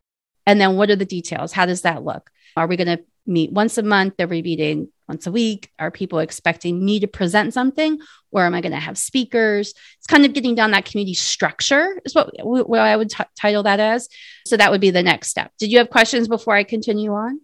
And 0.48 0.60
then 0.60 0.76
what 0.76 0.90
are 0.90 0.96
the 0.96 1.06
details? 1.06 1.52
How 1.52 1.68
does 1.68 1.84
that 1.84 2.04
look? 2.04 2.31
Are 2.56 2.68
we 2.68 2.78
going 2.78 2.98
to 2.98 3.04
meet 3.26 3.52
once 3.52 3.78
a 3.78 3.84
month? 3.84 4.20
Are 4.20 4.28
we 4.28 4.42
meeting 4.42 4.90
once 5.08 5.28
a 5.28 5.32
week? 5.32 5.70
Are 5.78 5.92
people 5.92 6.20
expecting 6.20 6.84
me 6.84 7.00
to 7.00 7.08
present 7.08 7.54
something? 7.54 8.00
Or 8.32 8.46
am 8.46 8.54
I 8.54 8.62
going 8.62 8.72
to 8.72 8.80
have 8.80 8.98
speakers? 8.98 9.74
It's 9.98 10.08
kind 10.08 10.26
of 10.26 10.34
getting 10.34 10.56
down 10.56 10.72
that 10.72 10.86
community 10.86 11.14
structure, 11.14 12.02
is 12.06 12.16
what, 12.16 12.32
what 12.44 12.80
I 12.80 12.96
would 12.96 13.10
t- 13.10 13.24
title 13.40 13.64
that 13.64 13.80
as. 13.80 14.08
So 14.46 14.58
that 14.58 14.72
would 14.72 14.82
be 14.82 14.92
the 14.92 15.04
next 15.04 15.30
step. 15.30 15.52
Did 15.60 15.72
you 15.72 15.80
have 15.80 15.90
questions 15.90 16.28
before 16.28 16.56
I 16.56 16.64
continue 16.64 17.14
on? 17.14 17.42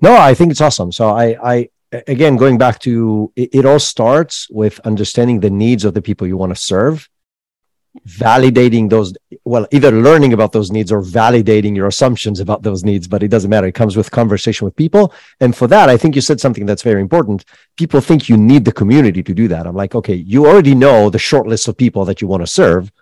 No, 0.00 0.16
I 0.16 0.34
think 0.34 0.50
it's 0.50 0.60
awesome. 0.60 0.92
So 0.92 1.08
I, 1.10 1.36
I 1.42 1.68
again, 2.06 2.36
going 2.36 2.58
back 2.58 2.78
to 2.80 3.32
it, 3.36 3.50
it 3.54 3.66
all 3.66 3.78
starts 3.78 4.48
with 4.50 4.80
understanding 4.80 5.40
the 5.40 5.50
needs 5.50 5.84
of 5.84 5.94
the 5.94 6.02
people 6.02 6.26
you 6.26 6.36
want 6.36 6.54
to 6.54 6.60
serve 6.60 7.08
validating 8.06 8.88
those 8.88 9.12
well 9.44 9.66
either 9.72 9.90
learning 9.90 10.32
about 10.32 10.52
those 10.52 10.70
needs 10.70 10.92
or 10.92 11.02
validating 11.02 11.74
your 11.74 11.88
assumptions 11.88 12.38
about 12.38 12.62
those 12.62 12.84
needs 12.84 13.08
but 13.08 13.22
it 13.22 13.28
doesn't 13.28 13.50
matter. 13.50 13.66
It 13.66 13.74
comes 13.74 13.96
with 13.96 14.10
conversation 14.10 14.64
with 14.64 14.76
people. 14.76 15.12
And 15.40 15.56
for 15.56 15.66
that 15.68 15.88
i 15.88 15.96
think 15.96 16.14
you 16.14 16.20
said 16.20 16.40
something 16.40 16.66
that's 16.66 16.82
very 16.82 17.00
important. 17.00 17.44
People 17.76 18.00
think 18.00 18.28
you 18.28 18.36
need 18.36 18.64
the 18.64 18.72
community 18.72 19.22
to 19.22 19.34
do 19.34 19.48
that. 19.48 19.66
I'm 19.66 19.74
like 19.74 19.94
okay 19.94 20.14
you 20.14 20.46
already 20.46 20.74
know 20.74 21.10
the 21.10 21.18
short 21.18 21.46
list 21.46 21.66
of 21.68 21.76
people 21.76 22.04
that 22.04 22.20
you 22.20 22.28
want 22.28 22.42
to 22.42 22.46
serve. 22.46 22.92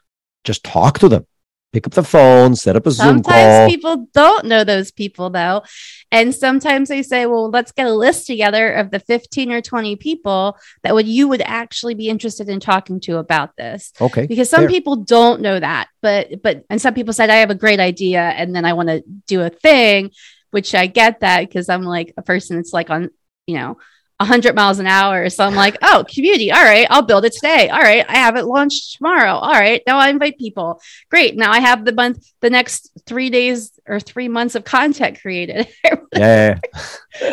Just 0.44 0.64
talk 0.64 0.98
to 1.00 1.08
them 1.08 1.26
pick 1.72 1.86
up 1.86 1.92
the 1.92 2.02
phone, 2.02 2.56
set 2.56 2.76
up 2.76 2.86
a 2.86 2.90
sometimes 2.90 3.16
Zoom 3.16 3.22
call. 3.22 3.32
Sometimes 3.34 3.72
people 3.72 4.08
don't 4.14 4.46
know 4.46 4.64
those 4.64 4.90
people 4.90 5.30
though. 5.30 5.62
And 6.10 6.34
sometimes 6.34 6.88
they 6.88 7.02
say, 7.02 7.26
well, 7.26 7.50
let's 7.50 7.72
get 7.72 7.86
a 7.86 7.92
list 7.92 8.26
together 8.26 8.72
of 8.72 8.90
the 8.90 9.00
15 9.00 9.52
or 9.52 9.60
20 9.60 9.96
people 9.96 10.56
that 10.82 10.94
would 10.94 11.06
you 11.06 11.28
would 11.28 11.42
actually 11.42 11.94
be 11.94 12.08
interested 12.08 12.48
in 12.48 12.60
talking 12.60 13.00
to 13.00 13.18
about 13.18 13.56
this. 13.56 13.92
Okay. 14.00 14.26
Because 14.26 14.48
some 14.48 14.62
fair. 14.62 14.68
people 14.68 14.96
don't 14.96 15.42
know 15.42 15.60
that. 15.60 15.88
But 16.00 16.42
but 16.42 16.64
and 16.70 16.80
some 16.80 16.94
people 16.94 17.12
said 17.12 17.30
I 17.30 17.36
have 17.36 17.50
a 17.50 17.54
great 17.54 17.80
idea 17.80 18.20
and 18.20 18.54
then 18.54 18.64
I 18.64 18.72
want 18.72 18.88
to 18.88 19.02
do 19.26 19.42
a 19.42 19.50
thing, 19.50 20.10
which 20.50 20.74
I 20.74 20.86
get 20.86 21.20
that 21.20 21.40
because 21.40 21.68
I'm 21.68 21.82
like 21.82 22.14
a 22.16 22.22
person 22.22 22.56
that's 22.56 22.72
like 22.72 22.88
on, 22.88 23.10
you 23.46 23.56
know, 23.56 23.78
100 24.18 24.54
miles 24.54 24.80
an 24.80 24.86
hour. 24.86 25.30
So 25.30 25.44
I'm 25.44 25.54
like, 25.54 25.76
oh, 25.82 26.04
community. 26.12 26.50
All 26.50 26.62
right, 26.62 26.86
I'll 26.90 27.02
build 27.02 27.24
it 27.24 27.32
today. 27.32 27.68
All 27.68 27.80
right, 27.80 28.04
I 28.08 28.16
have 28.16 28.36
it 28.36 28.44
launched 28.44 28.96
tomorrow. 28.96 29.34
All 29.34 29.52
right, 29.52 29.82
now 29.86 29.98
I 29.98 30.08
invite 30.08 30.38
people. 30.38 30.80
Great. 31.08 31.36
Now 31.36 31.52
I 31.52 31.60
have 31.60 31.84
the 31.84 31.92
month, 31.92 32.32
the 32.40 32.50
next 32.50 32.90
three 33.06 33.30
days 33.30 33.78
or 33.86 34.00
three 34.00 34.28
months 34.28 34.56
of 34.56 34.64
content 34.64 35.20
created. 35.20 35.68
yeah. 36.16 36.58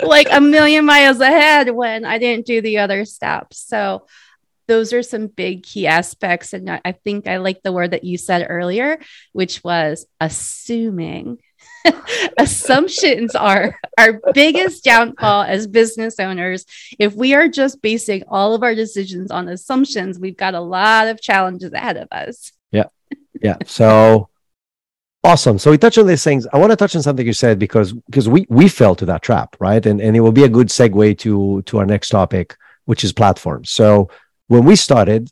like 0.04 0.28
a 0.32 0.40
million 0.40 0.86
miles 0.86 1.20
ahead 1.20 1.72
when 1.72 2.06
I 2.06 2.20
didn't 2.20 2.46
do 2.46 2.62
the 2.62 2.78
other 2.78 3.04
steps. 3.06 3.60
So 3.60 4.06
those 4.68 4.94
are 4.94 5.04
some 5.04 5.28
big 5.28 5.64
key 5.64 5.88
aspects. 5.88 6.54
And 6.54 6.70
I 6.70 6.92
think 6.92 7.28
I 7.28 7.38
like 7.38 7.64
the 7.64 7.72
word 7.72 7.92
that 7.92 8.04
you 8.04 8.18
said 8.18 8.46
earlier, 8.48 9.00
which 9.34 9.64
was 9.64 10.06
assuming. 10.20 11.40
assumptions 12.38 13.36
are 13.36 13.80
our 13.98 14.22
biggest 14.34 14.84
downfall 14.84 15.44
as 15.44 15.68
business 15.68 16.20
owners. 16.20 16.66
If 17.00 17.14
we 17.14 17.34
are 17.34 17.48
just 17.48 17.82
basing 17.82 18.24
all 18.28 18.54
of 18.54 18.64
our 18.64 18.76
decisions 18.76 19.32
on 19.32 19.48
assumptions, 19.48 20.20
we've 20.20 20.38
got 20.38 20.54
a 20.54 20.60
lot 20.60 21.08
of 21.08 21.22
challenges 21.22 21.74
ahead 21.74 21.98
of 21.98 22.08
us. 22.12 22.52
Yeah. 22.72 22.86
Yeah. 23.42 23.58
So 23.66 24.30
awesome. 25.24 25.58
So 25.58 25.72
we 25.72 25.78
touch 25.78 25.98
on 25.98 26.08
these 26.08 26.24
things. 26.24 26.48
I 26.52 26.58
want 26.58 26.72
to 26.72 26.76
touch 26.76 26.96
on 26.96 27.02
something 27.02 27.26
you 27.26 27.34
said 27.34 27.60
because 27.60 27.94
because 27.94 28.30
we 28.30 28.46
we 28.50 28.68
fell 28.68 28.96
to 28.96 29.06
that 29.06 29.22
trap, 29.22 29.56
right? 29.60 29.86
And 29.86 30.02
and 30.02 30.16
it 30.16 30.20
will 30.20 30.32
be 30.32 30.44
a 30.44 30.50
good 30.50 30.68
segue 30.68 31.18
to 31.20 31.62
to 31.64 31.78
our 31.80 31.86
next 31.86 32.10
topic, 32.10 32.56
which 32.86 33.04
is 33.04 33.14
platforms. 33.14 33.70
So 33.70 34.10
when 34.48 34.64
we 34.66 34.76
started, 34.76 35.30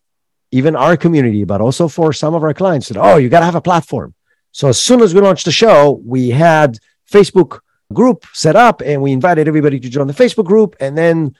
even 0.52 0.76
our 0.76 0.98
community, 0.98 1.44
but 1.44 1.62
also 1.62 1.88
for 1.88 2.14
some 2.14 2.34
of 2.34 2.44
our 2.44 2.54
clients 2.54 2.88
said, 2.88 2.98
Oh, 2.98 3.18
you 3.18 3.30
got 3.30 3.40
to 3.40 3.46
have 3.46 3.56
a 3.56 3.62
platform 3.62 4.14
So 4.54 4.70
as 4.70 4.82
soon 4.82 5.02
as 5.02 5.14
we 5.14 5.20
launched 5.20 5.46
the 5.46 5.52
show, 5.52 6.00
we 6.06 6.30
had 6.30 6.78
Facebook 7.12 7.60
group 7.92 8.26
set 8.34 8.56
up 8.56 8.82
and 8.82 9.02
we 9.02 9.12
invited 9.12 9.48
everybody 9.48 9.80
to 9.80 9.90
join 9.90 10.08
the 10.08 10.14
Facebook 10.14 10.46
group. 10.46 10.76
And 10.80 10.96
then, 10.96 11.36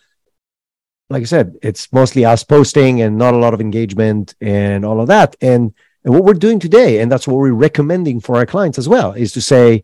like 1.12 1.22
I 1.22 1.26
said, 1.26 1.56
it's 1.62 1.94
mostly 1.94 2.26
us 2.26 2.44
posting 2.44 3.02
and 3.02 3.18
not 3.18 3.36
a 3.36 3.38
lot 3.38 3.54
of 3.54 3.62
engagement 3.62 4.34
and 4.42 4.84
all 4.84 5.00
of 5.00 5.08
that. 5.08 5.36
And, 5.42 5.74
and 6.04 6.14
what 6.14 6.24
we're 6.24 6.34
doing 6.34 6.60
today, 6.60 7.00
and 7.00 7.12
that's 7.12 7.28
what 7.28 7.38
we're 7.38 7.54
recommending 7.54 8.20
for 8.20 8.36
our 8.36 8.48
clients 8.48 8.80
as 8.80 8.90
well, 8.90 9.14
is 9.14 9.32
to 9.34 9.42
say, 9.42 9.84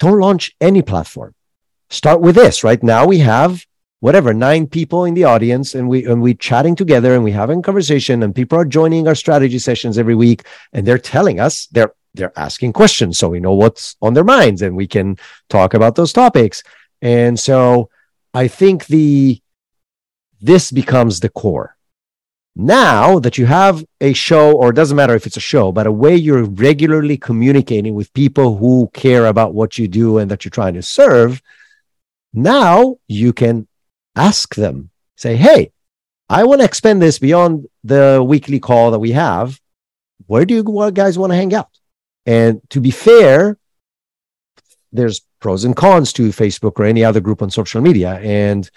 don't 0.00 0.18
launch 0.18 0.54
any 0.60 0.82
platform. 0.82 1.34
Start 1.90 2.20
with 2.20 2.34
this. 2.34 2.64
Right 2.64 2.82
now, 2.82 3.06
we 3.06 3.18
have 3.18 3.64
whatever 4.00 4.34
nine 4.34 4.66
people 4.66 5.04
in 5.04 5.14
the 5.14 5.24
audience 5.24 5.74
and 5.74 5.88
we 5.88 6.04
and 6.04 6.22
we 6.22 6.34
chatting 6.34 6.76
together 6.76 7.14
and 7.14 7.24
we 7.24 7.32
having 7.32 7.62
conversation 7.62 8.22
and 8.22 8.34
people 8.34 8.56
are 8.56 8.64
joining 8.64 9.08
our 9.08 9.14
strategy 9.14 9.58
sessions 9.58 9.98
every 9.98 10.14
week 10.14 10.46
and 10.72 10.86
they're 10.86 10.98
telling 10.98 11.40
us 11.40 11.66
they're 11.72 11.92
they're 12.18 12.38
asking 12.38 12.72
questions 12.72 13.18
so 13.18 13.28
we 13.28 13.40
know 13.40 13.54
what's 13.54 13.96
on 14.02 14.14
their 14.14 14.24
minds 14.24 14.62
and 14.62 14.76
we 14.76 14.86
can 14.86 15.16
talk 15.48 15.74
about 15.74 15.94
those 15.94 16.12
topics 16.12 16.62
and 17.00 17.38
so 17.38 17.88
i 18.34 18.46
think 18.46 18.86
the 18.86 19.40
this 20.40 20.70
becomes 20.70 21.20
the 21.20 21.28
core 21.30 21.76
now 22.54 23.18
that 23.20 23.38
you 23.38 23.46
have 23.46 23.84
a 24.00 24.12
show 24.12 24.52
or 24.52 24.70
it 24.70 24.76
doesn't 24.76 24.96
matter 24.96 25.14
if 25.14 25.26
it's 25.26 25.36
a 25.36 25.40
show 25.40 25.72
but 25.72 25.86
a 25.86 25.92
way 25.92 26.14
you're 26.14 26.44
regularly 26.44 27.16
communicating 27.16 27.94
with 27.94 28.12
people 28.12 28.58
who 28.58 28.90
care 28.92 29.26
about 29.26 29.54
what 29.54 29.78
you 29.78 29.88
do 29.88 30.18
and 30.18 30.30
that 30.30 30.44
you're 30.44 30.50
trying 30.50 30.74
to 30.74 30.82
serve 30.82 31.40
now 32.32 32.96
you 33.08 33.32
can 33.32 33.66
ask 34.14 34.54
them, 34.54 34.90
say, 35.16 35.36
hey, 35.36 35.72
I 36.28 36.44
want 36.44 36.60
to 36.60 36.64
expand 36.64 37.00
this 37.00 37.18
beyond 37.18 37.66
the 37.84 38.24
weekly 38.26 38.60
call 38.60 38.90
that 38.90 38.98
we 38.98 39.12
have. 39.12 39.58
Where 40.26 40.44
do 40.44 40.54
you 40.54 40.90
guys 40.92 41.18
want 41.18 41.32
to 41.32 41.36
hang 41.36 41.54
out? 41.54 41.77
And 42.28 42.60
to 42.68 42.80
be 42.82 42.90
fair, 42.90 43.56
there's 44.92 45.22
pros 45.40 45.64
and 45.64 45.74
cons 45.74 46.12
to 46.12 46.28
Facebook 46.28 46.78
or 46.78 46.84
any 46.84 47.02
other 47.02 47.20
group 47.20 47.40
on 47.40 47.48
social 47.48 47.80
media. 47.80 48.20
And 48.22 48.70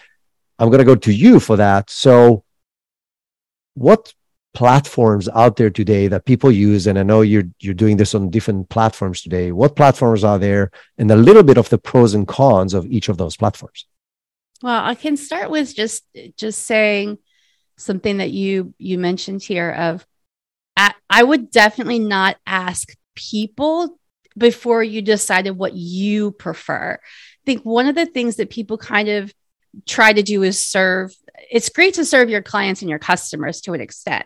I'm 0.57 0.69
going 0.69 0.79
to 0.79 0.85
go 0.85 0.95
to 0.95 1.11
you 1.11 1.37
for 1.41 1.57
that. 1.57 1.89
So, 1.89 2.45
what 3.73 4.13
platforms 4.53 5.27
out 5.35 5.57
there 5.57 5.69
today 5.69 6.07
that 6.07 6.23
people 6.23 6.49
use? 6.49 6.87
And 6.87 6.97
I 6.97 7.03
know 7.03 7.21
you're 7.23 7.49
you're 7.59 7.73
doing 7.73 7.97
this 7.97 8.15
on 8.15 8.29
different 8.29 8.69
platforms 8.69 9.21
today. 9.21 9.51
What 9.51 9.75
platforms 9.75 10.23
are 10.23 10.39
there, 10.39 10.71
and 10.97 11.11
a 11.11 11.17
little 11.17 11.43
bit 11.43 11.57
of 11.57 11.67
the 11.67 11.77
pros 11.77 12.13
and 12.13 12.25
cons 12.25 12.73
of 12.73 12.85
each 12.85 13.09
of 13.09 13.17
those 13.17 13.35
platforms? 13.35 13.85
Well, 14.63 14.81
I 14.81 14.95
can 14.95 15.17
start 15.17 15.49
with 15.51 15.75
just 15.75 16.05
just 16.37 16.63
saying 16.63 17.17
something 17.75 18.17
that 18.19 18.31
you 18.31 18.73
you 18.77 18.97
mentioned 18.97 19.43
here 19.43 19.71
of 19.71 20.05
I, 21.09 21.23
would 21.23 21.51
definitely 21.51 21.99
not 21.99 22.37
ask 22.47 22.95
people 23.15 23.97
before 24.37 24.83
you 24.83 25.01
decided 25.01 25.51
what 25.51 25.73
you 25.73 26.31
prefer. 26.31 26.97
I 27.01 27.43
think 27.45 27.63
one 27.63 27.87
of 27.87 27.95
the 27.95 28.05
things 28.05 28.37
that 28.37 28.49
people 28.49 28.77
kind 28.77 29.09
of 29.09 29.33
try 29.85 30.11
to 30.11 30.23
do 30.23 30.43
is 30.43 30.59
serve 30.59 31.13
it's 31.49 31.69
great 31.69 31.95
to 31.95 32.05
serve 32.05 32.29
your 32.29 32.41
clients 32.41 32.81
and 32.81 32.89
your 32.89 32.99
customers 32.99 33.61
to 33.61 33.73
an 33.73 33.81
extent. 33.81 34.25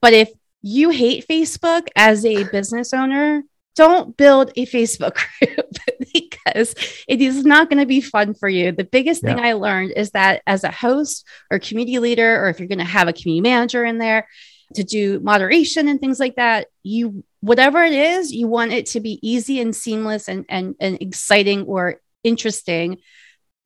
But 0.00 0.12
if 0.12 0.30
you 0.62 0.90
hate 0.90 1.26
Facebook 1.28 1.88
as 1.94 2.24
a 2.24 2.44
business 2.44 2.92
owner, 2.92 3.44
don't 3.76 4.16
build 4.16 4.50
a 4.56 4.66
Facebook 4.66 5.14
group 5.40 5.66
because 6.12 6.74
it 7.06 7.20
is 7.20 7.44
not 7.44 7.68
going 7.68 7.78
to 7.78 7.86
be 7.86 8.00
fun 8.00 8.34
for 8.34 8.48
you. 8.48 8.72
The 8.72 8.84
biggest 8.84 9.22
yeah. 9.22 9.34
thing 9.34 9.44
I 9.44 9.52
learned 9.52 9.92
is 9.94 10.10
that 10.10 10.42
as 10.46 10.64
a 10.64 10.70
host 10.70 11.26
or 11.50 11.58
community 11.58 11.98
leader, 11.98 12.42
or 12.42 12.48
if 12.48 12.58
you're 12.58 12.68
going 12.68 12.78
to 12.78 12.84
have 12.84 13.06
a 13.06 13.12
community 13.12 13.48
manager 13.48 13.84
in 13.84 13.98
there 13.98 14.26
to 14.74 14.82
do 14.82 15.20
moderation 15.20 15.88
and 15.88 16.00
things 16.00 16.18
like 16.18 16.36
that, 16.36 16.66
you 16.82 17.22
whatever 17.46 17.82
it 17.84 17.92
is, 17.92 18.32
you 18.32 18.48
want 18.48 18.72
it 18.72 18.86
to 18.86 19.00
be 19.00 19.20
easy 19.22 19.60
and 19.60 19.74
seamless 19.74 20.28
and 20.28 20.44
and, 20.48 20.74
and 20.80 20.98
exciting 21.00 21.62
or 21.62 22.00
interesting 22.24 22.98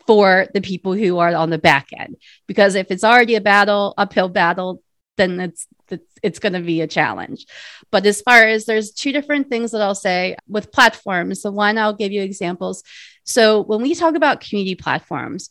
for 0.07 0.47
the 0.55 0.61
people 0.61 0.93
who 0.93 1.19
are 1.19 1.35
on 1.35 1.51
the 1.51 1.59
back 1.59 1.89
end. 1.97 2.17
Because 2.47 2.75
if 2.75 2.91
it's 2.91 3.05
already 3.05 3.37
a 3.37 3.41
battle, 3.41 3.95
uphill 3.97 4.29
battle, 4.29 4.83
then 5.17 5.41
it's 5.41 5.67
it's, 5.89 6.15
it's 6.23 6.39
going 6.39 6.53
to 6.53 6.61
be 6.61 6.83
a 6.83 6.87
challenge. 6.87 7.47
But 7.91 8.07
as 8.07 8.21
far 8.21 8.45
as 8.45 8.65
there's 8.65 8.93
two 8.93 9.13
different 9.13 9.49
things 9.49 9.73
that 9.73 9.83
I'll 9.83 9.95
say 9.95 10.37
with 10.47 10.73
platforms. 10.73 11.43
The 11.43 11.51
one 11.51 11.79
I'll 11.79 11.95
give 11.95 12.13
you 12.13 12.23
examples. 12.23 12.85
So 13.25 13.63
when 13.63 13.83
we 13.83 13.95
talk 13.95 14.15
about 14.15 14.41
community 14.41 14.77
platforms, 14.77 15.51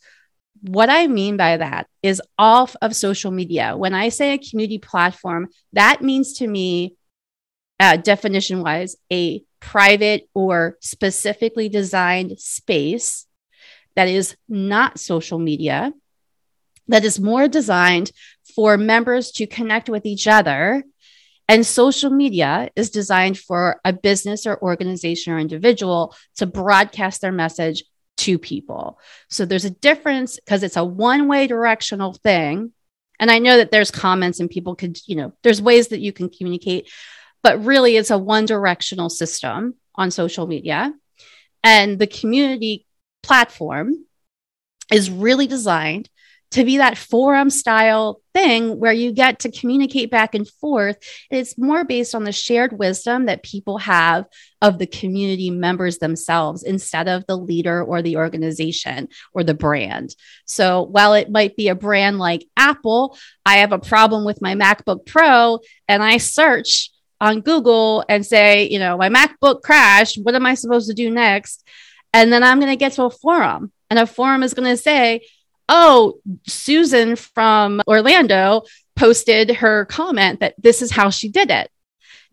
what 0.62 0.90
I 0.90 1.06
mean 1.06 1.36
by 1.36 1.56
that 1.56 1.88
is 2.02 2.22
off 2.38 2.76
of 2.82 2.94
social 2.94 3.30
media. 3.30 3.76
When 3.76 3.94
I 3.94 4.10
say 4.10 4.34
a 4.34 4.38
community 4.38 4.78
platform, 4.78 5.48
that 5.72 6.02
means 6.02 6.34
to 6.34 6.46
me, 6.46 6.96
uh, 7.80 7.96
definition 7.96 8.62
wise, 8.62 8.96
a 9.10 9.42
private 9.58 10.28
or 10.34 10.76
specifically 10.80 11.68
designed 11.68 12.38
space 12.38 13.26
that 13.96 14.06
is 14.06 14.36
not 14.48 15.00
social 15.00 15.38
media, 15.38 15.92
that 16.88 17.04
is 17.04 17.18
more 17.18 17.48
designed 17.48 18.12
for 18.54 18.76
members 18.76 19.32
to 19.32 19.46
connect 19.46 19.88
with 19.88 20.04
each 20.06 20.28
other. 20.28 20.84
And 21.48 21.66
social 21.66 22.10
media 22.10 22.68
is 22.76 22.90
designed 22.90 23.38
for 23.38 23.80
a 23.84 23.92
business 23.92 24.46
or 24.46 24.62
organization 24.62 25.32
or 25.32 25.38
individual 25.38 26.14
to 26.36 26.46
broadcast 26.46 27.22
their 27.22 27.32
message 27.32 27.82
to 28.18 28.38
people. 28.38 29.00
So 29.30 29.46
there's 29.46 29.64
a 29.64 29.70
difference 29.70 30.38
because 30.38 30.62
it's 30.62 30.76
a 30.76 30.84
one 30.84 31.26
way 31.26 31.46
directional 31.46 32.12
thing. 32.12 32.72
And 33.18 33.30
I 33.30 33.38
know 33.38 33.56
that 33.56 33.70
there's 33.70 33.90
comments 33.90 34.38
and 34.38 34.48
people 34.48 34.76
could, 34.76 34.98
you 35.06 35.16
know, 35.16 35.32
there's 35.42 35.60
ways 35.60 35.88
that 35.88 36.00
you 36.00 36.12
can 36.12 36.28
communicate, 36.28 36.88
but 37.42 37.64
really 37.64 37.96
it's 37.96 38.10
a 38.10 38.18
one 38.18 38.46
directional 38.46 39.10
system 39.10 39.74
on 39.94 40.10
social 40.10 40.46
media. 40.46 40.92
And 41.62 41.98
the 41.98 42.06
community 42.06 42.86
platform 43.22 44.06
is 44.90 45.10
really 45.10 45.46
designed 45.46 46.08
to 46.52 46.64
be 46.64 46.78
that 46.78 46.98
forum 46.98 47.48
style 47.48 48.20
thing 48.34 48.80
where 48.80 48.92
you 48.92 49.12
get 49.12 49.40
to 49.40 49.52
communicate 49.52 50.10
back 50.10 50.34
and 50.34 50.48
forth. 50.48 50.96
It's 51.30 51.56
more 51.56 51.84
based 51.84 52.14
on 52.14 52.24
the 52.24 52.32
shared 52.32 52.76
wisdom 52.76 53.26
that 53.26 53.44
people 53.44 53.78
have 53.78 54.24
of 54.60 54.78
the 54.78 54.86
community 54.86 55.50
members 55.50 55.98
themselves 55.98 56.64
instead 56.64 57.08
of 57.08 57.24
the 57.26 57.36
leader 57.36 57.84
or 57.84 58.02
the 58.02 58.16
organization 58.16 59.08
or 59.32 59.44
the 59.44 59.54
brand. 59.54 60.16
So 60.44 60.82
while 60.82 61.14
it 61.14 61.30
might 61.30 61.56
be 61.56 61.68
a 61.68 61.76
brand 61.76 62.18
like 62.18 62.44
Apple, 62.56 63.16
I 63.46 63.58
have 63.58 63.72
a 63.72 63.78
problem 63.78 64.24
with 64.24 64.42
my 64.42 64.56
MacBook 64.56 65.06
Pro 65.06 65.60
and 65.86 66.02
I 66.02 66.16
search 66.16 66.90
on 67.20 67.40
Google 67.40 68.04
and 68.08 68.24
say, 68.24 68.68
you 68.68 68.78
know, 68.78 68.96
my 68.96 69.08
MacBook 69.08 69.62
crashed. 69.62 70.18
What 70.22 70.34
am 70.34 70.46
I 70.46 70.54
supposed 70.54 70.88
to 70.88 70.94
do 70.94 71.10
next? 71.10 71.66
And 72.12 72.32
then 72.32 72.42
I'm 72.42 72.58
going 72.58 72.72
to 72.72 72.76
get 72.76 72.92
to 72.92 73.04
a 73.04 73.10
forum, 73.10 73.72
and 73.88 73.98
a 73.98 74.06
forum 74.06 74.42
is 74.42 74.54
going 74.54 74.68
to 74.68 74.76
say, 74.76 75.20
oh, 75.68 76.18
Susan 76.46 77.14
from 77.14 77.80
Orlando 77.86 78.62
posted 78.96 79.50
her 79.56 79.84
comment 79.84 80.40
that 80.40 80.54
this 80.58 80.82
is 80.82 80.90
how 80.90 81.10
she 81.10 81.28
did 81.28 81.50
it. 81.50 81.70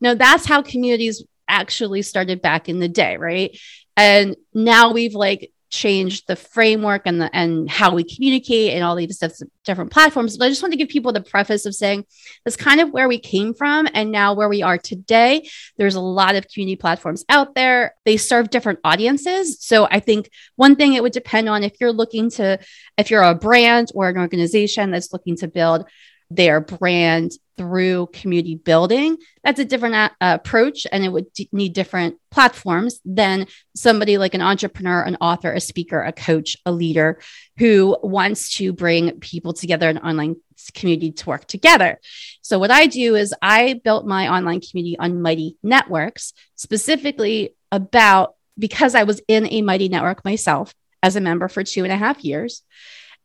Now, 0.01 0.15
that's 0.15 0.45
how 0.45 0.61
communities 0.61 1.23
actually 1.47 2.01
started 2.01 2.41
back 2.41 2.69
in 2.69 2.79
the 2.79 2.89
day, 2.89 3.17
right? 3.17 3.57
And 3.95 4.35
now 4.53 4.91
we've 4.91 5.15
like 5.15 5.51
changed 5.69 6.27
the 6.27 6.35
framework 6.35 7.03
and 7.05 7.21
the 7.21 7.35
and 7.35 7.69
how 7.69 7.93
we 7.93 8.03
communicate 8.03 8.73
and 8.73 8.83
all 8.83 8.95
these 8.95 9.21
different 9.63 9.91
platforms. 9.91 10.37
But 10.37 10.45
I 10.45 10.49
just 10.49 10.61
want 10.61 10.71
to 10.73 10.77
give 10.77 10.89
people 10.89 11.11
the 11.11 11.21
preface 11.21 11.65
of 11.65 11.75
saying 11.75 12.05
that's 12.43 12.55
kind 12.55 12.79
of 12.79 12.91
where 12.91 13.07
we 13.07 13.19
came 13.19 13.53
from 13.53 13.87
and 13.93 14.11
now 14.11 14.33
where 14.33 14.49
we 14.49 14.61
are 14.61 14.77
today. 14.77 15.47
There's 15.77 15.95
a 15.95 16.01
lot 16.01 16.35
of 16.35 16.47
community 16.47 16.77
platforms 16.77 17.25
out 17.29 17.55
there. 17.55 17.95
They 18.05 18.17
serve 18.17 18.49
different 18.49 18.79
audiences. 18.83 19.57
So 19.61 19.87
I 19.89 19.99
think 19.99 20.29
one 20.55 20.75
thing 20.75 20.93
it 20.93 21.03
would 21.03 21.13
depend 21.13 21.49
on 21.49 21.63
if 21.63 21.73
you're 21.79 21.91
looking 21.91 22.29
to 22.31 22.59
if 22.97 23.11
you're 23.11 23.23
a 23.23 23.35
brand 23.35 23.91
or 23.93 24.09
an 24.09 24.17
organization 24.17 24.91
that's 24.91 25.13
looking 25.13 25.35
to 25.37 25.47
build 25.47 25.85
their 26.29 26.59
brand 26.59 27.31
through 27.57 28.07
community 28.13 28.55
building. 28.55 29.17
That's 29.43 29.59
a 29.59 29.65
different 29.65 29.95
uh, 29.95 30.09
approach 30.19 30.85
and 30.91 31.03
it 31.03 31.09
would 31.09 31.33
d- 31.33 31.49
need 31.51 31.73
different 31.73 32.17
platforms 32.29 32.99
than 33.03 33.47
somebody 33.75 34.17
like 34.17 34.35
an 34.35 34.41
entrepreneur 34.41 35.01
an 35.01 35.17
author 35.19 35.51
a 35.51 35.59
speaker 35.59 36.01
a 36.01 36.11
coach 36.11 36.55
a 36.65 36.71
leader 36.71 37.19
who 37.57 37.97
wants 38.03 38.57
to 38.57 38.73
bring 38.73 39.19
people 39.19 39.53
together 39.53 39.89
in 39.89 39.97
online 39.97 40.35
community 40.73 41.11
to 41.11 41.25
work 41.25 41.47
together. 41.47 41.99
So 42.41 42.59
what 42.59 42.71
i 42.71 42.87
do 42.87 43.15
is 43.15 43.33
i 43.41 43.79
built 43.83 44.05
my 44.05 44.27
online 44.27 44.61
community 44.61 44.97
on 44.99 45.21
mighty 45.21 45.57
networks 45.63 46.33
specifically 46.55 47.55
about 47.71 48.35
because 48.57 48.95
i 48.95 49.03
was 49.03 49.21
in 49.27 49.47
a 49.51 49.61
mighty 49.61 49.87
network 49.87 50.23
myself 50.25 50.73
as 51.03 51.15
a 51.15 51.21
member 51.21 51.47
for 51.47 51.63
two 51.63 51.83
and 51.83 51.93
a 51.93 51.97
half 51.97 52.23
years 52.23 52.63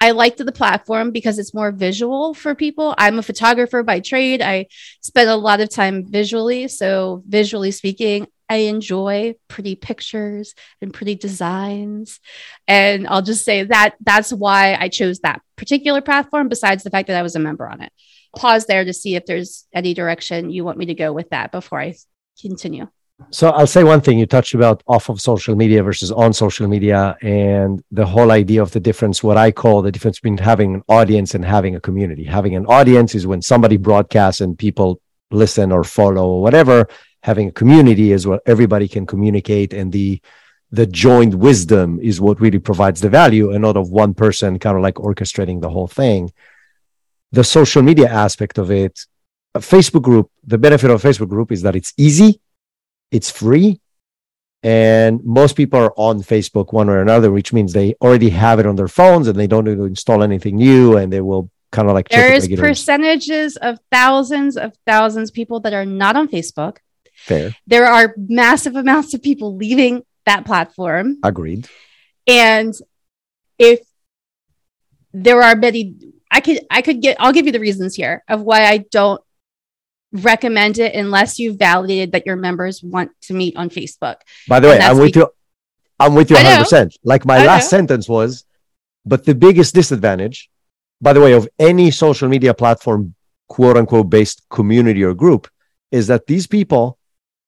I 0.03 0.11
liked 0.11 0.39
the 0.39 0.51
platform 0.51 1.13
because 1.13 1.39
it's 1.39 1.55
more 1.55 1.71
visual 1.71 2.35
for 2.35 2.57
people. 2.57 2.93
I'm 2.99 3.21
a 3.21 3.23
photographer 3.23 3.85
by 3.85 4.01
trade. 4.01 4.43
I 4.43 4.67
spend 5.01 5.31
a 5.31 5.37
lot 5.37 5.61
of 5.61 5.71
time 5.71 6.05
visually. 6.05 6.67
So, 6.67 7.23
visually 7.25 7.71
speaking, 7.71 8.27
I 8.49 8.57
enjoy 8.57 9.37
pretty 9.47 9.77
pictures 9.77 10.57
and 10.81 10.93
pretty 10.93 11.15
designs. 11.15 12.19
And 12.67 13.07
I'll 13.07 13.23
just 13.23 13.45
say 13.45 13.63
that 13.63 13.95
that's 14.01 14.33
why 14.33 14.75
I 14.75 14.89
chose 14.89 15.21
that 15.21 15.41
particular 15.55 16.01
platform, 16.01 16.49
besides 16.49 16.83
the 16.83 16.91
fact 16.91 17.07
that 17.07 17.17
I 17.17 17.23
was 17.23 17.37
a 17.37 17.39
member 17.39 17.69
on 17.69 17.81
it. 17.81 17.93
Pause 18.37 18.67
there 18.67 18.85
to 18.85 18.93
see 18.93 19.15
if 19.15 19.25
there's 19.25 19.69
any 19.73 19.95
direction 19.95 20.51
you 20.51 20.65
want 20.65 20.79
me 20.79 20.87
to 20.87 20.95
go 20.95 21.13
with 21.13 21.31
that 21.31 21.53
before 21.53 21.81
I 21.81 21.95
continue. 22.41 22.89
So 23.31 23.51
I'll 23.51 23.67
say 23.67 23.85
one 23.85 24.01
thing 24.01 24.19
you 24.19 24.27
touched 24.27 24.55
about 24.55 24.83
off 24.87 25.09
of 25.09 25.21
social 25.21 25.57
media 25.57 25.83
versus 25.83 26.11
on 26.11 26.33
social 26.33 26.69
media 26.69 27.17
and 27.23 27.83
the 27.91 28.07
whole 28.07 28.31
idea 28.31 28.63
of 28.63 28.71
the 28.73 28.81
difference, 28.81 29.23
what 29.23 29.37
I 29.37 29.51
call 29.53 29.83
the 29.83 29.93
difference 29.93 30.19
between 30.19 30.39
having 30.39 30.75
an 30.77 30.83
audience 30.89 31.35
and 31.35 31.45
having 31.45 31.77
a 31.77 31.81
community. 31.81 32.25
Having 32.25 32.57
an 32.57 32.67
audience 32.67 33.15
is 33.15 33.27
when 33.27 33.43
somebody 33.43 33.77
broadcasts 33.77 34.41
and 34.41 34.59
people 34.59 35.01
listen 35.31 35.73
or 35.73 35.85
follow 35.85 36.27
or 36.29 36.43
whatever. 36.43 36.89
Having 37.23 37.49
a 37.49 37.53
community 37.53 38.13
is 38.13 38.27
where 38.27 38.41
everybody 38.47 38.89
can 38.89 39.07
communicate 39.07 39.73
and 39.73 39.93
the 39.93 40.21
the 40.71 40.87
joined 40.87 41.35
wisdom 41.35 42.01
is 42.01 42.19
what 42.19 42.41
really 42.41 42.59
provides 42.59 43.03
the 43.03 43.11
value 43.11 43.51
and 43.53 43.61
not 43.61 43.77
of 43.77 43.91
one 43.91 44.15
person 44.15 44.59
kind 44.59 44.75
of 44.75 44.83
like 44.83 44.95
orchestrating 44.95 45.61
the 45.61 45.69
whole 45.69 45.87
thing. 45.87 46.33
The 47.31 47.45
social 47.45 47.83
media 47.83 48.09
aspect 48.09 48.57
of 48.57 48.71
it, 48.71 49.01
a 49.55 49.59
Facebook 49.59 50.01
group, 50.01 50.31
the 50.45 50.57
benefit 50.57 50.91
of 50.91 51.05
a 51.05 51.09
Facebook 51.09 51.29
group 51.29 51.53
is 51.53 51.61
that 51.61 51.77
it's 51.77 51.93
easy 51.99 52.41
it's 53.13 53.31
free. 53.31 53.81
And 54.65 55.23
most 55.25 55.57
people 55.57 55.79
are 55.79 55.93
on 55.97 56.21
Facebook 56.23 56.73
one 56.73 56.87
way 56.87 56.95
or 56.95 57.03
another, 57.03 57.31
which 57.31 57.53
means 57.53 57.73
they 57.73 57.95
already 58.01 58.31
have 58.31 58.59
it 58.59 58.67
on 58.67 58.77
their 58.77 58.89
phones 58.89 59.29
and 59.29 59.39
they 59.39 59.49
don't 59.49 59.65
need 59.65 59.77
to 59.77 59.85
install 59.85 60.23
anything 60.23 60.57
new 60.57 60.97
and 60.97 61.13
they 61.13 61.21
will 61.21 61.51
kind 61.73 61.89
of 61.89 61.95
like 61.95 62.09
there's 62.09 62.47
percentages 62.49 63.57
of 63.57 63.79
thousands 63.91 64.57
of 64.57 64.73
thousands 64.87 65.31
of 65.31 65.35
people 65.35 65.61
that 65.61 65.73
are 65.73 65.87
not 65.87 66.17
on 66.17 66.29
Facebook. 66.29 66.77
Fair. 67.15 67.57
There 67.67 67.87
are 67.87 68.15
massive 68.17 68.77
amounts 68.77 69.15
of 69.15 69.23
people 69.23 69.57
leaving 69.57 70.03
that 70.27 70.45
platform. 70.45 71.19
Agreed. 71.25 71.69
And 72.27 72.73
if 73.59 73.81
there 75.13 75.43
are 75.43 75.57
many 75.57 75.97
I 76.31 76.41
could 76.41 76.61
I 76.71 76.83
could 76.83 77.03
get 77.03 77.17
I'll 77.19 77.33
give 77.33 77.47
you 77.47 77.53
the 77.53 77.61
reasons 77.61 77.97
here 77.97 78.23
of 78.29 78.43
why 78.43 78.67
I 78.67 78.79
don't 78.79 79.21
recommend 80.13 80.79
it 80.79 80.95
unless 80.95 81.39
you've 81.39 81.59
validated 81.59 82.13
that 82.13 82.27
your 82.27 82.37
members 82.37 82.83
want 82.83 83.11
to 83.23 83.35
meet 83.35 83.57
on 83.57 83.71
Facebook. 83.71 84.17
By 84.49 84.61
the 84.61 84.69
way, 84.69 84.79
I'm 84.79 84.99
with 84.99 85.17
you. 85.17 85.29
I'm 85.99 86.15
with 86.15 86.31
you 86.31 86.37
100%. 86.37 86.97
Like 87.05 87.25
my 87.25 87.39
I 87.39 87.47
last 87.47 87.65
know. 87.73 87.79
sentence 87.79 88.09
was, 88.09 88.45
but 89.07 89.25
the 89.25 89.35
biggest 89.35 89.75
disadvantage, 89.75 90.51
by 91.01 91.13
the 91.13 91.21
way, 91.21 91.33
of 91.33 91.49
any 91.59 91.91
social 91.91 92.29
media 92.29 92.55
platform, 92.55 93.15
quote 93.49 93.77
unquote, 93.77 94.11
based 94.11 94.43
community 94.51 95.03
or 95.03 95.15
group, 95.15 95.49
is 95.91 96.07
that 96.09 96.27
these 96.27 96.47
people 96.47 96.99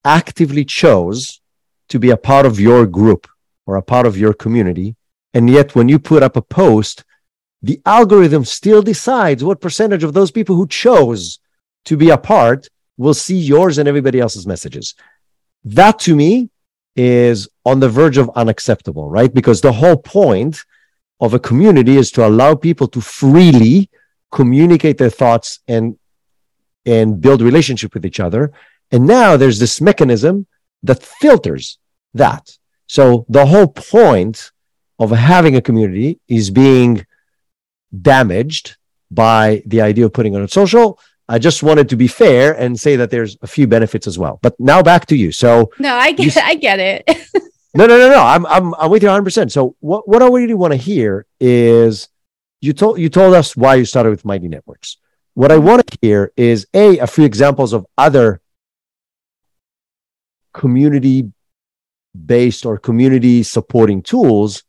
actively 0.05 0.65
chose 0.65 1.41
to 1.89 1.99
be 1.99 2.11
a 2.11 2.17
part 2.17 2.47
of 2.47 2.61
your 2.61 2.87
group 2.87 3.27
or 3.67 3.77
a 3.77 3.83
part 3.83 4.07
of 4.07 4.17
your 4.17 4.33
community. 4.33 4.97
And 5.33 5.51
yet, 5.51 5.75
when 5.75 5.89
you 5.89 5.99
put 5.99 6.23
up 6.23 6.37
a 6.37 6.43
post, 6.43 7.05
the 7.63 7.81
algorithm 7.87 8.45
still 8.45 8.83
decides 8.83 9.43
what 9.43 9.61
percentage 9.61 10.05
of 10.05 10.13
those 10.13 10.31
people 10.31 10.55
who 10.55 10.69
chose 10.69 11.41
to 11.85 11.97
be 11.97 12.11
a 12.11 12.19
part 12.19 12.69
will 12.97 13.15
see 13.15 13.37
yours 13.37 13.79
and 13.79 13.89
everybody 13.89 14.21
else's 14.21 14.47
messages. 14.47 14.95
That 15.65 15.99
to 16.01 16.15
me 16.15 16.51
is 16.97 17.49
on 17.65 17.81
the 17.81 17.89
verge 17.89 18.19
of 18.19 18.31
unacceptable, 18.37 19.09
right? 19.11 19.33
Because 19.33 19.61
the 19.61 19.73
whole 19.73 19.97
point 19.97 20.65
of 21.21 21.35
a 21.35 21.39
community 21.39 21.97
is 21.97 22.11
to 22.13 22.27
allow 22.27 22.55
people 22.55 22.87
to 22.89 23.01
freely 23.01 23.91
communicate 24.31 24.99
their 24.99 25.11
thoughts 25.11 25.61
and 25.69 25.97
and 26.87 27.21
build 27.21 27.41
relationship 27.41 27.95
with 27.95 28.05
each 28.05 28.21
other. 28.21 28.53
And 28.91 29.07
now 29.07 29.39
there's 29.39 29.59
this 29.59 29.81
mechanism 29.81 30.47
that 30.83 31.03
filters 31.03 31.79
that. 32.13 32.59
So 32.87 33.25
the 33.29 33.47
whole 33.47 33.69
point 33.69 34.53
of 34.99 35.11
having 35.11 35.57
a 35.57 35.63
community 35.63 36.21
is 36.29 36.51
being 36.51 37.07
damaged 38.03 38.77
by 39.11 39.63
the 39.65 39.81
idea 39.81 40.05
of 40.05 40.13
putting 40.13 40.35
it 40.35 40.41
on 40.41 40.49
social 40.49 40.99
I 41.29 41.39
just 41.39 41.63
wanted 41.63 41.89
to 41.89 41.97
be 41.97 42.07
fair 42.07 42.53
and 42.53 42.79
say 42.79 42.97
that 42.97 43.11
there's 43.11 43.37
a 43.43 43.47
few 43.47 43.67
benefits 43.67 44.07
as 44.07 44.19
well. 44.19 44.39
But 44.43 44.59
now 44.59 44.83
back 44.83 45.07
to 45.07 45.17
you. 45.17 45.33
So 45.33 45.71
no, 45.79 45.95
I 45.95 46.13
get, 46.13 46.35
you, 46.35 46.43
I 46.45 46.55
get 46.55 46.79
it. 46.79 47.05
no, 47.75 47.87
no, 47.87 47.99
no, 47.99 48.11
no. 48.11 48.23
I'm, 48.23 48.47
I'm, 48.47 48.75
I'm 48.75 48.91
with 48.91 49.03
you 49.03 49.09
100. 49.09 49.25
percent 49.25 49.53
So 49.53 49.77
what, 49.81 50.07
what 50.09 50.23
I 50.23 50.29
really 50.29 50.55
want 50.55 50.73
to 50.73 50.77
hear 50.77 51.27
is 51.41 52.09
you 52.61 52.73
told, 52.73 52.99
you 52.99 53.09
told 53.09 53.35
us 53.35 53.57
why 53.57 53.77
you 53.77 53.85
started 53.85 54.11
with 54.11 54.25
Mighty 54.25 54.49
Networks. 54.49 54.99
What 55.35 55.51
I 55.51 55.59
want 55.59 55.87
to 55.87 55.99
hear 56.01 56.33
is 56.37 56.67
a 56.73 56.99
a 56.99 57.09
few 57.09 57.25
examples 57.25 57.73
of 57.73 57.85
other 57.99 58.41
community 60.53 61.33
based 62.15 62.65
or 62.65 62.79
community 62.79 63.43
supporting 63.43 64.01
tools. 64.01 64.63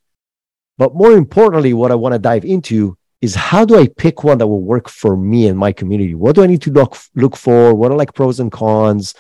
But 0.77 0.95
more 0.95 1.11
importantly, 1.11 1.73
what 1.73 1.91
I 1.91 1.95
want 1.95 2.13
to 2.13 2.19
dive 2.19 2.43
into 2.43 2.97
is 3.21 3.36
how 3.36 3.65
do 3.65 3.80
I 3.80 3.88
pick 3.88 4.23
one 4.23 4.38
that 4.38 4.47
will 4.47 4.62
work 4.62 4.89
for 4.89 5.15
me 5.15 5.47
and 5.47 5.58
my 5.58 5.71
community? 5.71 6.15
What 6.15 6.36
do 6.36 6.43
I 6.43 6.47
need 6.47 6.62
to 6.63 6.71
look 6.71 6.97
look 7.15 7.36
for? 7.36 7.73
What 7.73 7.91
are 7.91 7.97
like 7.97 8.13
pros 8.13 8.39
and 8.39 8.51
cons? 8.51 9.13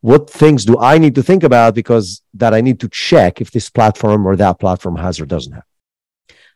What 0.00 0.30
things 0.30 0.64
do 0.64 0.78
I 0.78 0.98
need 0.98 1.14
to 1.16 1.22
think 1.22 1.42
about 1.42 1.74
because 1.74 2.22
that 2.34 2.54
I 2.54 2.60
need 2.60 2.80
to 2.80 2.88
check 2.88 3.40
if 3.40 3.50
this 3.50 3.68
platform 3.68 4.26
or 4.26 4.36
that 4.36 4.60
platform 4.60 4.96
has 4.96 5.18
or 5.18 5.26
doesn't 5.26 5.52
have? 5.52 5.64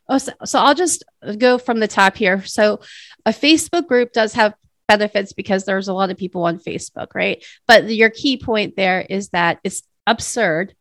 Oh, 0.07 0.17
so, 0.17 0.31
so 0.45 0.59
I'll 0.59 0.75
just 0.75 1.03
go 1.37 1.57
from 1.57 1.79
the 1.79 1.87
top 1.87 2.15
here. 2.15 2.43
So 2.45 2.79
a 3.25 3.31
Facebook 3.31 3.87
group 3.87 4.13
does 4.13 4.33
have 4.33 4.53
benefits 4.87 5.33
because 5.33 5.65
there's 5.65 5.87
a 5.87 5.93
lot 5.93 6.09
of 6.09 6.17
people 6.17 6.43
on 6.43 6.59
Facebook, 6.59 7.15
right? 7.15 7.43
But 7.67 7.89
your 7.89 8.09
key 8.09 8.37
point 8.37 8.75
there 8.75 9.01
is 9.01 9.29
that 9.29 9.59
it's 9.63 9.83
absurd 10.05 10.75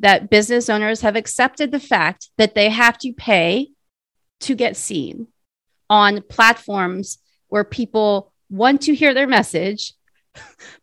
that 0.00 0.30
business 0.30 0.68
owners 0.68 1.02
have 1.02 1.16
accepted 1.16 1.70
the 1.70 1.80
fact 1.80 2.30
that 2.36 2.54
they 2.54 2.70
have 2.70 2.98
to 2.98 3.12
pay 3.12 3.70
to 4.40 4.54
get 4.54 4.76
seen 4.76 5.28
on 5.88 6.22
platforms 6.22 7.18
where 7.48 7.64
people 7.64 8.32
want 8.50 8.82
to 8.82 8.94
hear 8.94 9.14
their 9.14 9.26
message 9.26 9.94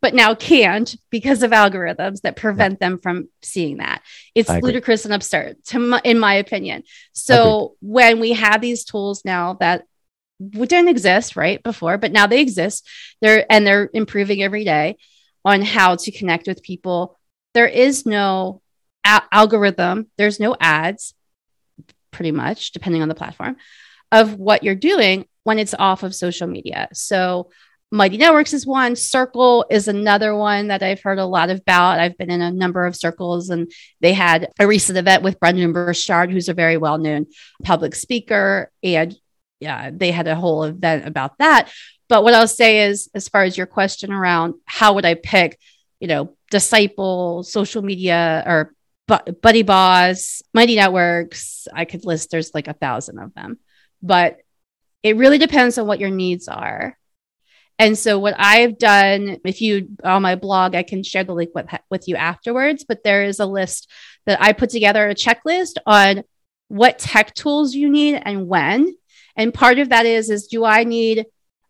but 0.01 0.13
now 0.13 0.33
can't 0.33 0.95
because 1.09 1.43
of 1.43 1.51
algorithms 1.51 2.21
that 2.21 2.35
prevent 2.35 2.73
yeah. 2.73 2.89
them 2.89 2.99
from 2.99 3.29
seeing 3.41 3.77
that. 3.77 4.01
It's 4.35 4.49
ludicrous 4.49 5.05
and 5.05 5.13
absurd, 5.13 5.63
to 5.65 5.79
my, 5.79 6.01
in 6.03 6.19
my 6.19 6.35
opinion. 6.35 6.83
So 7.13 7.75
when 7.81 8.19
we 8.19 8.33
have 8.33 8.61
these 8.61 8.83
tools 8.83 9.23
now 9.25 9.55
that 9.55 9.85
didn't 10.39 10.87
exist 10.87 11.35
right 11.35 11.61
before, 11.61 11.97
but 11.97 12.11
now 12.11 12.27
they 12.27 12.41
exist, 12.41 12.87
they're 13.21 13.45
and 13.51 13.65
they're 13.65 13.89
improving 13.93 14.41
every 14.41 14.63
day 14.63 14.97
on 15.45 15.61
how 15.61 15.95
to 15.95 16.11
connect 16.11 16.47
with 16.47 16.63
people. 16.63 17.19
There 17.53 17.67
is 17.67 18.05
no 18.05 18.61
a- 19.05 19.23
algorithm. 19.31 20.09
There's 20.17 20.39
no 20.39 20.55
ads, 20.59 21.13
pretty 22.11 22.31
much, 22.31 22.71
depending 22.71 23.01
on 23.01 23.09
the 23.09 23.15
platform 23.15 23.57
of 24.11 24.35
what 24.35 24.63
you're 24.63 24.75
doing 24.75 25.25
when 25.43 25.59
it's 25.59 25.73
off 25.77 26.03
of 26.03 26.15
social 26.15 26.47
media. 26.47 26.87
So, 26.93 27.49
Mighty 27.93 28.15
Networks 28.15 28.53
is 28.53 28.65
one, 28.65 28.95
Circle 28.95 29.65
is 29.69 29.89
another 29.89 30.33
one 30.33 30.67
that 30.67 30.81
I've 30.81 31.01
heard 31.01 31.19
a 31.19 31.25
lot 31.25 31.49
about. 31.49 31.99
I've 31.99 32.17
been 32.17 32.31
in 32.31 32.41
a 32.41 32.49
number 32.49 32.85
of 32.85 32.95
circles, 32.95 33.49
and 33.49 33.69
they 33.99 34.13
had 34.13 34.49
a 34.59 34.67
recent 34.67 34.97
event 34.97 35.23
with 35.23 35.39
Brendan 35.41 35.73
Burchard, 35.73 36.31
who's 36.31 36.47
a 36.47 36.53
very 36.53 36.77
well 36.77 36.97
known 36.97 37.25
public 37.65 37.95
speaker. 37.95 38.71
And 38.81 39.13
yeah, 39.59 39.91
they 39.91 40.11
had 40.11 40.27
a 40.27 40.35
whole 40.35 40.63
event 40.63 41.05
about 41.05 41.37
that. 41.39 41.69
But 42.07 42.23
what 42.23 42.33
I'll 42.33 42.47
say 42.47 42.85
is, 42.85 43.09
as 43.13 43.27
far 43.27 43.43
as 43.43 43.57
your 43.57 43.67
question 43.67 44.13
around 44.13 44.53
how 44.65 44.93
would 44.93 45.05
I 45.05 45.15
pick, 45.15 45.59
you 45.99 46.07
know, 46.07 46.35
Disciple, 46.49 47.43
social 47.43 47.81
media, 47.81 48.43
or 48.45 48.73
Buddy 49.41 49.63
Boss, 49.63 50.41
Mighty 50.53 50.77
Networks, 50.77 51.67
I 51.73 51.83
could 51.83 52.05
list, 52.05 52.31
there's 52.31 52.53
like 52.53 52.69
a 52.69 52.73
thousand 52.73 53.19
of 53.19 53.33
them 53.33 53.59
but 54.01 54.37
it 55.03 55.17
really 55.17 55.37
depends 55.37 55.77
on 55.77 55.87
what 55.87 55.99
your 55.99 56.09
needs 56.09 56.47
are. 56.47 56.97
And 57.79 57.97
so 57.97 58.19
what 58.19 58.35
I've 58.37 58.77
done, 58.77 59.37
if 59.43 59.59
you 59.59 59.89
on 60.03 60.21
my 60.21 60.35
blog, 60.35 60.75
I 60.75 60.83
can 60.83 61.01
share 61.01 61.23
the 61.23 61.33
link 61.33 61.49
with 61.55 61.67
with 61.89 62.07
you 62.07 62.15
afterwards. 62.15 62.85
But 62.87 63.03
there 63.03 63.23
is 63.23 63.39
a 63.39 63.45
list 63.45 63.89
that 64.27 64.39
I 64.41 64.53
put 64.53 64.69
together 64.69 65.09
a 65.09 65.15
checklist 65.15 65.77
on 65.85 66.23
what 66.67 66.99
tech 66.99 67.33
tools 67.33 67.73
you 67.73 67.89
need 67.89 68.21
and 68.23 68.47
when. 68.47 68.93
And 69.35 69.53
part 69.53 69.79
of 69.79 69.89
that 69.89 70.05
is 70.05 70.29
is 70.29 70.47
do 70.47 70.63
I 70.63 70.83
need 70.83 71.25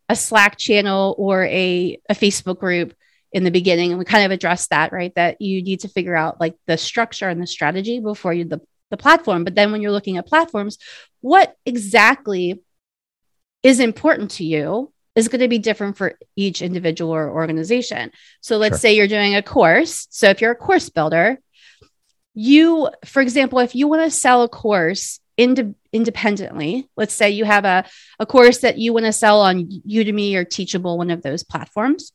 a 0.09 0.15
Slack 0.15 0.57
channel 0.57 1.15
or 1.17 1.45
a, 1.45 1.97
a 2.09 2.13
Facebook 2.13 2.59
group 2.59 2.93
in 3.31 3.45
the 3.45 3.51
beginning? 3.51 3.91
And 3.91 3.99
we 3.99 4.03
kind 4.03 4.25
of 4.25 4.31
addressed 4.31 4.71
that, 4.71 4.91
right? 4.91 5.13
That 5.15 5.39
you 5.39 5.63
need 5.63 5.81
to 5.81 5.87
figure 5.87 6.15
out 6.15 6.41
like 6.41 6.55
the 6.67 6.77
structure 6.77 7.29
and 7.29 7.41
the 7.41 7.47
strategy 7.47 8.01
before 8.01 8.33
you 8.33 8.43
the 8.43 8.59
the 8.91 8.97
platform. 8.97 9.43
But 9.43 9.55
then 9.55 9.71
when 9.71 9.81
you're 9.81 9.91
looking 9.91 10.17
at 10.17 10.27
platforms, 10.27 10.77
what 11.21 11.55
exactly 11.65 12.61
is 13.63 13.79
important 13.79 14.31
to 14.31 14.43
you 14.43 14.93
is 15.15 15.27
going 15.27 15.41
to 15.41 15.47
be 15.47 15.59
different 15.59 15.97
for 15.97 16.17
each 16.35 16.61
individual 16.61 17.11
or 17.11 17.29
organization. 17.29 18.11
So 18.39 18.57
let's 18.57 18.75
sure. 18.75 18.79
say 18.79 18.95
you're 18.95 19.07
doing 19.07 19.35
a 19.35 19.41
course. 19.41 20.07
So 20.09 20.29
if 20.29 20.39
you're 20.39 20.51
a 20.51 20.55
course 20.55 20.89
builder, 20.89 21.39
you, 22.33 22.89
for 23.05 23.21
example, 23.21 23.59
if 23.59 23.75
you 23.75 23.87
want 23.87 24.03
to 24.03 24.11
sell 24.11 24.43
a 24.43 24.49
course 24.49 25.19
ind- 25.35 25.75
independently, 25.91 26.87
let's 26.95 27.13
say 27.13 27.31
you 27.31 27.43
have 27.43 27.65
a, 27.65 27.85
a 28.19 28.25
course 28.25 28.59
that 28.59 28.77
you 28.77 28.93
want 28.93 29.05
to 29.05 29.11
sell 29.11 29.41
on 29.41 29.69
Udemy 29.87 30.35
or 30.35 30.45
Teachable, 30.45 30.97
one 30.97 31.11
of 31.11 31.21
those 31.21 31.43
platforms, 31.43 32.13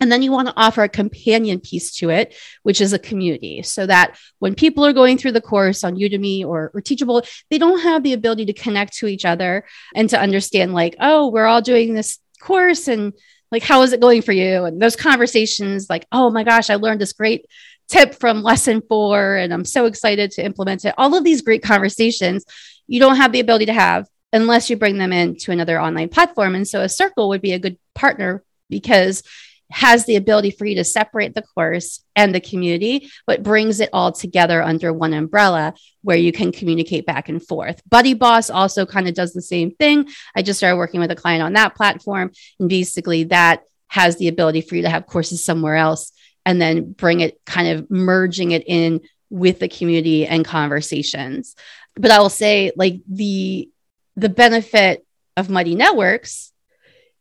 and 0.00 0.10
then 0.10 0.22
you 0.22 0.32
want 0.32 0.48
to 0.48 0.54
offer 0.56 0.82
a 0.82 0.88
companion 0.88 1.60
piece 1.60 1.94
to 1.96 2.10
it, 2.10 2.34
which 2.62 2.80
is 2.80 2.92
a 2.92 2.98
community, 2.98 3.62
so 3.62 3.86
that 3.86 4.18
when 4.38 4.54
people 4.54 4.84
are 4.84 4.92
going 4.92 5.18
through 5.18 5.32
the 5.32 5.40
course 5.40 5.84
on 5.84 5.96
Udemy 5.96 6.44
or, 6.44 6.70
or 6.74 6.80
Teachable, 6.80 7.22
they 7.50 7.58
don't 7.58 7.80
have 7.80 8.02
the 8.02 8.12
ability 8.12 8.46
to 8.46 8.52
connect 8.52 8.94
to 8.98 9.06
each 9.06 9.24
other 9.24 9.64
and 9.94 10.10
to 10.10 10.20
understand, 10.20 10.74
like, 10.74 10.96
oh, 11.00 11.28
we're 11.28 11.46
all 11.46 11.62
doing 11.62 11.94
this 11.94 12.18
course 12.40 12.88
and 12.88 13.12
like, 13.50 13.62
how 13.62 13.82
is 13.82 13.92
it 13.92 14.00
going 14.00 14.22
for 14.22 14.32
you? 14.32 14.64
And 14.64 14.82
those 14.82 14.96
conversations, 14.96 15.88
like, 15.88 16.06
oh 16.10 16.30
my 16.30 16.44
gosh, 16.44 16.68
I 16.68 16.74
learned 16.74 17.00
this 17.00 17.12
great 17.12 17.46
tip 17.88 18.14
from 18.14 18.42
lesson 18.42 18.82
four, 18.88 19.36
and 19.36 19.54
I'm 19.54 19.64
so 19.64 19.86
excited 19.86 20.32
to 20.32 20.44
implement 20.44 20.84
it. 20.84 20.94
All 20.98 21.14
of 21.14 21.24
these 21.24 21.42
great 21.42 21.62
conversations 21.62 22.44
you 22.88 23.00
don't 23.00 23.16
have 23.16 23.32
the 23.32 23.40
ability 23.40 23.66
to 23.66 23.72
have 23.72 24.08
unless 24.32 24.70
you 24.70 24.76
bring 24.76 24.98
them 24.98 25.12
into 25.12 25.50
another 25.50 25.80
online 25.80 26.08
platform. 26.08 26.54
And 26.54 26.66
so 26.66 26.82
a 26.82 26.88
circle 26.88 27.28
would 27.30 27.42
be 27.42 27.52
a 27.52 27.58
good 27.58 27.78
partner 27.94 28.42
because 28.68 29.22
has 29.70 30.06
the 30.06 30.16
ability 30.16 30.50
for 30.50 30.64
you 30.64 30.76
to 30.76 30.84
separate 30.84 31.34
the 31.34 31.42
course 31.42 32.04
and 32.14 32.34
the 32.34 32.40
community, 32.40 33.10
but 33.26 33.42
brings 33.42 33.80
it 33.80 33.90
all 33.92 34.12
together 34.12 34.62
under 34.62 34.92
one 34.92 35.12
umbrella 35.12 35.74
where 36.02 36.16
you 36.16 36.32
can 36.32 36.52
communicate 36.52 37.04
back 37.04 37.28
and 37.28 37.44
forth. 37.44 37.80
Buddy 37.88 38.14
Boss 38.14 38.48
also 38.48 38.86
kind 38.86 39.08
of 39.08 39.14
does 39.14 39.32
the 39.32 39.42
same 39.42 39.72
thing. 39.72 40.08
I 40.36 40.42
just 40.42 40.58
started 40.58 40.76
working 40.76 41.00
with 41.00 41.10
a 41.10 41.16
client 41.16 41.42
on 41.42 41.54
that 41.54 41.74
platform. 41.74 42.30
And 42.60 42.68
basically, 42.68 43.24
that 43.24 43.64
has 43.88 44.16
the 44.16 44.28
ability 44.28 44.60
for 44.60 44.76
you 44.76 44.82
to 44.82 44.88
have 44.88 45.06
courses 45.06 45.44
somewhere 45.44 45.76
else 45.76 46.12
and 46.44 46.60
then 46.60 46.92
bring 46.92 47.20
it 47.20 47.40
kind 47.44 47.68
of 47.68 47.90
merging 47.90 48.52
it 48.52 48.64
in 48.66 49.00
with 49.30 49.58
the 49.58 49.68
community 49.68 50.26
and 50.26 50.44
conversations. 50.44 51.56
But 51.96 52.12
I 52.12 52.20
will 52.20 52.30
say, 52.30 52.72
like, 52.76 53.00
the 53.08 53.68
the 54.16 54.28
benefit 54.28 55.04
of 55.36 55.50
Mighty 55.50 55.74
Networks 55.74 56.52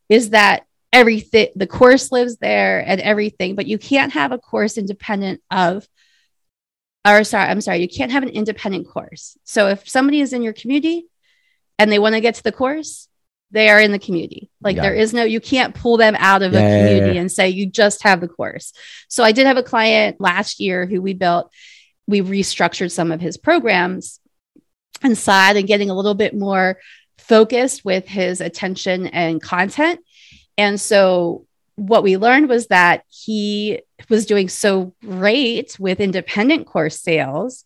is 0.08 0.30
that 0.30 0.66
everything 0.96 1.50
the 1.58 1.68
course 1.68 2.10
lives 2.10 2.38
there 2.38 2.80
and 2.80 3.02
everything 3.02 3.54
but 3.54 3.68
you 3.68 3.78
can't 3.78 4.14
have 4.14 4.32
a 4.32 4.38
course 4.38 4.78
independent 4.78 5.42
of 5.52 5.86
or 7.06 7.26
sorry 7.26 7.50
i'm 7.50 7.60
sorry 7.60 7.80
you 7.80 7.90
can't 7.90 8.14
have 8.14 8.24
an 8.24 8.30
independent 8.30 8.88
course. 8.88 9.38
So 9.44 9.68
if 9.68 9.90
somebody 9.90 10.22
is 10.22 10.32
in 10.32 10.42
your 10.42 10.54
community 10.54 11.06
and 11.78 11.92
they 11.92 12.00
want 12.00 12.16
to 12.16 12.22
get 12.22 12.36
to 12.36 12.44
the 12.44 12.54
course 12.54 13.10
they 13.52 13.70
are 13.70 13.80
in 13.80 13.92
the 13.92 14.00
community. 14.00 14.50
Like 14.60 14.76
there 14.76 14.96
is 14.96 15.14
no 15.14 15.24
you 15.24 15.40
can't 15.40 15.76
pull 15.76 15.98
them 15.98 16.16
out 16.18 16.42
of 16.42 16.54
yeah, 16.54 16.60
a 16.60 16.62
community 16.62 17.08
yeah, 17.08 17.14
yeah. 17.14 17.22
and 17.22 17.32
say 17.32 17.50
you 17.50 17.68
just 17.68 18.04
have 18.04 18.22
the 18.22 18.28
course. 18.28 18.72
So 19.10 19.22
i 19.22 19.34
did 19.34 19.48
have 19.48 19.58
a 19.58 19.64
client 19.64 20.22
last 20.22 20.62
year 20.62 20.86
who 20.86 21.02
we 21.02 21.14
built 21.14 21.52
we 22.08 22.22
restructured 22.22 22.92
some 22.92 23.12
of 23.12 23.20
his 23.20 23.38
programs 23.38 24.22
inside 25.04 25.58
and 25.58 25.68
getting 25.68 25.90
a 25.90 25.96
little 25.96 26.14
bit 26.14 26.34
more 26.34 26.80
focused 27.18 27.84
with 27.84 28.08
his 28.08 28.40
attention 28.40 29.08
and 29.08 29.42
content 29.42 30.00
and 30.58 30.80
so 30.80 31.46
what 31.76 32.04
we 32.04 32.18
learned 32.18 32.48
was 32.48 32.68
that 32.68 33.04
he 33.10 33.82
was 34.10 34.26
doing 34.26 34.48
so 34.48 34.94
great 35.02 35.78
with 35.80 36.00
independent 36.00 36.66
course 36.66 37.02
sales 37.02 37.65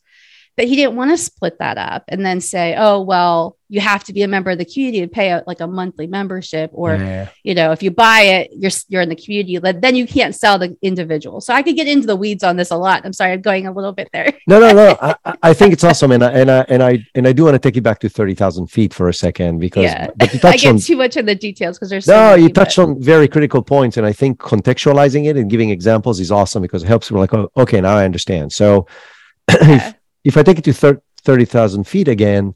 that 0.59 0.67
he 0.67 0.75
didn't 0.75 0.97
want 0.97 1.09
to 1.09 1.17
split 1.17 1.57
that 1.59 1.77
up 1.77 2.03
and 2.09 2.25
then 2.25 2.41
say, 2.41 2.75
oh, 2.77 2.99
well, 2.99 3.55
you 3.69 3.79
have 3.79 4.03
to 4.03 4.11
be 4.11 4.23
a 4.23 4.27
member 4.27 4.51
of 4.51 4.57
the 4.57 4.65
community 4.65 4.99
to 4.99 5.07
pay 5.07 5.29
out 5.29 5.47
like 5.47 5.61
a 5.61 5.67
monthly 5.67 6.05
membership. 6.05 6.69
Or, 6.73 6.95
yeah. 6.95 7.29
you 7.43 7.55
know, 7.55 7.71
if 7.71 7.81
you 7.81 7.91
buy 7.91 8.21
it, 8.23 8.51
you're, 8.51 8.71
you're 8.89 9.01
in 9.01 9.07
the 9.07 9.15
community, 9.15 9.57
then 9.57 9.95
you 9.95 10.05
can't 10.05 10.35
sell 10.35 10.59
the 10.59 10.75
individual. 10.81 11.39
So 11.39 11.53
I 11.53 11.61
could 11.61 11.77
get 11.77 11.87
into 11.87 12.07
the 12.07 12.15
weeds 12.17 12.43
on 12.43 12.57
this 12.57 12.71
a 12.71 12.75
lot. 12.75 13.05
I'm 13.05 13.13
sorry, 13.13 13.31
I'm 13.31 13.41
going 13.41 13.67
a 13.67 13.71
little 13.71 13.93
bit 13.93 14.09
there. 14.11 14.33
no, 14.47 14.59
no, 14.59 14.73
no. 14.73 14.97
I, 15.01 15.35
I 15.41 15.53
think 15.53 15.71
it's 15.71 15.85
awesome. 15.85 16.11
And 16.11 16.25
I, 16.25 16.31
and 16.31 16.51
I, 16.51 16.65
and 16.67 16.83
I, 16.83 17.07
and 17.15 17.25
I 17.25 17.31
do 17.31 17.45
want 17.45 17.55
to 17.55 17.59
take 17.59 17.77
you 17.77 17.81
back 17.81 17.99
to 17.99 18.09
30,000 18.09 18.67
feet 18.67 18.93
for 18.93 19.07
a 19.07 19.13
second 19.13 19.59
because 19.59 19.83
yeah. 19.83 20.09
but 20.17 20.33
you 20.33 20.39
I 20.43 20.57
get 20.57 20.69
on, 20.71 20.79
too 20.79 20.97
much 20.97 21.15
in 21.15 21.25
the 21.25 21.35
details 21.35 21.77
because 21.77 21.89
there's 21.89 22.03
so 22.03 22.31
no, 22.31 22.35
you 22.35 22.49
touched 22.49 22.75
but... 22.75 22.83
on 22.83 23.01
very 23.01 23.29
critical 23.29 23.63
points. 23.63 23.95
And 23.95 24.05
I 24.05 24.11
think 24.11 24.39
contextualizing 24.41 25.27
it 25.27 25.37
and 25.37 25.49
giving 25.49 25.69
examples 25.69 26.19
is 26.19 26.33
awesome 26.33 26.61
because 26.61 26.83
it 26.83 26.87
helps 26.87 27.07
people 27.07 27.21
like, 27.21 27.33
oh, 27.33 27.49
okay, 27.55 27.79
now 27.79 27.95
I 27.95 28.03
understand. 28.03 28.51
So 28.51 28.87
yeah 29.61 29.93
if 30.23 30.37
I 30.37 30.43
take 30.43 30.59
it 30.59 30.65
to 30.65 31.01
30,000 31.23 31.85
feet 31.85 32.07
again, 32.07 32.55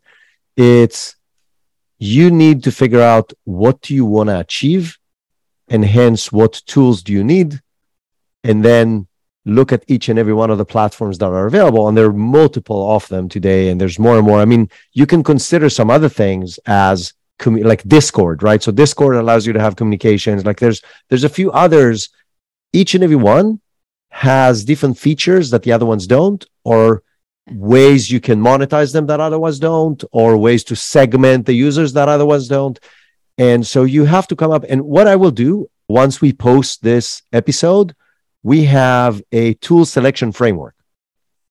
it's 0.56 1.16
you 1.98 2.30
need 2.30 2.64
to 2.64 2.72
figure 2.72 3.02
out 3.02 3.32
what 3.46 3.82
do 3.82 3.96
you 3.96 4.06
want 4.06 4.30
to 4.30 4.40
achieve 4.40 4.98
and 5.70 5.86
hence 5.86 6.32
what 6.32 6.62
tools 6.66 7.02
do 7.02 7.14
you 7.14 7.24
need 7.24 7.62
and 8.44 8.64
then 8.64 9.08
look 9.46 9.72
at 9.72 9.84
each 9.88 10.10
and 10.10 10.20
every 10.20 10.34
one 10.34 10.50
of 10.50 10.58
the 10.58 10.66
platforms 10.66 11.18
that 11.18 11.28
are 11.28 11.48
available. 11.48 11.88
And 11.88 11.98
there 11.98 12.08
are 12.08 12.14
multiple 12.14 12.96
of 12.96 13.08
them 13.08 13.28
today 13.28 13.70
and 13.70 13.80
there's 13.80 14.00
more 14.00 14.18
and 14.18 14.26
more. 14.26 14.40
I 14.40 14.46
mean 14.46 14.70
you 14.94 15.06
can 15.06 15.24
consider 15.24 15.70
some 15.70 15.90
other 15.90 16.10
things 16.10 16.60
as 16.66 17.14
like 17.46 17.84
discord 17.84 18.44
right? 18.44 18.62
So 18.64 18.72
discord 18.72 19.16
allows 19.16 19.46
you 19.46 19.54
to 19.54 19.60
have 19.60 19.76
communications. 19.76 20.46
Like 20.46 20.60
there's 20.60 20.82
there's 21.10 21.24
a 21.24 21.30
few 21.30 21.52
others. 21.52 22.10
Each 22.74 22.96
and 22.96 23.04
every 23.04 23.16
one 23.16 23.62
has 24.10 24.64
different 24.64 24.98
features 24.98 25.50
that 25.50 25.64
the 25.64 25.72
other 25.72 25.86
ones 25.86 26.08
don't 26.08 26.46
or 26.64 27.04
ways 27.50 28.10
you 28.10 28.20
can 28.20 28.40
monetize 28.42 28.94
them 28.94 29.08
that 29.08 29.20
otherwise 29.20 29.60
don't, 29.60 30.04
or 30.12 30.38
ways 30.38 30.64
to 30.66 30.76
segment 30.76 31.46
the 31.46 31.54
users 31.54 31.94
that 31.94 32.10
otherwise 32.10 32.48
don't. 32.48 32.80
And 33.38 33.66
so 33.66 33.84
you 33.84 34.06
have 34.06 34.28
to 34.28 34.36
come 34.36 34.52
up. 34.52 34.64
And 34.70 34.84
what 34.84 35.08
I 35.08 35.16
will 35.16 35.32
do 35.32 35.70
once 35.88 36.22
we 36.22 36.34
post 36.34 36.84
this 36.84 37.24
episode, 37.32 37.96
we 38.44 38.66
have 38.66 39.22
a 39.32 39.56
tool 39.56 39.86
selection 39.86 40.32
framework 40.32 40.76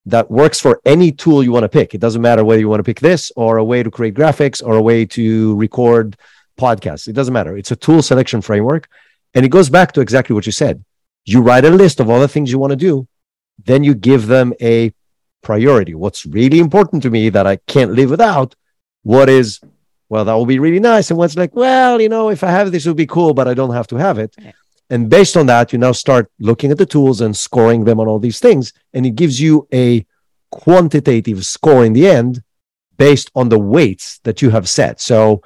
that 0.07 0.31
works 0.31 0.59
for 0.59 0.81
any 0.85 1.13
tool 1.13 1.43
you 1.43 1.53
want 1.53 1.65
to 1.65 1.69
pick. 1.69 1.95
It 1.95 2.01
doesn't 2.01 2.23
matter 2.23 2.45
whether 2.45 2.61
you 2.61 2.69
want 2.69 2.81
to 2.81 2.85
pick 2.85 3.01
this 3.01 3.31
or 3.37 3.59
a 3.59 3.65
way 3.65 3.83
to 3.83 3.91
create 3.91 4.15
graphics 4.15 4.63
or 4.65 4.75
a 4.75 4.83
way 4.83 5.07
to 5.07 5.55
record 5.57 6.17
podcasts. 6.59 7.09
It 7.09 7.13
doesn't 7.13 7.35
matter. 7.35 7.57
It's 7.57 7.71
a 7.71 7.77
tool 7.77 8.03
selection 8.03 8.41
framework. 8.41 8.89
And 9.35 9.45
it 9.45 9.51
goes 9.51 9.71
back 9.71 9.93
to 9.93 10.01
exactly 10.01 10.35
what 10.35 10.47
you 10.47 10.53
said. 10.53 10.85
You 11.25 11.41
write 11.41 11.65
a 11.65 11.71
list 11.71 12.01
of 12.01 12.11
all 12.11 12.21
the 12.21 12.29
things 12.29 12.51
you 12.51 12.59
want 12.59 12.73
to 12.73 12.77
do, 12.77 13.07
then 13.65 13.85
you 13.85 13.95
give 13.95 14.27
them 14.27 14.53
a 14.61 14.93
priority. 15.43 15.95
What's 15.95 16.25
really 16.27 16.59
important 16.59 17.03
to 17.03 17.11
me 17.11 17.29
that 17.31 17.47
I 17.47 17.57
can't 17.57 17.93
live 17.93 18.11
without? 18.11 18.55
What 19.03 19.29
is, 19.29 19.61
well, 20.09 20.25
that 20.25 20.35
will 20.35 20.47
be 20.47 20.59
really 20.59 20.81
nice. 20.81 21.11
And 21.11 21.19
what's 21.19 21.37
like, 21.37 21.55
well, 21.55 22.01
you 22.01 22.09
know, 22.09 22.31
if 22.31 22.45
I 22.45 22.51
have 22.51 22.73
this, 22.73 22.87
it 22.87 22.91
would 22.91 22.97
be 22.97 23.07
cool, 23.07 23.35
but 23.35 23.49
I 23.49 23.55
don't 23.55 23.75
have 23.75 23.89
to 23.89 23.97
have 23.97 24.19
it. 24.19 24.35
And 24.91 25.09
based 25.09 25.37
on 25.37 25.47
that, 25.47 25.73
you 25.73 25.79
now 25.79 25.93
start 25.93 26.31
looking 26.39 26.71
at 26.71 26.79
the 26.79 26.87
tools 26.87 27.21
and 27.21 27.37
scoring 27.37 27.85
them 27.85 27.99
on 27.99 28.09
all 28.09 28.19
these 28.19 28.41
things. 28.41 28.73
And 28.93 29.07
it 29.07 29.15
gives 29.15 29.41
you 29.41 29.67
a 29.73 30.07
quantitative 30.51 31.45
score 31.45 31.85
in 31.85 31.95
the 31.95 32.07
end 32.07 32.43
based 32.99 33.31
on 33.35 33.49
the 33.49 33.59
weights 33.59 34.21
that 34.25 34.43
you 34.43 34.51
have 34.51 34.69
set. 34.69 35.01
So, 35.01 35.43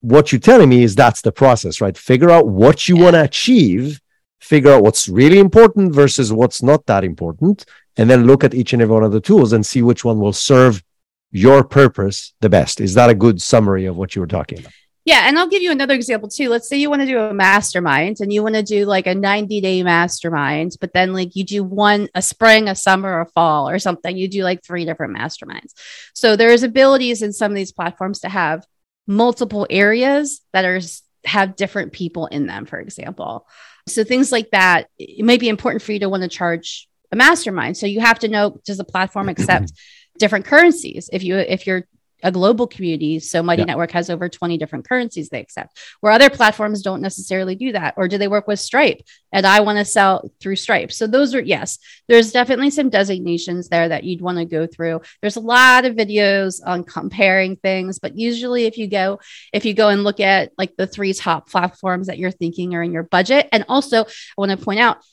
what 0.00 0.32
you're 0.32 0.40
telling 0.40 0.68
me 0.68 0.82
is 0.82 0.94
that's 0.94 1.22
the 1.22 1.32
process, 1.32 1.80
right? 1.80 1.96
Figure 1.96 2.30
out 2.30 2.46
what 2.46 2.88
you 2.88 2.96
yeah. 2.96 3.02
want 3.04 3.14
to 3.14 3.24
achieve, 3.24 4.00
figure 4.38 4.72
out 4.72 4.82
what's 4.82 5.08
really 5.08 5.38
important 5.38 5.94
versus 5.94 6.32
what's 6.32 6.62
not 6.62 6.84
that 6.86 7.04
important, 7.04 7.64
and 7.96 8.10
then 8.10 8.26
look 8.26 8.44
at 8.44 8.54
each 8.54 8.72
and 8.72 8.82
every 8.82 8.94
one 8.94 9.04
of 9.04 9.12
the 9.12 9.20
tools 9.20 9.52
and 9.52 9.64
see 9.64 9.82
which 9.82 10.04
one 10.04 10.20
will 10.20 10.32
serve 10.32 10.82
your 11.30 11.64
purpose 11.64 12.32
the 12.40 12.48
best. 12.48 12.80
Is 12.80 12.94
that 12.94 13.10
a 13.10 13.14
good 13.14 13.42
summary 13.42 13.86
of 13.86 13.96
what 13.96 14.14
you 14.14 14.20
were 14.20 14.26
talking 14.26 14.60
about? 14.60 14.72
Yeah. 15.04 15.28
And 15.28 15.38
I'll 15.38 15.48
give 15.48 15.60
you 15.60 15.70
another 15.70 15.94
example 15.94 16.30
too. 16.30 16.48
Let's 16.48 16.66
say 16.66 16.78
you 16.78 16.88
want 16.88 17.02
to 17.02 17.06
do 17.06 17.18
a 17.18 17.34
mastermind 17.34 18.20
and 18.20 18.32
you 18.32 18.42
want 18.42 18.54
to 18.54 18.62
do 18.62 18.86
like 18.86 19.06
a 19.06 19.14
90 19.14 19.60
day 19.60 19.82
mastermind, 19.82 20.76
but 20.80 20.94
then 20.94 21.12
like 21.12 21.36
you 21.36 21.44
do 21.44 21.62
one 21.62 22.08
a 22.14 22.22
spring, 22.22 22.68
a 22.68 22.74
summer, 22.74 23.20
a 23.20 23.26
fall 23.26 23.68
or 23.68 23.78
something. 23.78 24.16
You 24.16 24.28
do 24.28 24.44
like 24.44 24.64
three 24.64 24.86
different 24.86 25.14
masterminds. 25.14 25.72
So 26.14 26.36
there's 26.36 26.62
abilities 26.62 27.20
in 27.20 27.34
some 27.34 27.52
of 27.52 27.56
these 27.56 27.72
platforms 27.72 28.20
to 28.20 28.30
have 28.30 28.64
multiple 29.06 29.66
areas 29.68 30.40
that 30.54 30.64
are 30.64 30.80
have 31.26 31.56
different 31.56 31.92
people 31.92 32.26
in 32.26 32.46
them, 32.46 32.64
for 32.64 32.78
example. 32.80 33.46
So 33.86 34.04
things 34.04 34.32
like 34.32 34.50
that, 34.52 34.88
it 34.98 35.24
may 35.24 35.36
be 35.36 35.48
important 35.48 35.82
for 35.82 35.92
you 35.92 35.98
to 36.00 36.08
want 36.08 36.22
to 36.22 36.28
charge 36.28 36.88
a 37.14 37.16
mastermind. 37.16 37.76
So 37.76 37.86
you 37.86 38.00
have 38.00 38.18
to 38.20 38.28
know 38.28 38.60
does 38.66 38.76
the 38.76 38.84
platform 38.84 39.28
accept 39.28 39.72
different 40.18 40.44
currencies? 40.44 41.08
If 41.12 41.22
you 41.22 41.36
if 41.36 41.66
you're 41.66 41.84
a 42.22 42.32
global 42.32 42.66
community, 42.66 43.20
so 43.20 43.42
Mighty 43.42 43.60
yeah. 43.60 43.66
Network 43.66 43.90
has 43.90 44.08
over 44.08 44.30
20 44.30 44.56
different 44.56 44.88
currencies 44.88 45.28
they 45.28 45.40
accept, 45.40 45.78
where 46.00 46.10
other 46.10 46.30
platforms 46.30 46.80
don't 46.80 47.02
necessarily 47.02 47.54
do 47.54 47.72
that. 47.72 47.94
Or 47.98 48.08
do 48.08 48.16
they 48.16 48.28
work 48.28 48.48
with 48.48 48.58
Stripe? 48.58 49.02
And 49.30 49.46
I 49.46 49.60
want 49.60 49.78
to 49.78 49.84
sell 49.84 50.30
through 50.40 50.56
Stripe. 50.56 50.90
So 50.90 51.06
those 51.06 51.34
are 51.34 51.42
yes, 51.42 51.78
there's 52.08 52.32
definitely 52.32 52.70
some 52.70 52.88
designations 52.88 53.68
there 53.68 53.88
that 53.90 54.04
you'd 54.04 54.22
want 54.22 54.38
to 54.38 54.46
go 54.46 54.66
through. 54.66 55.02
There's 55.20 55.36
a 55.36 55.40
lot 55.40 55.84
of 55.84 55.96
videos 55.96 56.62
on 56.64 56.84
comparing 56.84 57.56
things, 57.56 57.98
but 57.98 58.16
usually 58.16 58.64
if 58.64 58.78
you 58.78 58.88
go, 58.88 59.20
if 59.52 59.66
you 59.66 59.74
go 59.74 59.90
and 59.90 60.02
look 60.02 60.18
at 60.18 60.52
like 60.56 60.76
the 60.76 60.86
three 60.86 61.12
top 61.12 61.50
platforms 61.50 62.06
that 62.06 62.18
you're 62.18 62.30
thinking 62.30 62.74
are 62.74 62.82
in 62.82 62.92
your 62.92 63.02
budget, 63.02 63.48
and 63.52 63.66
also 63.68 64.04
I 64.04 64.08
want 64.38 64.50
to 64.50 64.56
point 64.56 64.80
out 64.80 65.04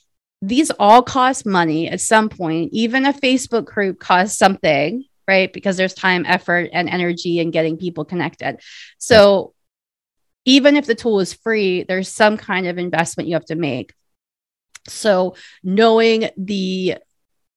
these 0.42 0.72
all 0.72 1.04
cost 1.04 1.46
money 1.46 1.90
at 1.90 2.02
some 2.02 2.30
point. 2.30 2.72
Even 2.74 3.06
a 3.06 3.14
Facebook 3.14 3.66
group 3.66 4.00
costs 4.00 4.38
something, 4.38 5.06
right? 5.28 5.52
Because 5.52 5.78
there's 5.78 5.94
time, 5.94 6.26
effort, 6.26 6.70
and 6.74 6.90
energy 6.90 7.40
in 7.40 7.52
getting 7.52 7.78
people 7.78 8.06
connected. 8.06 8.60
So 8.98 9.54
even 10.46 10.76
if 10.76 10.86
the 10.88 10.96
tool 10.96 11.20
is 11.20 11.34
free, 11.34 11.84
there's 11.84 12.10
some 12.10 12.38
kind 12.38 12.68
of 12.68 12.78
investment 12.78 13.30
you 13.30 13.36
have 13.36 13.46
to 13.46 13.56
make. 13.56 13.94
So 14.88 15.36
knowing 15.64 16.30
the 16.38 16.98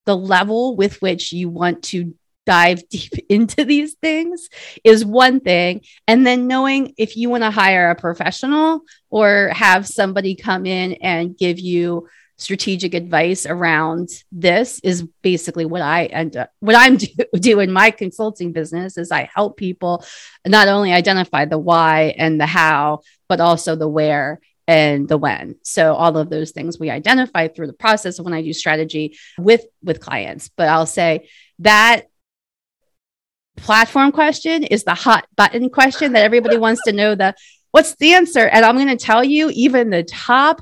the 0.05 0.17
level 0.17 0.77
with 0.77 1.01
which 1.01 1.33
you 1.33 1.49
want 1.49 1.83
to 1.83 2.15
dive 2.45 2.87
deep 2.91 3.13
into 3.31 3.65
these 3.65 3.95
things 3.95 4.51
is 4.85 5.03
one 5.03 5.41
thing 5.41 5.81
and 6.07 6.27
then 6.27 6.47
knowing 6.47 6.93
if 6.99 7.17
you 7.17 7.31
want 7.31 7.43
to 7.43 7.51
hire 7.51 7.89
a 7.89 7.95
professional 7.95 8.83
or 9.09 9.49
have 9.55 9.87
somebody 9.87 10.35
come 10.35 10.67
in 10.67 10.93
and 10.95 11.39
give 11.39 11.59
you 11.59 12.07
strategic 12.37 12.95
advice 12.95 13.47
around 13.47 14.09
this 14.33 14.81
is 14.83 15.07
basically 15.23 15.65
what 15.65 15.83
I 15.83 16.07
end 16.07 16.37
up 16.37 16.51
what 16.61 16.75
I'm 16.75 16.97
do, 16.99 17.09
do 17.35 17.61
in 17.61 17.73
my 17.73 17.91
consulting 17.91 18.53
business 18.53 18.99
is 18.99 19.13
I 19.13 19.29
help 19.33 19.57
people 19.57 20.05
not 20.47 20.69
only 20.69 20.93
identify 20.93 21.45
the 21.45 21.59
why 21.59 22.15
and 22.19 22.41
the 22.41 22.47
how 22.47 23.01
but 23.29 23.41
also 23.41 23.77
the 23.77 23.89
where 23.89 24.41
and 24.67 25.07
the 25.09 25.19
when. 25.19 25.57
So 25.63 25.95
all 25.95 26.17
of 26.17 26.31
those 26.31 26.53
things 26.53 26.79
we 26.79 26.91
identify 26.91 27.49
through 27.49 27.67
the 27.67 27.75
process 27.75 28.21
when 28.21 28.33
I 28.33 28.43
do 28.43 28.53
strategy 28.53 29.17
with 29.39 29.65
with 29.83 30.01
clients. 30.01 30.51
But 30.57 30.69
I'll 30.69 30.87
say 30.87 31.29
that 31.61 32.07
platform 33.57 34.11
question 34.13 34.65
is 34.65 34.85
the 34.85 34.95
hot 34.95 35.27
button 35.37 35.71
question 35.71 36.13
that 36.13 36.25
everybody 36.25 36.57
wants 36.57 36.83
to 36.85 36.93
know 36.93 37.15
the 37.15 37.35
what's 37.71 37.95
the 37.97 38.13
answer 38.13 38.47
and 38.49 38.65
i'm 38.65 38.77
going 38.77 38.89
to 38.89 38.97
tell 38.97 39.23
you 39.23 39.49
even 39.55 39.91
the 39.91 40.03
top 40.03 40.61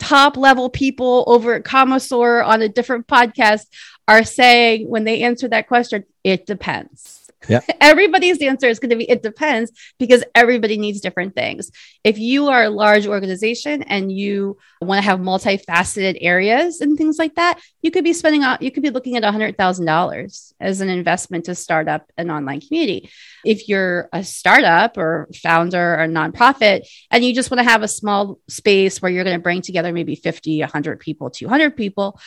top 0.00 0.36
level 0.36 0.68
people 0.68 1.24
over 1.26 1.54
at 1.54 1.62
Commsor 1.62 2.44
on 2.44 2.62
a 2.62 2.68
different 2.68 3.06
podcast 3.06 3.66
are 4.08 4.24
saying 4.24 4.88
when 4.88 5.04
they 5.04 5.22
answer 5.22 5.46
that 5.46 5.68
question 5.68 6.04
it 6.24 6.46
depends 6.46 7.19
yeah. 7.48 7.60
Everybody's 7.80 8.42
answer 8.42 8.66
is 8.66 8.78
going 8.78 8.90
to 8.90 8.96
be 8.96 9.08
it 9.08 9.22
depends 9.22 9.72
because 9.98 10.24
everybody 10.34 10.76
needs 10.76 11.00
different 11.00 11.34
things. 11.34 11.70
If 12.04 12.18
you 12.18 12.48
are 12.48 12.64
a 12.64 12.70
large 12.70 13.06
organization 13.06 13.82
and 13.82 14.12
you 14.12 14.58
want 14.80 14.98
to 14.98 15.04
have 15.04 15.20
multifaceted 15.20 16.18
areas 16.20 16.80
and 16.80 16.96
things 16.96 17.18
like 17.18 17.34
that, 17.36 17.60
you 17.82 17.90
could 17.90 18.04
be 18.04 18.12
spending 18.12 18.42
out, 18.42 18.62
you 18.62 18.70
could 18.70 18.82
be 18.82 18.90
looking 18.90 19.16
at 19.16 19.22
$100,000 19.22 20.52
as 20.60 20.80
an 20.80 20.88
investment 20.88 21.46
to 21.46 21.54
start 21.54 21.88
up 21.88 22.10
an 22.16 22.30
online 22.30 22.60
community. 22.60 23.10
If 23.44 23.68
you're 23.68 24.08
a 24.12 24.22
startup 24.22 24.98
or 24.98 25.28
founder 25.42 25.94
or 25.94 26.06
nonprofit 26.06 26.86
and 27.10 27.24
you 27.24 27.34
just 27.34 27.50
want 27.50 27.60
to 27.60 27.70
have 27.70 27.82
a 27.82 27.88
small 27.88 28.38
space 28.48 29.00
where 29.00 29.10
you're 29.10 29.24
going 29.24 29.36
to 29.36 29.42
bring 29.42 29.62
together 29.62 29.92
maybe 29.92 30.14
50, 30.14 30.60
100 30.60 31.00
people, 31.00 31.30
200 31.30 31.76
people, 31.76 32.20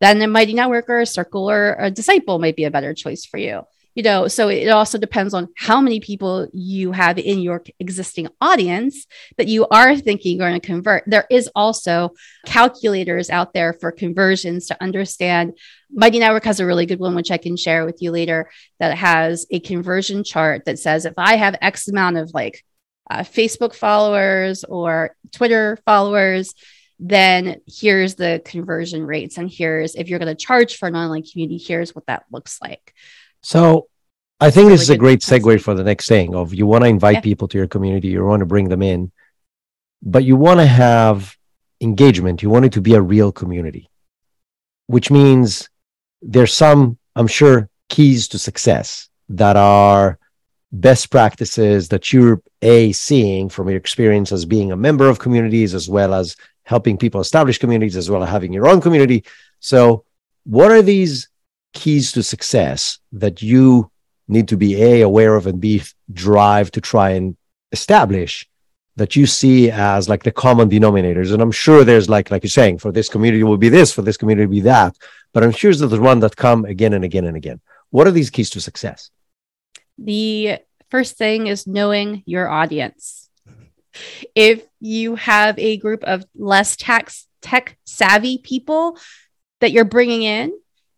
then 0.00 0.22
a 0.22 0.26
mighty 0.26 0.54
network 0.54 0.88
or 0.88 1.00
a 1.00 1.06
circle, 1.06 1.50
or 1.50 1.76
a 1.78 1.90
disciple 1.90 2.38
might 2.38 2.56
be 2.56 2.64
a 2.64 2.70
better 2.70 2.94
choice 2.94 3.26
for 3.26 3.36
you 3.36 3.64
you 3.94 4.02
know 4.02 4.28
so 4.28 4.48
it 4.48 4.68
also 4.68 4.98
depends 4.98 5.34
on 5.34 5.48
how 5.56 5.80
many 5.80 6.00
people 6.00 6.48
you 6.52 6.92
have 6.92 7.18
in 7.18 7.40
your 7.40 7.62
existing 7.78 8.28
audience 8.40 9.06
that 9.36 9.48
you 9.48 9.66
are 9.68 9.96
thinking 9.96 10.36
you're 10.36 10.48
going 10.48 10.60
to 10.60 10.66
convert. 10.66 11.04
There 11.06 11.26
is 11.30 11.50
also 11.54 12.10
calculators 12.46 13.30
out 13.30 13.52
there 13.52 13.72
for 13.72 13.90
conversions 13.90 14.66
to 14.68 14.82
understand. 14.82 15.58
Mighty 15.92 16.18
network 16.18 16.44
has 16.44 16.60
a 16.60 16.66
really 16.66 16.86
good 16.86 17.00
one 17.00 17.14
which 17.14 17.30
i 17.30 17.36
can 17.36 17.56
share 17.56 17.84
with 17.84 18.00
you 18.00 18.10
later 18.10 18.50
that 18.78 18.96
has 18.96 19.46
a 19.50 19.60
conversion 19.60 20.22
chart 20.24 20.64
that 20.66 20.78
says 20.78 21.04
if 21.04 21.14
i 21.16 21.36
have 21.36 21.56
x 21.60 21.88
amount 21.88 22.16
of 22.16 22.30
like 22.32 22.64
uh, 23.10 23.20
facebook 23.20 23.74
followers 23.74 24.62
or 24.64 25.16
twitter 25.32 25.78
followers 25.84 26.54
then 27.00 27.60
here's 27.66 28.14
the 28.14 28.42
conversion 28.44 29.04
rates 29.04 29.38
and 29.38 29.50
here's 29.50 29.94
if 29.96 30.08
you're 30.08 30.18
going 30.18 30.34
to 30.34 30.44
charge 30.44 30.76
for 30.76 30.86
an 30.86 30.94
online 30.94 31.24
community 31.24 31.58
here's 31.58 31.94
what 31.94 32.06
that 32.06 32.24
looks 32.30 32.60
like 32.60 32.94
so 33.42 33.88
I 34.40 34.50
think 34.50 34.70
this 34.70 34.82
is 34.82 34.90
a 34.90 34.96
great 34.96 35.20
segue 35.20 35.60
for 35.60 35.74
the 35.74 35.84
next 35.84 36.08
thing 36.08 36.34
of 36.34 36.54
you 36.54 36.66
want 36.66 36.84
to 36.84 36.88
invite 36.88 37.16
yeah. 37.16 37.20
people 37.20 37.48
to 37.48 37.58
your 37.58 37.66
community, 37.66 38.08
you 38.08 38.24
want 38.24 38.40
to 38.40 38.46
bring 38.46 38.68
them 38.68 38.82
in, 38.82 39.12
but 40.02 40.24
you 40.24 40.36
want 40.36 40.60
to 40.60 40.66
have 40.66 41.36
engagement. 41.80 42.42
You 42.42 42.50
want 42.50 42.64
it 42.64 42.72
to 42.72 42.80
be 42.80 42.94
a 42.94 43.00
real 43.00 43.32
community, 43.32 43.90
which 44.86 45.10
means 45.10 45.68
there's 46.22 46.52
some, 46.52 46.98
I'm 47.16 47.26
sure, 47.26 47.68
keys 47.88 48.28
to 48.28 48.38
success 48.38 49.08
that 49.30 49.56
are 49.56 50.18
best 50.72 51.10
practices 51.10 51.88
that 51.88 52.12
you're 52.12 52.40
a 52.62 52.92
seeing 52.92 53.48
from 53.48 53.68
your 53.68 53.76
experience 53.76 54.30
as 54.30 54.44
being 54.44 54.70
a 54.70 54.76
member 54.76 55.08
of 55.08 55.18
communities 55.18 55.74
as 55.74 55.88
well 55.88 56.14
as 56.14 56.36
helping 56.64 56.96
people 56.96 57.20
establish 57.20 57.58
communities 57.58 57.96
as 57.96 58.08
well 58.08 58.22
as 58.22 58.28
having 58.28 58.52
your 58.52 58.68
own 58.68 58.80
community 58.80 59.24
so 59.58 60.04
what 60.44 60.70
are 60.70 60.82
these 60.82 61.28
keys 61.72 62.12
to 62.12 62.22
success 62.22 62.98
that 63.12 63.42
you 63.42 63.90
need 64.28 64.48
to 64.48 64.56
be 64.56 64.82
a 64.82 65.02
aware 65.02 65.34
of 65.36 65.46
and 65.46 65.60
b 65.60 65.82
drive 66.12 66.70
to 66.70 66.80
try 66.80 67.10
and 67.10 67.36
establish 67.72 68.48
that 68.96 69.16
you 69.16 69.26
see 69.26 69.70
as 69.70 70.08
like 70.08 70.22
the 70.22 70.32
common 70.32 70.68
denominators. 70.68 71.32
And 71.32 71.42
i'm 71.42 71.52
sure 71.52 71.84
there's 71.84 72.08
like 72.08 72.30
like 72.30 72.42
you're 72.42 72.50
saying 72.50 72.78
for 72.78 72.92
this 72.92 73.08
community 73.08 73.42
will 73.44 73.56
be 73.56 73.68
this 73.68 73.92
for 73.92 74.02
this 74.02 74.16
community 74.16 74.46
will 74.46 74.52
be 74.52 74.60
that. 74.60 74.96
But 75.32 75.42
i'm 75.42 75.52
sure 75.52 75.72
there's 75.74 76.00
one 76.00 76.20
that 76.20 76.36
come 76.36 76.64
again 76.64 76.92
and 76.92 77.04
again 77.04 77.24
and 77.24 77.36
again. 77.36 77.60
What 77.90 78.06
are 78.06 78.12
these 78.12 78.30
keys 78.30 78.50
to 78.50 78.60
success? 78.60 79.10
The 79.98 80.58
first 80.90 81.16
thing 81.16 81.46
is 81.46 81.66
knowing 81.66 82.22
your 82.26 82.48
audience. 82.48 83.28
If 84.34 84.64
you 84.80 85.16
have 85.16 85.58
a 85.58 85.76
group 85.76 86.04
of 86.04 86.24
less 86.34 86.76
tax 86.76 87.26
tech 87.42 87.76
savvy 87.84 88.38
people 88.38 88.98
that 89.60 89.72
you're 89.72 89.84
bringing 89.84 90.22
in 90.22 90.52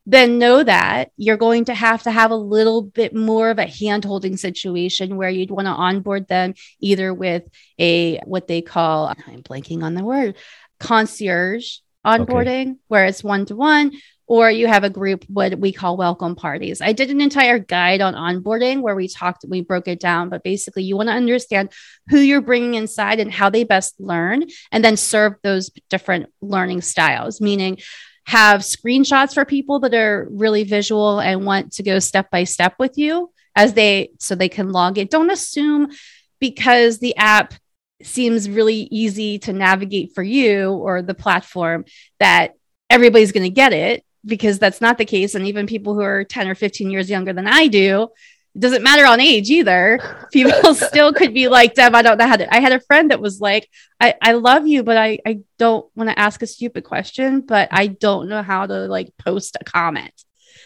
then 0.04 0.38
know 0.38 0.62
that 0.62 1.10
you're 1.16 1.36
going 1.36 1.66
to 1.66 1.74
have 1.74 2.02
to 2.02 2.10
have 2.10 2.30
a 2.30 2.36
little 2.36 2.82
bit 2.82 3.14
more 3.14 3.50
of 3.50 3.58
a 3.58 3.66
hand 3.66 4.04
holding 4.04 4.36
situation 4.36 5.16
where 5.16 5.30
you'd 5.30 5.50
want 5.50 5.66
to 5.66 5.72
onboard 5.72 6.26
them 6.26 6.54
either 6.80 7.14
with 7.14 7.44
a 7.78 8.18
what 8.24 8.48
they 8.48 8.62
call, 8.62 9.08
I'm 9.08 9.42
blanking 9.42 9.82
on 9.82 9.94
the 9.94 10.04
word, 10.04 10.36
concierge 10.80 11.78
onboarding, 12.04 12.62
okay. 12.62 12.74
where 12.88 13.04
it's 13.04 13.22
one 13.22 13.46
to 13.46 13.54
one, 13.54 13.92
or 14.26 14.50
you 14.50 14.66
have 14.66 14.82
a 14.82 14.90
group 14.90 15.24
what 15.28 15.56
we 15.58 15.72
call 15.72 15.96
welcome 15.96 16.34
parties. 16.34 16.80
I 16.80 16.92
did 16.92 17.10
an 17.10 17.20
entire 17.20 17.60
guide 17.60 18.00
on 18.00 18.14
onboarding 18.14 18.80
where 18.80 18.96
we 18.96 19.06
talked, 19.06 19.44
we 19.48 19.60
broke 19.60 19.86
it 19.86 20.00
down, 20.00 20.30
but 20.30 20.42
basically 20.42 20.82
you 20.82 20.96
want 20.96 21.10
to 21.10 21.14
understand 21.14 21.70
who 22.08 22.18
you're 22.18 22.40
bringing 22.40 22.74
inside 22.74 23.20
and 23.20 23.30
how 23.30 23.50
they 23.50 23.62
best 23.62 24.00
learn, 24.00 24.44
and 24.72 24.84
then 24.84 24.96
serve 24.96 25.34
those 25.42 25.70
different 25.90 26.26
learning 26.40 26.80
styles, 26.80 27.40
meaning 27.40 27.78
have 28.26 28.60
screenshots 28.60 29.34
for 29.34 29.44
people 29.44 29.80
that 29.80 29.94
are 29.94 30.28
really 30.30 30.64
visual 30.64 31.20
and 31.20 31.44
want 31.44 31.72
to 31.72 31.82
go 31.82 31.98
step 31.98 32.30
by 32.30 32.44
step 32.44 32.74
with 32.78 32.96
you 32.96 33.30
as 33.56 33.74
they 33.74 34.10
so 34.18 34.34
they 34.34 34.48
can 34.48 34.70
log 34.70 34.98
in. 34.98 35.06
Don't 35.06 35.30
assume 35.30 35.90
because 36.38 36.98
the 36.98 37.16
app 37.16 37.54
seems 38.02 38.48
really 38.48 38.88
easy 38.90 39.38
to 39.38 39.52
navigate 39.52 40.14
for 40.14 40.22
you 40.22 40.72
or 40.72 41.02
the 41.02 41.14
platform 41.14 41.84
that 42.18 42.54
everybody's 42.90 43.32
going 43.32 43.44
to 43.44 43.50
get 43.50 43.72
it 43.72 44.04
because 44.24 44.58
that's 44.58 44.80
not 44.80 44.98
the 44.98 45.04
case 45.04 45.34
and 45.34 45.46
even 45.46 45.66
people 45.66 45.94
who 45.94 46.00
are 46.00 46.24
10 46.24 46.48
or 46.48 46.54
15 46.54 46.90
years 46.90 47.10
younger 47.10 47.32
than 47.32 47.46
I 47.46 47.68
do 47.68 48.08
it 48.54 48.60
doesn't 48.60 48.82
matter 48.82 49.06
on 49.06 49.20
age 49.20 49.50
either. 49.50 49.98
People 50.30 50.74
still 50.74 51.12
could 51.12 51.32
be 51.32 51.48
like, 51.48 51.74
Deb, 51.74 51.94
I 51.94 52.02
don't 52.02 52.18
know 52.18 52.26
how 52.26 52.36
to. 52.36 52.54
I 52.54 52.60
had 52.60 52.72
a 52.72 52.80
friend 52.80 53.10
that 53.10 53.20
was 53.20 53.40
like, 53.40 53.68
I, 53.98 54.14
I 54.20 54.32
love 54.32 54.66
you, 54.66 54.82
but 54.82 54.98
I, 54.98 55.18
I 55.26 55.40
don't 55.58 55.86
want 55.96 56.10
to 56.10 56.18
ask 56.18 56.42
a 56.42 56.46
stupid 56.46 56.84
question, 56.84 57.40
but 57.40 57.68
I 57.70 57.86
don't 57.86 58.28
know 58.28 58.42
how 58.42 58.66
to 58.66 58.86
like 58.88 59.12
post 59.16 59.56
a 59.58 59.64
comment. 59.64 60.12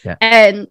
Yeah. 0.03 0.15
And 0.19 0.67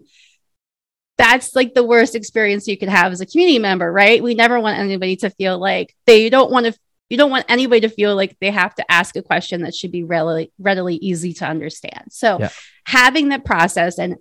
that's 1.17 1.57
like 1.57 1.73
the 1.73 1.85
worst 1.85 2.15
experience 2.15 2.69
you 2.69 2.77
could 2.77 2.91
have 2.91 3.13
as 3.13 3.23
a 3.23 3.27
community 3.27 3.59
member, 3.59 3.91
right? 3.91 4.23
We 4.23 4.35
never 4.35 4.61
want 4.61 4.79
anybody 4.79 5.17
to 5.17 5.31
feel 5.31 5.59
like 5.59 5.95
they 6.07 6.29
don't 6.29 6.51
want 6.51 6.67
to 6.67 6.79
you 7.09 7.17
don't 7.17 7.31
want 7.31 7.47
anybody 7.49 7.83
to 7.83 7.89
feel 7.89 8.17
like 8.17 8.37
they 8.41 8.51
have 8.51 8.75
to 8.75 8.91
ask 8.91 9.15
a 9.17 9.23
question 9.23 9.63
that 9.63 9.75
should 9.75 9.93
be 9.93 10.03
readily 10.03 10.53
readily 10.59 10.97
easy 10.97 11.33
to 11.35 11.47
understand. 11.47 12.09
So 12.11 12.39
yeah. 12.41 12.51
having 12.85 13.31
that 13.31 13.45
process 13.45 13.99
and 13.99 14.17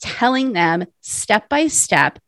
telling 0.00 0.52
them 0.52 0.86
step 1.00 1.48
by 1.48 1.66
step 1.66 2.18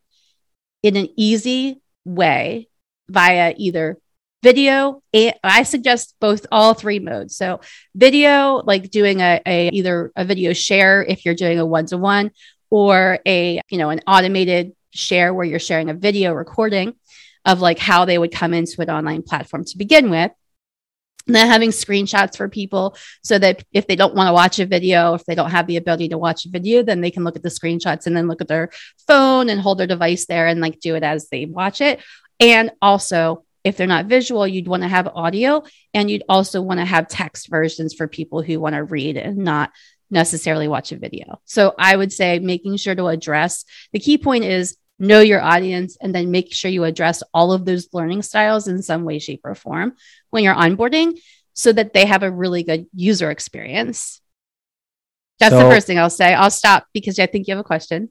in 0.82 0.96
an 0.96 1.08
easy 1.16 1.80
way 2.04 2.68
via 3.08 3.54
either 3.56 3.98
video 4.42 5.02
i 5.44 5.62
suggest 5.64 6.14
both 6.20 6.46
all 6.50 6.74
three 6.74 6.98
modes. 6.98 7.36
So 7.36 7.60
video 7.94 8.62
like 8.64 8.90
doing 8.90 9.20
a, 9.20 9.40
a 9.44 9.68
either 9.68 10.12
a 10.16 10.24
video 10.24 10.52
share 10.52 11.02
if 11.02 11.24
you're 11.24 11.34
doing 11.34 11.58
a 11.58 11.66
one-to-one 11.66 12.30
or 12.70 13.18
a 13.26 13.60
you 13.68 13.78
know 13.78 13.90
an 13.90 14.00
automated 14.06 14.72
share 14.92 15.34
where 15.34 15.44
you're 15.44 15.58
sharing 15.58 15.90
a 15.90 15.94
video 15.94 16.32
recording 16.32 16.94
of 17.44 17.60
like 17.60 17.78
how 17.78 18.04
they 18.04 18.18
would 18.18 18.32
come 18.32 18.54
into 18.54 18.80
an 18.80 18.90
online 18.90 19.22
platform 19.22 19.64
to 19.64 19.78
begin 19.78 20.10
with 20.10 20.30
then 21.26 21.46
having 21.46 21.70
screenshots 21.70 22.36
for 22.36 22.48
people 22.48 22.96
so 23.22 23.38
that 23.38 23.62
if 23.72 23.86
they 23.86 23.96
don't 23.96 24.14
want 24.14 24.28
to 24.28 24.32
watch 24.32 24.58
a 24.58 24.66
video, 24.66 25.14
if 25.14 25.24
they 25.24 25.34
don't 25.34 25.50
have 25.50 25.66
the 25.66 25.76
ability 25.76 26.08
to 26.08 26.18
watch 26.18 26.44
a 26.44 26.48
video, 26.48 26.82
then 26.82 27.00
they 27.00 27.10
can 27.10 27.24
look 27.24 27.36
at 27.36 27.42
the 27.42 27.48
screenshots 27.48 28.06
and 28.06 28.16
then 28.16 28.28
look 28.28 28.40
at 28.40 28.48
their 28.48 28.70
phone 29.06 29.48
and 29.48 29.60
hold 29.60 29.78
their 29.78 29.86
device 29.86 30.26
there 30.26 30.46
and 30.46 30.60
like 30.60 30.80
do 30.80 30.94
it 30.94 31.02
as 31.02 31.28
they 31.28 31.46
watch 31.46 31.80
it. 31.80 32.00
And 32.38 32.70
also, 32.80 33.44
if 33.64 33.76
they're 33.76 33.86
not 33.86 34.06
visual, 34.06 34.46
you'd 34.46 34.68
want 34.68 34.82
to 34.82 34.88
have 34.88 35.06
audio 35.08 35.62
and 35.92 36.10
you'd 36.10 36.24
also 36.28 36.62
want 36.62 36.80
to 36.80 36.86
have 36.86 37.08
text 37.08 37.48
versions 37.48 37.92
for 37.92 38.08
people 38.08 38.42
who 38.42 38.58
want 38.58 38.74
to 38.74 38.84
read 38.84 39.16
and 39.18 39.38
not 39.38 39.70
necessarily 40.10 40.66
watch 40.66 40.92
a 40.92 40.96
video. 40.96 41.40
So 41.44 41.74
I 41.78 41.94
would 41.94 42.12
say 42.12 42.38
making 42.38 42.76
sure 42.78 42.94
to 42.94 43.06
address 43.06 43.64
the 43.92 44.00
key 44.00 44.18
point 44.18 44.44
is 44.44 44.76
know 45.00 45.20
your 45.20 45.40
audience 45.40 45.96
and 46.00 46.14
then 46.14 46.30
make 46.30 46.52
sure 46.52 46.70
you 46.70 46.84
address 46.84 47.22
all 47.34 47.52
of 47.52 47.64
those 47.64 47.88
learning 47.92 48.22
styles 48.22 48.68
in 48.68 48.82
some 48.82 49.04
way, 49.04 49.18
shape, 49.18 49.40
or 49.44 49.54
form 49.54 49.94
when 50.30 50.44
you're 50.44 50.54
onboarding 50.54 51.18
so 51.54 51.72
that 51.72 51.92
they 51.92 52.06
have 52.06 52.22
a 52.22 52.30
really 52.30 52.62
good 52.62 52.86
user 52.94 53.30
experience. 53.30 54.20
That's 55.38 55.54
so, 55.54 55.64
the 55.64 55.74
first 55.74 55.86
thing 55.86 55.98
I'll 55.98 56.10
say. 56.10 56.34
I'll 56.34 56.50
stop 56.50 56.86
because 56.92 57.18
I 57.18 57.26
think 57.26 57.48
you 57.48 57.54
have 57.54 57.64
a 57.64 57.64
question. 57.64 58.10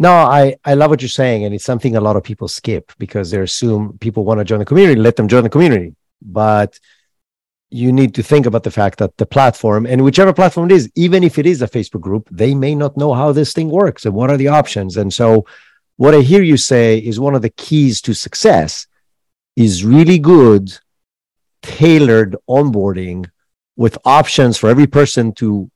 No, 0.00 0.12
I, 0.12 0.56
I 0.64 0.74
love 0.74 0.90
what 0.90 1.02
you're 1.02 1.08
saying. 1.08 1.44
And 1.44 1.54
it's 1.54 1.64
something 1.64 1.96
a 1.96 2.00
lot 2.00 2.16
of 2.16 2.22
people 2.22 2.48
skip 2.48 2.92
because 2.98 3.30
they 3.30 3.38
assume 3.38 3.98
people 3.98 4.24
want 4.24 4.38
to 4.38 4.44
join 4.44 4.58
the 4.58 4.64
community, 4.64 5.00
let 5.00 5.16
them 5.16 5.28
join 5.28 5.44
the 5.44 5.50
community. 5.50 5.94
But 6.20 6.78
you 7.70 7.92
need 7.92 8.14
to 8.14 8.22
think 8.22 8.46
about 8.46 8.62
the 8.62 8.70
fact 8.70 8.98
that 8.98 9.16
the 9.18 9.26
platform 9.26 9.86
and 9.86 10.02
whichever 10.02 10.32
platform 10.32 10.70
it 10.70 10.74
is, 10.74 10.90
even 10.94 11.22
if 11.22 11.38
it 11.38 11.46
is 11.46 11.62
a 11.62 11.68
Facebook 11.68 12.00
group, 12.00 12.28
they 12.30 12.54
may 12.54 12.74
not 12.74 12.96
know 12.96 13.12
how 13.12 13.32
this 13.32 13.52
thing 13.52 13.68
works 13.70 14.06
and 14.06 14.14
what 14.14 14.30
are 14.30 14.36
the 14.36 14.48
options. 14.48 14.96
And 14.96 15.12
so 15.12 15.46
what 15.98 16.14
I 16.14 16.20
hear 16.20 16.42
you 16.42 16.56
say 16.56 16.96
is 16.96 17.18
one 17.18 17.34
of 17.34 17.42
the 17.42 17.50
keys 17.50 18.00
to 18.02 18.14
success 18.14 18.86
is 19.56 19.84
really 19.84 20.18
good 20.20 20.78
tailored 21.62 22.36
onboarding 22.48 23.28
with 23.76 23.98
options 24.04 24.56
for 24.56 24.70
every 24.70 24.86
person 24.86 25.32
to 25.32 25.68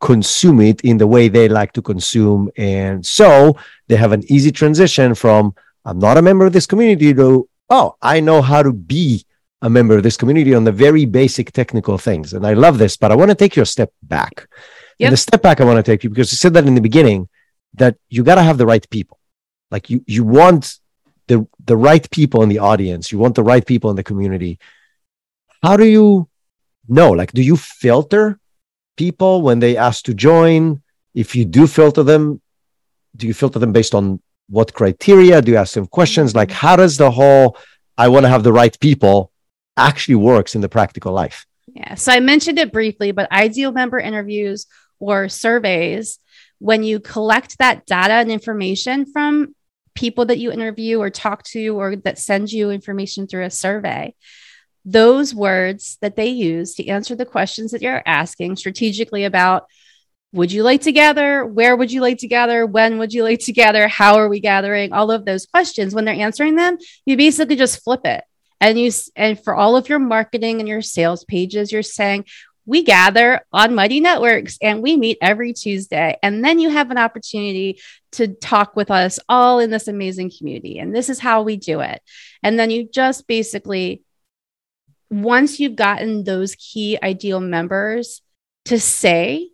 consume 0.00 0.60
it 0.62 0.80
in 0.80 0.96
the 0.96 1.06
way 1.06 1.28
they 1.28 1.46
like 1.46 1.72
to 1.72 1.82
consume. 1.82 2.50
And 2.56 3.04
so 3.04 3.58
they 3.88 3.96
have 3.96 4.12
an 4.12 4.24
easy 4.32 4.50
transition 4.50 5.14
from, 5.14 5.54
I'm 5.84 5.98
not 5.98 6.16
a 6.16 6.22
member 6.22 6.46
of 6.46 6.54
this 6.54 6.66
community 6.66 7.12
to, 7.12 7.46
oh, 7.68 7.96
I 8.00 8.20
know 8.20 8.40
how 8.40 8.62
to 8.62 8.72
be 8.72 9.26
a 9.60 9.68
member 9.68 9.98
of 9.98 10.02
this 10.02 10.16
community 10.16 10.54
on 10.54 10.64
the 10.64 10.72
very 10.72 11.04
basic 11.04 11.52
technical 11.52 11.98
things. 11.98 12.32
And 12.32 12.46
I 12.46 12.54
love 12.54 12.78
this, 12.78 12.96
but 12.96 13.12
I 13.12 13.14
want 13.14 13.30
to 13.30 13.34
take 13.34 13.56
you 13.56 13.62
a 13.62 13.66
step 13.66 13.92
back. 14.02 14.48
Yep. 14.98 15.06
And 15.06 15.12
the 15.12 15.18
step 15.18 15.42
back 15.42 15.60
I 15.60 15.64
want 15.64 15.76
to 15.76 15.82
take 15.82 16.02
you 16.02 16.08
because 16.08 16.32
you 16.32 16.36
said 16.36 16.54
that 16.54 16.66
in 16.66 16.74
the 16.74 16.80
beginning 16.80 17.28
that 17.74 17.96
you 18.08 18.24
got 18.24 18.36
to 18.36 18.42
have 18.42 18.56
the 18.56 18.64
right 18.64 18.88
people. 18.88 19.18
Like 19.70 19.90
you, 19.90 20.04
you 20.06 20.24
want 20.24 20.78
the 21.26 21.46
the 21.64 21.76
right 21.76 22.08
people 22.10 22.42
in 22.42 22.48
the 22.48 22.60
audience. 22.60 23.10
You 23.10 23.18
want 23.18 23.34
the 23.34 23.42
right 23.42 23.64
people 23.64 23.90
in 23.90 23.96
the 23.96 24.02
community. 24.02 24.58
How 25.62 25.76
do 25.76 25.86
you 25.86 26.28
know? 26.88 27.10
Like, 27.10 27.32
do 27.32 27.42
you 27.42 27.56
filter 27.56 28.38
people 28.96 29.42
when 29.42 29.58
they 29.58 29.76
ask 29.76 30.04
to 30.04 30.14
join? 30.14 30.82
If 31.14 31.34
you 31.34 31.44
do 31.44 31.66
filter 31.66 32.02
them, 32.02 32.40
do 33.16 33.26
you 33.26 33.34
filter 33.34 33.58
them 33.58 33.72
based 33.72 33.94
on 33.94 34.20
what 34.48 34.72
criteria? 34.72 35.42
Do 35.42 35.52
you 35.52 35.58
ask 35.58 35.74
them 35.74 35.86
questions? 35.86 36.34
Like, 36.34 36.48
mm-hmm. 36.48 36.66
how 36.66 36.76
does 36.76 36.96
the 36.96 37.10
whole 37.10 37.56
I 37.98 38.08
want 38.08 38.24
to 38.24 38.28
have 38.28 38.44
the 38.44 38.52
right 38.52 38.78
people 38.78 39.32
actually 39.76 40.16
works 40.16 40.54
in 40.54 40.60
the 40.60 40.68
practical 40.68 41.12
life? 41.12 41.46
Yeah. 41.66 41.94
So 41.94 42.12
I 42.12 42.20
mentioned 42.20 42.58
it 42.58 42.72
briefly, 42.72 43.10
but 43.10 43.30
ideal 43.32 43.72
member 43.72 43.98
interviews 43.98 44.66
or 44.98 45.28
surveys, 45.28 46.20
when 46.58 46.82
you 46.82 47.00
collect 47.00 47.58
that 47.58 47.84
data 47.84 48.14
and 48.14 48.30
information 48.30 49.04
from 49.04 49.54
people 49.96 50.26
that 50.26 50.38
you 50.38 50.52
interview 50.52 51.00
or 51.00 51.10
talk 51.10 51.42
to 51.42 51.68
or 51.70 51.96
that 51.96 52.18
send 52.18 52.52
you 52.52 52.70
information 52.70 53.26
through 53.26 53.44
a 53.44 53.50
survey 53.50 54.14
those 54.86 55.34
words 55.34 55.98
that 56.00 56.14
they 56.14 56.28
use 56.28 56.74
to 56.76 56.86
answer 56.86 57.16
the 57.16 57.26
questions 57.26 57.72
that 57.72 57.82
you're 57.82 58.02
asking 58.06 58.54
strategically 58.54 59.24
about 59.24 59.66
would 60.32 60.52
you 60.52 60.62
like 60.62 60.82
to 60.82 60.92
gather 60.92 61.44
where 61.44 61.74
would 61.74 61.90
you 61.90 62.00
like 62.00 62.18
to 62.18 62.28
gather 62.28 62.64
when 62.64 62.98
would 62.98 63.12
you 63.12 63.24
like 63.24 63.40
to 63.40 63.52
gather 63.52 63.88
how 63.88 64.16
are 64.16 64.28
we 64.28 64.38
gathering? 64.38 64.92
All 64.92 65.10
of 65.10 65.24
those 65.24 65.46
questions 65.46 65.94
when 65.94 66.04
they're 66.04 66.14
answering 66.14 66.54
them 66.54 66.78
you 67.04 67.16
basically 67.16 67.56
just 67.56 67.82
flip 67.82 68.02
it. 68.04 68.22
And 68.60 68.78
you 68.78 68.92
and 69.16 69.42
for 69.42 69.56
all 69.56 69.76
of 69.76 69.88
your 69.88 69.98
marketing 69.98 70.60
and 70.60 70.68
your 70.68 70.82
sales 70.82 71.24
pages 71.24 71.72
you're 71.72 71.82
saying 71.82 72.26
we 72.66 72.82
gather 72.82 73.40
on 73.52 73.74
Mighty 73.74 74.00
Networks 74.00 74.58
and 74.60 74.82
we 74.82 74.96
meet 74.96 75.18
every 75.22 75.52
Tuesday. 75.52 76.18
And 76.22 76.44
then 76.44 76.58
you 76.58 76.68
have 76.68 76.90
an 76.90 76.98
opportunity 76.98 77.80
to 78.12 78.28
talk 78.28 78.74
with 78.74 78.90
us 78.90 79.18
all 79.28 79.60
in 79.60 79.70
this 79.70 79.88
amazing 79.88 80.32
community. 80.36 80.78
And 80.78 80.94
this 80.94 81.08
is 81.08 81.20
how 81.20 81.42
we 81.42 81.56
do 81.56 81.80
it. 81.80 82.02
And 82.42 82.58
then 82.58 82.70
you 82.70 82.88
just 82.92 83.26
basically, 83.28 84.02
once 85.10 85.60
you've 85.60 85.76
gotten 85.76 86.24
those 86.24 86.56
key 86.56 86.98
ideal 87.00 87.40
members 87.40 88.20
to 88.64 88.80
say 88.80 89.50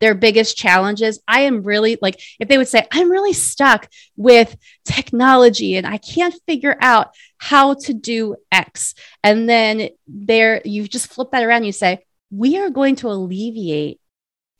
their 0.00 0.14
biggest 0.14 0.56
challenges, 0.56 1.20
I 1.26 1.40
am 1.40 1.62
really 1.62 1.98
like, 2.00 2.20
if 2.38 2.46
they 2.46 2.58
would 2.58 2.68
say, 2.68 2.86
I'm 2.92 3.10
really 3.10 3.32
stuck 3.32 3.88
with 4.16 4.54
technology 4.84 5.76
and 5.76 5.86
I 5.86 5.96
can't 5.96 6.38
figure 6.46 6.76
out 6.80 7.14
how 7.38 7.74
to 7.74 7.94
do 7.94 8.36
X. 8.52 8.94
And 9.24 9.48
then 9.48 9.88
there, 10.06 10.60
you 10.64 10.86
just 10.86 11.08
flip 11.08 11.30
that 11.32 11.42
around, 11.42 11.64
you 11.64 11.72
say, 11.72 12.04
we 12.30 12.58
are 12.58 12.70
going 12.70 12.96
to 12.96 13.08
alleviate 13.08 14.00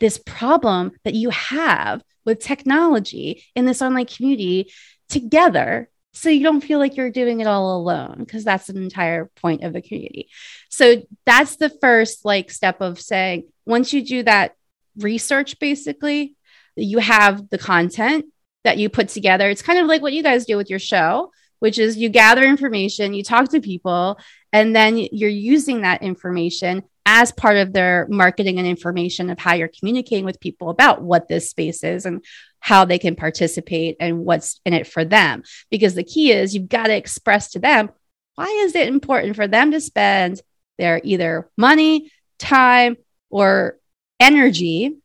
this 0.00 0.18
problem 0.18 0.92
that 1.04 1.14
you 1.14 1.30
have 1.30 2.02
with 2.24 2.40
technology 2.40 3.44
in 3.54 3.64
this 3.64 3.82
online 3.82 4.06
community 4.06 4.72
together 5.08 5.88
so 6.12 6.30
you 6.30 6.42
don't 6.42 6.62
feel 6.62 6.78
like 6.78 6.96
you're 6.96 7.10
doing 7.10 7.40
it 7.40 7.46
all 7.46 7.76
alone 7.76 8.16
because 8.18 8.44
that's 8.44 8.68
an 8.68 8.76
entire 8.76 9.26
point 9.36 9.62
of 9.62 9.72
the 9.72 9.82
community. 9.82 10.28
So 10.68 11.02
that's 11.26 11.56
the 11.56 11.70
first 11.70 12.24
like 12.24 12.50
step 12.50 12.80
of 12.80 13.00
saying 13.00 13.44
once 13.66 13.92
you 13.92 14.04
do 14.04 14.22
that 14.24 14.54
research 14.96 15.58
basically 15.58 16.34
you 16.74 16.98
have 16.98 17.48
the 17.50 17.58
content 17.58 18.26
that 18.64 18.78
you 18.78 18.88
put 18.88 19.08
together. 19.08 19.48
It's 19.48 19.62
kind 19.62 19.78
of 19.78 19.86
like 19.86 20.02
what 20.02 20.12
you 20.12 20.22
guys 20.22 20.46
do 20.46 20.56
with 20.56 20.70
your 20.70 20.78
show 20.78 21.30
which 21.60 21.78
is 21.78 21.96
you 21.96 22.08
gather 22.08 22.44
information 22.44 23.14
you 23.14 23.22
talk 23.22 23.50
to 23.50 23.60
people 23.60 24.18
and 24.52 24.74
then 24.74 24.96
you're 24.96 25.28
using 25.28 25.82
that 25.82 26.02
information 26.02 26.82
as 27.10 27.32
part 27.32 27.56
of 27.56 27.72
their 27.72 28.06
marketing 28.10 28.58
and 28.58 28.68
information 28.68 29.30
of 29.30 29.38
how 29.38 29.54
you're 29.54 29.70
communicating 29.80 30.26
with 30.26 30.38
people 30.40 30.68
about 30.68 31.00
what 31.00 31.26
this 31.26 31.48
space 31.48 31.82
is 31.82 32.04
and 32.04 32.22
how 32.60 32.84
they 32.84 32.98
can 32.98 33.16
participate 33.16 33.96
and 33.98 34.26
what's 34.26 34.60
in 34.66 34.74
it 34.74 34.86
for 34.86 35.06
them. 35.06 35.42
Because 35.70 35.94
the 35.94 36.04
key 36.04 36.32
is 36.32 36.54
you've 36.54 36.68
got 36.68 36.88
to 36.88 36.94
express 36.94 37.52
to 37.52 37.60
them 37.60 37.88
why 38.34 38.44
is 38.44 38.74
it 38.74 38.88
important 38.88 39.36
for 39.36 39.48
them 39.48 39.70
to 39.70 39.80
spend 39.80 40.42
their 40.76 41.00
either 41.02 41.48
money, 41.56 42.12
time, 42.38 42.98
or 43.30 43.78
energy 44.20 44.98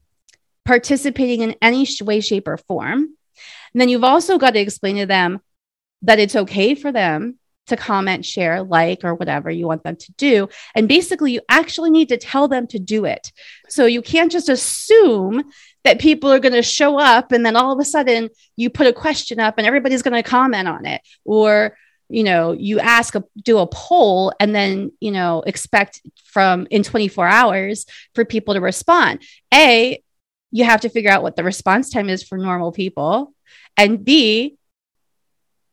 participating 0.65 1.39
in 1.39 1.55
any 1.61 1.87
way, 2.01 2.19
shape, 2.19 2.49
or 2.49 2.57
form. 2.57 2.99
And 3.73 3.81
then 3.81 3.87
you've 3.87 4.03
also 4.03 4.37
got 4.37 4.51
to 4.51 4.59
explain 4.59 4.97
to 4.97 5.05
them 5.05 5.39
that 6.01 6.19
it's 6.19 6.35
okay 6.35 6.75
for 6.75 6.91
them 6.91 7.39
to 7.67 7.77
comment, 7.77 8.25
share, 8.25 8.61
like, 8.63 9.03
or 9.03 9.15
whatever 9.15 9.49
you 9.49 9.67
want 9.67 9.83
them 9.83 9.95
to 9.95 10.11
do. 10.13 10.49
And 10.75 10.87
basically, 10.87 11.33
you 11.33 11.41
actually 11.49 11.91
need 11.91 12.09
to 12.09 12.17
tell 12.17 12.47
them 12.47 12.67
to 12.67 12.79
do 12.79 13.05
it. 13.05 13.31
So 13.69 13.85
you 13.85 14.01
can't 14.01 14.31
just 14.31 14.49
assume 14.49 15.43
that 15.83 15.99
people 15.99 16.31
are 16.31 16.39
going 16.39 16.53
to 16.53 16.63
show 16.63 16.97
up 16.97 17.31
and 17.31 17.45
then 17.45 17.55
all 17.55 17.73
of 17.73 17.79
a 17.79 17.85
sudden 17.85 18.29
you 18.55 18.69
put 18.69 18.87
a 18.87 18.93
question 18.93 19.39
up 19.39 19.55
and 19.57 19.67
everybody's 19.67 20.01
going 20.01 20.21
to 20.21 20.27
comment 20.27 20.67
on 20.67 20.85
it. 20.85 21.01
Or, 21.25 21.77
you 22.09 22.23
know, 22.23 22.53
you 22.53 22.79
ask, 22.79 23.15
a, 23.15 23.23
do 23.41 23.57
a 23.57 23.67
poll 23.67 24.33
and 24.39 24.55
then, 24.55 24.91
you 24.99 25.11
know, 25.11 25.43
expect 25.45 26.01
from 26.23 26.67
in 26.69 26.83
24 26.83 27.27
hours 27.27 27.85
for 28.15 28.23
people 28.23 28.53
to 28.53 28.61
respond. 28.61 29.21
A, 29.53 30.01
you 30.51 30.63
have 30.63 30.81
to 30.81 30.89
figure 30.89 31.11
out 31.11 31.23
what 31.23 31.35
the 31.35 31.43
response 31.43 31.89
time 31.89 32.09
is 32.09 32.23
for 32.23 32.37
normal 32.37 32.71
people. 32.71 33.33
And 33.75 34.05
B, 34.05 34.57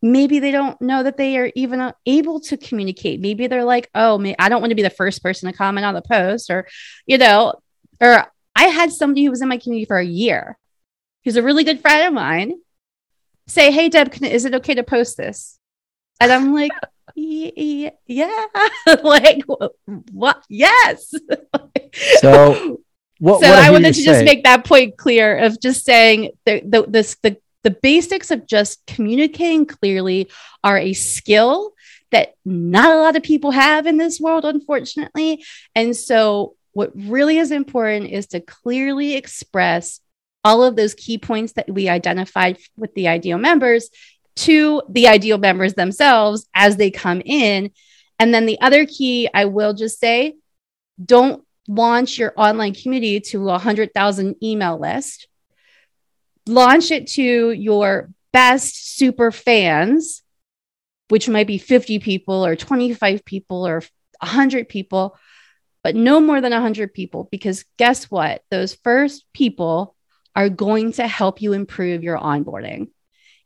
maybe 0.02 0.38
they 0.38 0.50
don't 0.50 0.80
know 0.80 1.02
that 1.02 1.16
they 1.16 1.36
are 1.38 1.50
even 1.54 1.80
uh, 1.80 1.92
able 2.06 2.40
to 2.40 2.56
communicate. 2.56 3.20
Maybe 3.20 3.46
they're 3.46 3.64
like, 3.64 3.90
oh, 3.94 4.22
I 4.38 4.48
don't 4.48 4.60
want 4.60 4.70
to 4.70 4.76
be 4.76 4.82
the 4.82 4.90
first 4.90 5.22
person 5.22 5.50
to 5.50 5.56
comment 5.56 5.84
on 5.84 5.94
the 5.94 6.02
post, 6.02 6.50
or, 6.50 6.66
you 7.06 7.18
know, 7.18 7.54
or 8.00 8.26
I 8.56 8.64
had 8.64 8.92
somebody 8.92 9.24
who 9.24 9.30
was 9.30 9.42
in 9.42 9.48
my 9.48 9.58
community 9.58 9.86
for 9.86 9.98
a 9.98 10.04
year, 10.04 10.58
who's 11.24 11.36
a 11.36 11.42
really 11.42 11.64
good 11.64 11.80
friend 11.80 12.08
of 12.08 12.14
mine, 12.14 12.54
say, 13.46 13.70
hey, 13.70 13.88
Deb, 13.88 14.12
can, 14.12 14.24
is 14.24 14.44
it 14.44 14.54
okay 14.54 14.74
to 14.74 14.82
post 14.82 15.16
this? 15.16 15.58
And 16.20 16.32
I'm 16.32 16.54
like, 16.54 16.72
yeah, 17.14 17.90
like 19.02 19.42
what? 20.12 20.44
Yes. 20.48 21.12
so, 22.18 22.80
what, 23.18 23.40
so 23.40 23.48
what 23.48 23.58
I 23.58 23.70
wanted 23.70 23.94
to 23.94 24.00
say? 24.00 24.04
just 24.04 24.24
make 24.24 24.44
that 24.44 24.64
point 24.64 24.96
clear 24.96 25.38
of 25.38 25.60
just 25.60 25.84
saying 25.84 26.30
the, 26.44 26.60
the, 26.64 26.84
this, 26.86 27.16
the 27.22 27.36
the 27.62 27.70
basics 27.70 28.30
of 28.30 28.46
just 28.46 28.84
communicating 28.86 29.66
clearly 29.66 30.30
are 30.64 30.78
a 30.78 30.92
skill 30.92 31.72
that 32.10 32.34
not 32.44 32.92
a 32.92 33.00
lot 33.00 33.16
of 33.16 33.22
people 33.22 33.50
have 33.50 33.86
in 33.86 33.96
this 33.96 34.20
world, 34.20 34.44
unfortunately. 34.44 35.44
And 35.74 35.96
so, 35.96 36.56
what 36.72 36.92
really 36.94 37.38
is 37.38 37.50
important 37.50 38.10
is 38.10 38.28
to 38.28 38.40
clearly 38.40 39.14
express 39.14 40.00
all 40.44 40.62
of 40.62 40.76
those 40.76 40.94
key 40.94 41.18
points 41.18 41.52
that 41.54 41.70
we 41.70 41.88
identified 41.88 42.58
with 42.76 42.94
the 42.94 43.08
ideal 43.08 43.38
members 43.38 43.90
to 44.36 44.82
the 44.88 45.08
ideal 45.08 45.38
members 45.38 45.74
themselves 45.74 46.48
as 46.54 46.76
they 46.76 46.90
come 46.90 47.20
in. 47.24 47.70
And 48.18 48.32
then 48.32 48.46
the 48.46 48.60
other 48.60 48.86
key, 48.86 49.28
I 49.34 49.46
will 49.46 49.74
just 49.74 49.98
say, 49.98 50.36
don't 51.04 51.44
launch 51.68 52.18
your 52.18 52.32
online 52.36 52.74
community 52.74 53.20
to 53.20 53.42
a 53.42 53.52
100,000 53.52 54.36
email 54.42 54.78
list 54.78 55.28
launch 56.46 56.90
it 56.90 57.06
to 57.08 57.50
your 57.50 58.10
best 58.32 58.96
super 58.96 59.32
fans, 59.32 60.22
which 61.08 61.28
might 61.28 61.46
be 61.46 61.58
50 61.58 61.98
people 61.98 62.44
or 62.44 62.56
25 62.56 63.24
people 63.24 63.66
or 63.66 63.82
100 64.20 64.68
people, 64.68 65.16
but 65.82 65.94
no 65.94 66.20
more 66.20 66.40
than 66.40 66.52
100 66.52 66.94
people. 66.94 67.28
Because 67.30 67.64
guess 67.78 68.10
what? 68.10 68.42
Those 68.50 68.74
first 68.74 69.24
people 69.32 69.96
are 70.36 70.48
going 70.48 70.92
to 70.92 71.06
help 71.06 71.42
you 71.42 71.52
improve 71.52 72.02
your 72.02 72.18
onboarding. 72.18 72.88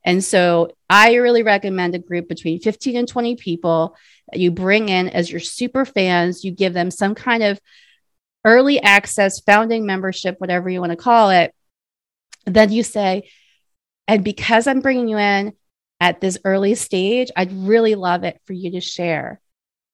And 0.05 0.23
so 0.23 0.77
I 0.91 1.15
really 1.15 1.43
recommend 1.43 1.95
a 1.95 1.99
group 1.99 2.29
between 2.29 2.61
15 2.61 2.97
and 2.97 3.09
20 3.09 3.37
people 3.37 3.97
that 4.31 4.39
you 4.39 4.51
bring 4.51 4.91
in 4.91 5.09
as 5.09 5.31
your 5.31 5.41
super 5.41 5.87
fans. 5.87 6.45
You 6.45 6.53
give 6.53 6.75
them 6.75 6.91
some 6.91 7.15
kind 7.15 7.43
of 7.43 7.59
early 8.45 8.83
access, 8.83 9.41
founding 9.41 9.87
membership, 9.87 10.37
whatever 10.39 10.69
you 10.69 10.81
want 10.81 10.91
to 10.91 10.97
call 10.97 11.31
it 11.31 11.55
then 12.47 12.73
you 12.73 12.83
say, 12.83 13.29
and 14.07 14.25
because 14.25 14.67
I'm 14.67 14.81
bringing 14.81 15.09
you 15.09 15.19
in 15.19 15.55
at 16.01 16.21
this 16.21 16.39
early 16.45 16.75
stage, 16.75 17.31
I'd 17.37 17.53
really 17.53 17.95
love 17.95 18.25
it 18.25 18.41
for 18.47 18.53
you 18.53 18.73
to 18.73 18.81
share 18.81 19.41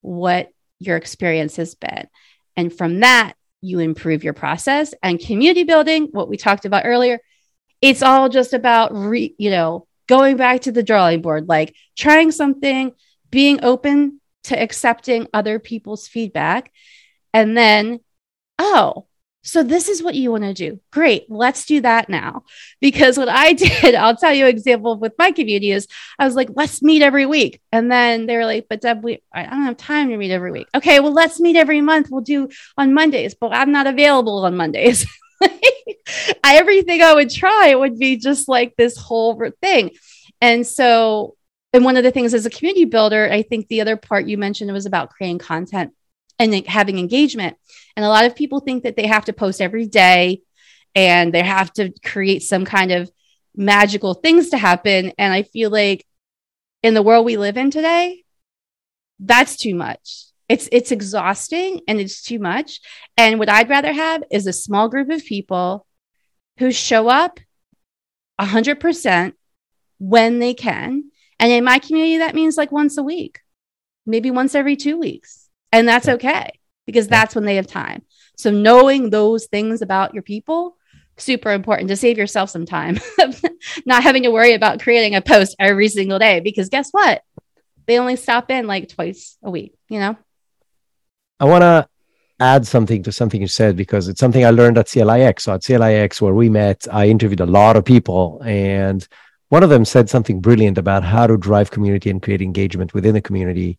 what 0.00 0.48
your 0.78 0.96
experience 0.96 1.56
has 1.56 1.74
been. 1.74 2.08
And 2.56 2.72
from 2.72 3.00
that, 3.00 3.34
you 3.62 3.78
improve 3.78 4.24
your 4.24 4.32
process 4.32 4.94
and 5.02 5.20
community 5.20 5.64
building, 5.64 6.08
what 6.12 6.28
we 6.28 6.36
talked 6.36 6.64
about 6.64 6.86
earlier. 6.86 7.20
It's 7.82 8.02
all 8.02 8.28
just 8.28 8.52
about, 8.52 8.94
re, 8.94 9.34
you 9.38 9.50
know, 9.50 9.86
going 10.08 10.36
back 10.36 10.62
to 10.62 10.72
the 10.72 10.82
drawing 10.82 11.22
board, 11.22 11.48
like 11.48 11.74
trying 11.96 12.32
something, 12.32 12.92
being 13.30 13.62
open 13.62 14.20
to 14.44 14.60
accepting 14.60 15.28
other 15.32 15.58
people's 15.58 16.08
feedback. 16.08 16.72
And 17.32 17.56
then, 17.56 18.00
oh, 18.58 19.06
so 19.42 19.62
this 19.62 19.88
is 19.88 20.02
what 20.02 20.14
you 20.14 20.30
want 20.30 20.44
to 20.44 20.54
do. 20.54 20.80
Great. 20.90 21.30
Let's 21.30 21.64
do 21.64 21.80
that 21.80 22.08
now. 22.08 22.44
Because 22.80 23.16
what 23.16 23.28
I 23.28 23.52
did, 23.54 23.94
I'll 23.94 24.16
tell 24.16 24.34
you 24.34 24.44
an 24.44 24.50
example 24.50 24.98
with 24.98 25.14
my 25.18 25.32
community 25.32 25.72
is 25.72 25.86
I 26.18 26.24
was 26.24 26.34
like, 26.34 26.50
let's 26.54 26.82
meet 26.82 27.02
every 27.02 27.26
week. 27.26 27.60
And 27.72 27.90
then 27.90 28.26
they 28.26 28.36
were 28.36 28.44
like, 28.44 28.66
but 28.68 28.80
Deb, 28.80 29.02
we, 29.02 29.22
I 29.32 29.44
don't 29.44 29.62
have 29.62 29.76
time 29.76 30.10
to 30.10 30.16
meet 30.16 30.30
every 30.30 30.52
week. 30.52 30.68
Okay. 30.74 31.00
Well, 31.00 31.12
let's 31.12 31.40
meet 31.40 31.56
every 31.56 31.80
month. 31.80 32.08
We'll 32.10 32.20
do 32.20 32.48
on 32.76 32.94
Mondays, 32.94 33.34
but 33.34 33.52
I'm 33.52 33.72
not 33.72 33.86
available 33.86 34.44
on 34.44 34.56
Mondays. 34.56 35.06
Everything 36.44 37.02
I 37.02 37.14
would 37.14 37.30
try 37.30 37.74
would 37.74 37.98
be 37.98 38.16
just 38.16 38.48
like 38.48 38.76
this 38.76 38.96
whole 38.96 39.40
thing. 39.62 39.92
And 40.40 40.66
so, 40.66 41.36
and 41.72 41.84
one 41.84 41.96
of 41.96 42.04
the 42.04 42.10
things 42.10 42.34
as 42.34 42.46
a 42.46 42.50
community 42.50 42.84
builder, 42.84 43.30
I 43.30 43.42
think 43.42 43.68
the 43.68 43.80
other 43.80 43.96
part 43.96 44.26
you 44.26 44.38
mentioned 44.38 44.72
was 44.72 44.86
about 44.86 45.10
creating 45.10 45.38
content 45.38 45.92
and 46.40 46.66
having 46.66 46.98
engagement. 46.98 47.56
And 47.94 48.04
a 48.04 48.08
lot 48.08 48.24
of 48.24 48.34
people 48.34 48.60
think 48.60 48.82
that 48.82 48.96
they 48.96 49.06
have 49.06 49.26
to 49.26 49.32
post 49.32 49.60
every 49.60 49.86
day 49.86 50.40
and 50.94 51.32
they 51.32 51.42
have 51.42 51.72
to 51.74 51.92
create 52.02 52.42
some 52.42 52.64
kind 52.64 52.90
of 52.90 53.10
magical 53.54 54.14
things 54.14 54.48
to 54.50 54.58
happen. 54.58 55.12
And 55.18 55.32
I 55.32 55.42
feel 55.42 55.70
like 55.70 56.04
in 56.82 56.94
the 56.94 57.02
world 57.02 57.26
we 57.26 57.36
live 57.36 57.58
in 57.58 57.70
today, 57.70 58.24
that's 59.20 59.56
too 59.56 59.74
much. 59.74 60.24
It's 60.48 60.68
it's 60.72 60.90
exhausting 60.90 61.82
and 61.86 62.00
it's 62.00 62.22
too 62.22 62.38
much. 62.38 62.80
And 63.16 63.38
what 63.38 63.50
I'd 63.50 63.68
rather 63.68 63.92
have 63.92 64.24
is 64.32 64.46
a 64.46 64.52
small 64.52 64.88
group 64.88 65.10
of 65.10 65.24
people 65.24 65.86
who 66.58 66.72
show 66.72 67.08
up 67.08 67.38
100% 68.40 69.32
when 69.98 70.38
they 70.38 70.54
can. 70.54 71.10
And 71.38 71.52
in 71.52 71.64
my 71.64 71.78
community, 71.78 72.18
that 72.18 72.34
means 72.34 72.56
like 72.56 72.72
once 72.72 72.96
a 72.98 73.02
week, 73.02 73.40
maybe 74.06 74.30
once 74.30 74.54
every 74.54 74.76
two 74.76 74.98
weeks. 74.98 75.49
And 75.72 75.88
that's 75.88 76.08
okay 76.08 76.50
because 76.86 77.08
that's 77.08 77.34
when 77.34 77.44
they 77.44 77.56
have 77.56 77.66
time. 77.66 78.02
So 78.36 78.50
knowing 78.50 79.10
those 79.10 79.46
things 79.46 79.82
about 79.82 80.14
your 80.14 80.22
people, 80.22 80.76
super 81.16 81.52
important 81.52 81.88
to 81.90 81.96
save 81.96 82.18
yourself 82.18 82.50
some 82.50 82.66
time, 82.66 82.98
not 83.86 84.02
having 84.02 84.22
to 84.24 84.30
worry 84.30 84.54
about 84.54 84.80
creating 84.80 85.14
a 85.14 85.20
post 85.20 85.54
every 85.58 85.88
single 85.88 86.18
day 86.18 86.40
because 86.40 86.68
guess 86.68 86.90
what? 86.90 87.22
They 87.86 87.98
only 87.98 88.16
stop 88.16 88.50
in 88.50 88.66
like 88.66 88.88
twice 88.88 89.36
a 89.42 89.50
week, 89.50 89.74
you 89.88 90.00
know? 90.00 90.16
I 91.38 91.44
want 91.44 91.62
to 91.62 91.88
add 92.40 92.66
something 92.66 93.02
to 93.02 93.12
something 93.12 93.40
you 93.40 93.46
said 93.46 93.76
because 93.76 94.08
it's 94.08 94.20
something 94.20 94.44
I 94.44 94.50
learned 94.50 94.78
at 94.78 94.86
CLIX. 94.86 95.42
So 95.42 95.54
at 95.54 95.62
CLIX, 95.62 96.22
where 96.22 96.34
we 96.34 96.48
met, 96.48 96.86
I 96.90 97.08
interviewed 97.08 97.40
a 97.40 97.46
lot 97.46 97.76
of 97.76 97.84
people, 97.84 98.42
and 98.44 99.06
one 99.48 99.62
of 99.62 99.70
them 99.70 99.84
said 99.84 100.08
something 100.08 100.40
brilliant 100.40 100.78
about 100.78 101.04
how 101.04 101.26
to 101.26 101.36
drive 101.36 101.70
community 101.70 102.08
and 102.08 102.22
create 102.22 102.40
engagement 102.40 102.94
within 102.94 103.14
the 103.14 103.20
community 103.20 103.78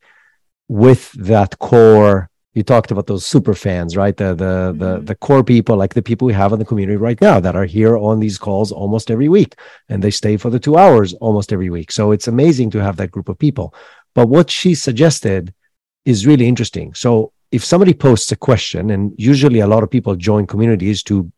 with 0.72 1.12
that 1.12 1.60
core 1.60 2.30
you 2.54 2.64
talked 2.64 2.92
about 2.92 3.08
those 3.08 3.26
super 3.26 3.54
fans 3.54 3.98
right? 3.98 4.16
The 4.16 4.34
the 4.34 4.46
mm-hmm. 4.46 4.80
the, 4.80 5.00
the 5.02 5.16
core 5.16 5.44
people 5.44 5.76
like 5.76 5.94
the 5.94 6.02
people 6.02 6.26
we 6.26 6.34
have 6.34 6.54
in 6.54 6.60
the 6.60 6.66
community 6.66 6.98
right 6.98 7.20
now 7.20 7.40
that 7.42 7.56
are 7.56 7.66
here 7.66 7.98
on 7.98 8.20
these 8.20 8.38
calls 8.38 8.72
almost 8.72 9.12
every 9.12 9.30
week 9.30 9.56
and 9.90 10.02
they 10.02 10.12
stay 10.12 10.38
for 10.38 10.50
the 10.50 10.60
two 10.60 10.78
hours 10.78 11.14
almost 11.16 11.52
every 11.52 11.70
week. 11.70 11.92
So 11.92 12.12
it's 12.12 12.28
amazing 12.28 12.70
to 12.72 12.80
have 12.82 12.96
that 12.98 13.12
group 13.12 13.28
of 13.30 13.38
people. 13.38 13.74
But 14.16 14.28
what 14.28 14.50
she 14.50 14.76
suggested 14.76 15.54
is 16.06 16.28
really 16.28 16.48
interesting. 16.48 16.94
So 16.94 17.34
if 17.52 17.64
somebody 17.66 17.94
posts 17.94 18.32
a 18.32 18.38
question 18.38 18.92
and 18.92 19.14
usually 19.18 19.60
a 19.60 19.68
lot 19.68 19.84
of 19.84 19.90
people 19.90 20.16
join 20.16 20.48
communities 20.48 21.04
to 21.04 21.32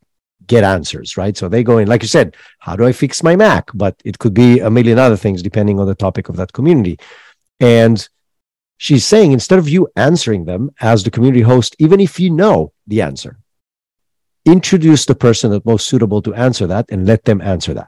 get 0.46 0.64
answers 0.64 1.18
right? 1.18 1.36
So 1.38 1.48
they 1.48 1.64
go 1.64 1.80
in 1.80 1.88
like 1.88 2.04
you 2.04 2.08
said 2.08 2.36
how 2.60 2.76
do 2.76 2.86
i 2.86 2.92
fix 2.92 3.24
my 3.24 3.36
mac? 3.36 3.70
But 3.74 3.96
it 4.06 4.20
could 4.20 4.36
be 4.36 4.60
a 4.60 4.70
million 4.70 5.00
other 5.00 5.18
things 5.18 5.42
depending 5.42 5.80
on 5.80 5.88
the 5.88 6.02
topic 6.06 6.30
of 6.30 6.36
that 6.38 6.54
community. 6.54 6.98
And 7.60 7.98
she's 8.84 9.06
saying 9.06 9.32
instead 9.32 9.60
of 9.60 9.70
you 9.70 9.88
answering 9.96 10.44
them 10.44 10.70
as 10.82 11.04
the 11.04 11.10
community 11.10 11.42
host, 11.42 11.74
even 11.80 12.02
if 12.02 12.20
you 12.20 12.30
know 12.30 12.74
the 12.86 13.02
answer, 13.02 13.40
introduce 14.46 15.06
the 15.06 15.16
person 15.16 15.50
that's 15.50 15.66
most 15.66 15.88
suitable 15.88 16.22
to 16.22 16.34
answer 16.34 16.68
that 16.68 16.86
and 16.90 17.08
let 17.08 17.24
them 17.24 17.40
answer 17.40 17.74
that. 17.74 17.88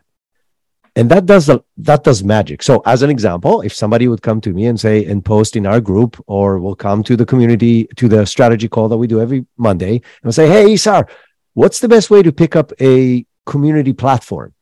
And 0.96 1.12
that 1.12 1.26
does 1.26 1.48
the, 1.48 1.60
that 1.89 2.06
does 2.06 2.24
magic. 2.24 2.64
So 2.64 2.82
as 2.86 3.02
an 3.02 3.10
example, 3.10 3.60
if 3.60 3.74
somebody 3.74 4.08
would 4.08 4.22
come 4.22 4.39
to 4.39 4.54
me 4.54 4.68
and 4.68 4.80
say 4.80 5.04
and 5.04 5.26
post 5.26 5.58
in 5.58 5.66
our 5.66 5.82
group 5.82 6.24
or 6.28 6.60
will 6.60 6.78
come 6.78 7.04
to 7.04 7.18
the 7.18 7.26
community 7.26 7.89
to 7.98 8.08
the 8.08 8.26
strategy 8.26 8.70
call 8.70 8.88
that 8.88 8.96
we 8.96 9.08
do 9.08 9.20
every 9.20 9.46
Monday 9.58 10.02
and 10.24 10.34
say, 10.34 10.48
Hey, 10.48 10.72
Isar, 10.72 11.10
what's 11.56 11.82
the 11.82 11.89
best 11.89 12.10
way 12.10 12.24
to 12.24 12.32
pick 12.32 12.56
up 12.56 12.72
a 12.80 13.26
community 13.46 13.91
platform? 13.91 14.54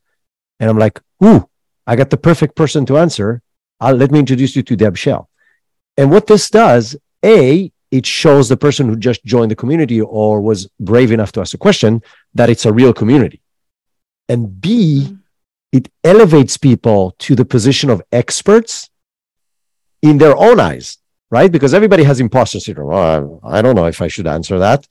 And 0.60 0.68
I'm 0.68 0.80
like, 0.80 1.00
Ooh, 1.24 1.48
I 1.86 1.96
got 1.96 2.10
the 2.10 2.18
perfect 2.18 2.56
person 2.56 2.88
to 2.88 2.98
answer. 2.98 3.44
I'll, 3.80 3.96
let 3.96 4.10
me 4.10 4.18
introduce 4.18 4.56
you 4.56 4.64
to 4.64 4.76
Deb 4.76 4.98
Schell. 4.98 5.30
And 5.98 6.12
what 6.12 6.28
this 6.28 6.50
does, 6.50 6.96
A, 7.24 7.72
it 7.92 8.06
shows 8.06 8.50
the 8.50 8.58
person 8.58 8.90
who 8.90 8.96
just 8.96 9.24
joined 9.24 9.52
the 9.52 9.56
community 9.56 10.02
or 10.02 10.42
was 10.42 10.68
brave 10.80 11.12
enough 11.12 11.32
to 11.34 11.42
ask 11.42 11.54
a 11.54 11.60
question 11.60 12.02
that 12.34 12.50
it's 12.50 12.66
a 12.66 12.74
real 12.74 12.94
community. 12.94 13.42
And 14.28 14.60
B, 14.60 15.04
mm-hmm. 15.06 15.16
it 15.72 15.90
elevates 16.04 16.58
people 16.58 17.16
to 17.20 17.36
the 17.36 17.46
position 17.46 17.90
of 17.90 18.02
experts 18.12 18.90
in 20.02 20.18
their 20.18 20.36
own 20.36 20.60
eyes, 20.60 20.98
right? 21.30 21.52
Because 21.52 21.74
everybody 21.74 22.04
has 22.04 22.20
imposter 22.20 22.60
syndrome. 22.60 22.92
Oh, 22.92 23.40
I 23.44 23.62
don't 23.62 23.76
know 23.76 23.86
if 23.86 24.02
I 24.02 24.08
should 24.08 24.28
answer 24.28 24.58
that. 24.60 24.88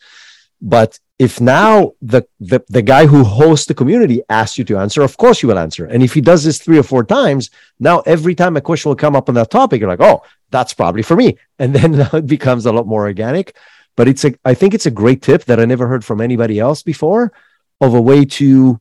But 0.62 1.00
if 1.18 1.40
now 1.40 1.92
the, 2.00 2.22
the, 2.38 2.64
the 2.68 2.82
guy 2.82 3.06
who 3.06 3.24
hosts 3.24 3.66
the 3.66 3.74
community 3.74 4.22
asks 4.28 4.56
you 4.56 4.64
to 4.64 4.78
answer, 4.78 5.02
of 5.02 5.16
course 5.16 5.42
you 5.42 5.48
will 5.48 5.58
answer. 5.58 5.86
And 5.86 6.02
if 6.02 6.14
he 6.14 6.20
does 6.20 6.44
this 6.44 6.58
three 6.58 6.78
or 6.78 6.84
four 6.84 7.04
times, 7.04 7.50
now 7.80 8.00
every 8.06 8.36
time 8.36 8.56
a 8.56 8.60
question 8.60 8.88
will 8.88 8.96
come 8.96 9.16
up 9.16 9.28
on 9.28 9.34
that 9.34 9.50
topic, 9.50 9.80
you're 9.80 9.88
like, 9.88 10.00
oh, 10.00 10.22
that's 10.50 10.72
probably 10.72 11.02
for 11.02 11.16
me. 11.16 11.36
And 11.58 11.74
then 11.74 11.94
it 12.12 12.26
becomes 12.26 12.64
a 12.66 12.72
lot 12.72 12.86
more 12.86 13.02
organic. 13.02 13.56
But 13.96 14.08
it's 14.08 14.24
a, 14.24 14.34
I 14.44 14.54
think 14.54 14.72
it's 14.72 14.86
a 14.86 14.90
great 14.90 15.20
tip 15.20 15.44
that 15.44 15.60
I 15.60 15.64
never 15.64 15.86
heard 15.88 16.04
from 16.04 16.20
anybody 16.20 16.58
else 16.58 16.82
before 16.82 17.32
of 17.80 17.94
a 17.94 18.00
way 18.00 18.24
to 18.24 18.80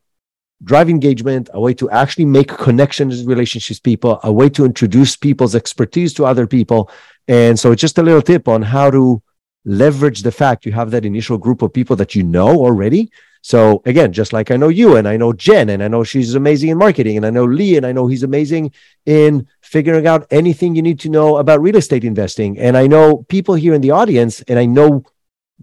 drive 0.63 0.89
engagement, 0.89 1.49
a 1.53 1.59
way 1.59 1.73
to 1.73 1.89
actually 1.89 2.25
make 2.25 2.47
connections, 2.47 3.25
relationships, 3.25 3.79
people, 3.79 4.19
a 4.23 4.31
way 4.31 4.49
to 4.49 4.65
introduce 4.65 5.15
people's 5.15 5.55
expertise 5.55 6.13
to 6.13 6.25
other 6.25 6.45
people. 6.45 6.89
And 7.27 7.59
so 7.59 7.71
it's 7.71 7.81
just 7.81 7.97
a 7.97 8.03
little 8.03 8.21
tip 8.21 8.47
on 8.47 8.61
how 8.61 8.91
to 8.91 9.21
leverage 9.65 10.23
the 10.23 10.31
fact 10.31 10.65
you 10.65 10.71
have 10.71 10.91
that 10.91 11.05
initial 11.05 11.37
group 11.37 11.61
of 11.61 11.73
people 11.73 11.95
that 11.97 12.15
you 12.15 12.23
know 12.23 12.49
already. 12.49 13.11
So 13.41 13.81
again, 13.85 14.13
just 14.13 14.33
like 14.33 14.51
I 14.51 14.57
know 14.57 14.69
you 14.69 14.97
and 14.97 15.07
I 15.07 15.17
know 15.17 15.33
Jen 15.33 15.69
and 15.69 15.83
I 15.83 15.87
know 15.87 16.03
she's 16.03 16.35
amazing 16.35 16.69
in 16.69 16.77
marketing 16.77 17.17
and 17.17 17.25
I 17.25 17.31
know 17.31 17.45
Lee 17.45 17.75
and 17.75 17.85
I 17.85 17.91
know 17.91 18.07
he's 18.07 18.23
amazing 18.23 18.71
in 19.05 19.47
figuring 19.61 20.05
out 20.05 20.27
anything 20.29 20.75
you 20.75 20.81
need 20.81 20.99
to 21.01 21.09
know 21.09 21.37
about 21.37 21.61
real 21.61 21.75
estate 21.75 22.03
investing. 22.03 22.59
And 22.59 22.77
I 22.77 22.85
know 22.85 23.25
people 23.29 23.55
here 23.55 23.73
in 23.73 23.81
the 23.81 23.91
audience 23.91 24.41
and 24.41 24.59
I 24.59 24.65
know 24.65 25.03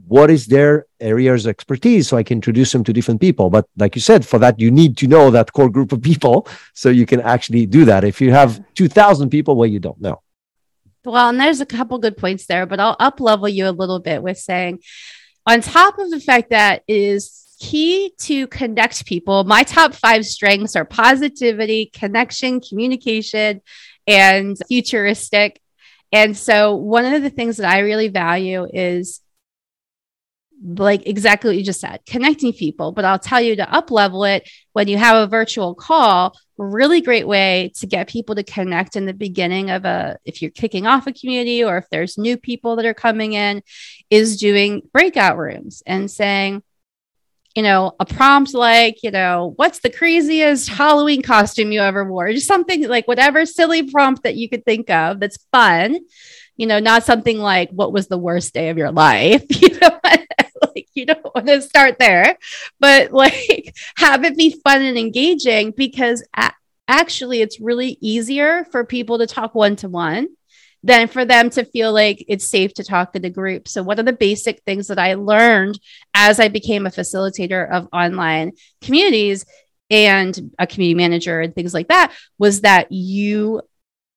what 0.07 0.30
is 0.30 0.46
their 0.46 0.86
areas 1.01 1.46
of 1.46 1.51
expertise 1.51 2.09
so 2.09 2.16
I 2.16 2.22
can 2.22 2.38
introduce 2.38 2.72
them 2.72 2.84
to 2.84 2.92
different 2.92 3.20
people. 3.20 3.51
But 3.51 3.66
like 3.76 3.94
you 3.94 4.01
said, 4.01 4.24
for 4.24 4.38
that, 4.38 4.59
you 4.59 4.70
need 4.70 4.96
to 4.99 5.07
know 5.07 5.30
that 5.30 5.53
core 5.53 5.70
group 5.70 5.92
of 5.92 6.03
people 6.03 6.49
so 6.74 6.88
you 6.88 7.07
can 7.07 7.20
actually 7.20 7.66
do 7.66 7.84
that. 7.84 8.05
If 8.05 8.20
you 8.20 8.32
have 8.32 8.62
2000 8.74 9.30
people, 9.30 9.57
well, 9.57 9.68
you 9.68 9.80
don't 9.80 10.01
know. 10.01 10.20
Well, 11.09 11.30
and 11.30 11.40
there's 11.40 11.62
a 11.62 11.66
couple 11.66 11.98
good 11.98 12.18
points 12.18 12.44
there, 12.44 12.66
but 12.66 12.80
I'll 12.80 12.96
up 13.00 13.18
level 13.18 13.48
you 13.48 13.66
a 13.66 13.70
little 13.70 13.98
bit 13.98 14.22
with 14.22 14.36
saying, 14.36 14.80
on 15.46 15.62
top 15.62 15.98
of 15.98 16.11
the 16.11 16.20
fact 16.20 16.50
that 16.50 16.82
is 16.86 17.56
key 17.59 18.12
to 18.18 18.46
connect 18.48 19.06
people, 19.06 19.44
my 19.44 19.62
top 19.62 19.94
five 19.94 20.26
strengths 20.26 20.76
are 20.76 20.84
positivity, 20.84 21.86
connection, 21.94 22.61
communication, 22.61 23.62
and 24.06 24.59
futuristic. 24.68 25.62
And 26.12 26.36
so, 26.36 26.74
one 26.74 27.06
of 27.06 27.22
the 27.22 27.30
things 27.30 27.56
that 27.56 27.72
I 27.72 27.78
really 27.80 28.09
value 28.09 28.66
is 28.70 29.22
like 30.62 31.06
exactly 31.06 31.50
what 31.50 31.56
you 31.56 31.62
just 31.62 31.80
said 31.80 32.00
connecting 32.04 32.52
people 32.52 32.90
but 32.90 33.04
i'll 33.04 33.16
tell 33.16 33.40
you 33.40 33.54
to 33.54 33.72
up 33.72 33.92
level 33.92 34.24
it 34.24 34.50
when 34.72 34.88
you 34.88 34.98
have 34.98 35.14
a 35.16 35.28
virtual 35.28 35.72
call 35.72 36.34
really 36.64 37.00
great 37.00 37.26
way 37.26 37.72
to 37.76 37.86
get 37.86 38.09
people 38.09 38.34
to 38.34 38.42
connect 38.42 38.96
in 38.96 39.06
the 39.06 39.14
beginning 39.14 39.70
of 39.70 39.84
a 39.84 40.18
if 40.24 40.42
you're 40.42 40.50
kicking 40.50 40.86
off 40.86 41.06
a 41.06 41.12
community 41.12 41.62
or 41.62 41.78
if 41.78 41.88
there's 41.90 42.18
new 42.18 42.36
people 42.36 42.76
that 42.76 42.84
are 42.84 42.94
coming 42.94 43.32
in 43.32 43.62
is 44.11 44.38
doing 44.38 44.82
breakout 44.92 45.38
rooms 45.38 45.82
and 45.86 46.11
saying 46.11 46.62
you 47.54 47.62
know 47.62 47.92
a 48.00 48.04
prompt 48.04 48.54
like 48.54 49.02
you 49.02 49.11
know 49.11 49.52
what's 49.56 49.78
the 49.80 49.90
craziest 49.90 50.68
halloween 50.68 51.22
costume 51.22 51.72
you 51.72 51.80
ever 51.80 52.04
wore? 52.04 52.32
Just 52.32 52.48
something 52.48 52.88
like 52.88 53.06
whatever 53.06 53.46
silly 53.46 53.90
prompt 53.90 54.24
that 54.24 54.36
you 54.36 54.48
could 54.48 54.64
think 54.64 54.90
of 54.90 55.20
that's 55.20 55.38
fun 55.52 56.00
you 56.56 56.66
know 56.66 56.80
not 56.80 57.04
something 57.04 57.38
like 57.38 57.70
what 57.70 57.92
was 57.92 58.09
the 58.09 58.18
worst 58.18 58.52
day 58.52 58.68
of 58.68 58.76
your 58.76 58.92
life? 58.92 59.44
You 59.61 59.78
know 59.80 59.98
you 60.99 61.07
don't 61.07 61.24
want 61.34 61.46
to 61.46 61.62
start 61.62 61.99
there 61.99 62.36
but 62.80 63.12
like 63.12 63.74
have 63.96 64.24
it 64.24 64.36
be 64.36 64.61
fun 64.64 64.82
and 64.82 64.99
engaging 64.99 65.70
because 65.70 66.26
a- 66.36 66.53
actually 66.88 67.40
it's 67.40 67.61
really 67.61 67.99
easier 68.01 68.64
for 68.72 68.84
people 68.84 69.18
to 69.18 69.26
talk 69.26 69.55
one 69.55 69.76
to 69.76 69.88
one 69.88 70.28
than 70.82 71.09
for 71.09 71.24
them 71.24 71.51
to 71.51 71.64
feel 71.64 71.92
like 71.92 72.24
it's 72.28 72.49
safe 72.49 72.72
to 72.74 72.84
talk 72.84 73.14
in 73.16 73.24
a 73.24 73.30
group. 73.30 73.66
So, 73.68 73.82
one 73.82 73.99
of 73.99 74.07
the 74.07 74.12
basic 74.12 74.62
things 74.62 74.88
that 74.88 74.99
I 74.99 75.14
learned 75.14 75.78
as 76.14 76.38
I 76.38 76.49
became 76.49 76.86
a 76.86 76.90
facilitator 76.90 77.68
of 77.70 77.88
online 77.92 78.53
communities 78.80 79.44
and 79.90 80.53
a 80.59 80.66
community 80.66 80.94
manager 80.94 81.40
and 81.40 81.55
things 81.55 81.74
like 81.74 81.88
that 81.88 82.12
was 82.38 82.61
that 82.61 82.92
you 82.92 83.62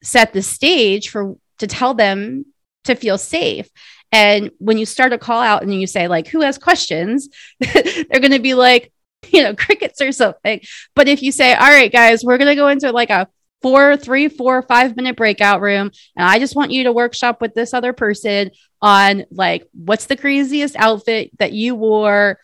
set 0.03 0.33
the 0.33 0.41
stage 0.41 1.09
for 1.09 1.35
to 1.59 1.67
tell 1.67 1.93
them 1.93 2.45
to 2.85 2.95
feel 2.95 3.17
safe. 3.17 3.69
And 4.11 4.51
when 4.59 4.77
you 4.77 4.85
start 4.85 5.13
a 5.13 5.17
call 5.17 5.41
out 5.41 5.63
and 5.63 5.73
you 5.73 5.87
say, 5.87 6.07
like, 6.07 6.27
who 6.27 6.41
has 6.41 6.57
questions, 6.57 7.29
they're 7.59 8.19
going 8.19 8.31
to 8.31 8.39
be 8.39 8.53
like, 8.53 8.91
you 9.29 9.43
know, 9.43 9.55
crickets 9.55 10.01
or 10.01 10.11
something. 10.11 10.61
But 10.95 11.07
if 11.07 11.21
you 11.21 11.31
say, 11.31 11.53
all 11.53 11.69
right, 11.69 11.91
guys, 11.91 12.23
we're 12.23 12.37
going 12.37 12.49
to 12.49 12.55
go 12.55 12.67
into 12.67 12.91
like 12.91 13.09
a 13.09 13.27
four, 13.61 13.95
three, 13.95 14.27
four, 14.27 14.61
five 14.63 14.95
minute 14.95 15.15
breakout 15.15 15.61
room. 15.61 15.91
And 16.15 16.27
I 16.27 16.39
just 16.39 16.55
want 16.55 16.71
you 16.71 16.85
to 16.85 16.91
workshop 16.91 17.41
with 17.41 17.53
this 17.53 17.73
other 17.73 17.93
person 17.93 18.51
on 18.81 19.25
like, 19.29 19.67
what's 19.73 20.07
the 20.07 20.17
craziest 20.17 20.75
outfit 20.75 21.31
that 21.37 21.53
you 21.53 21.75
wore 21.75 22.39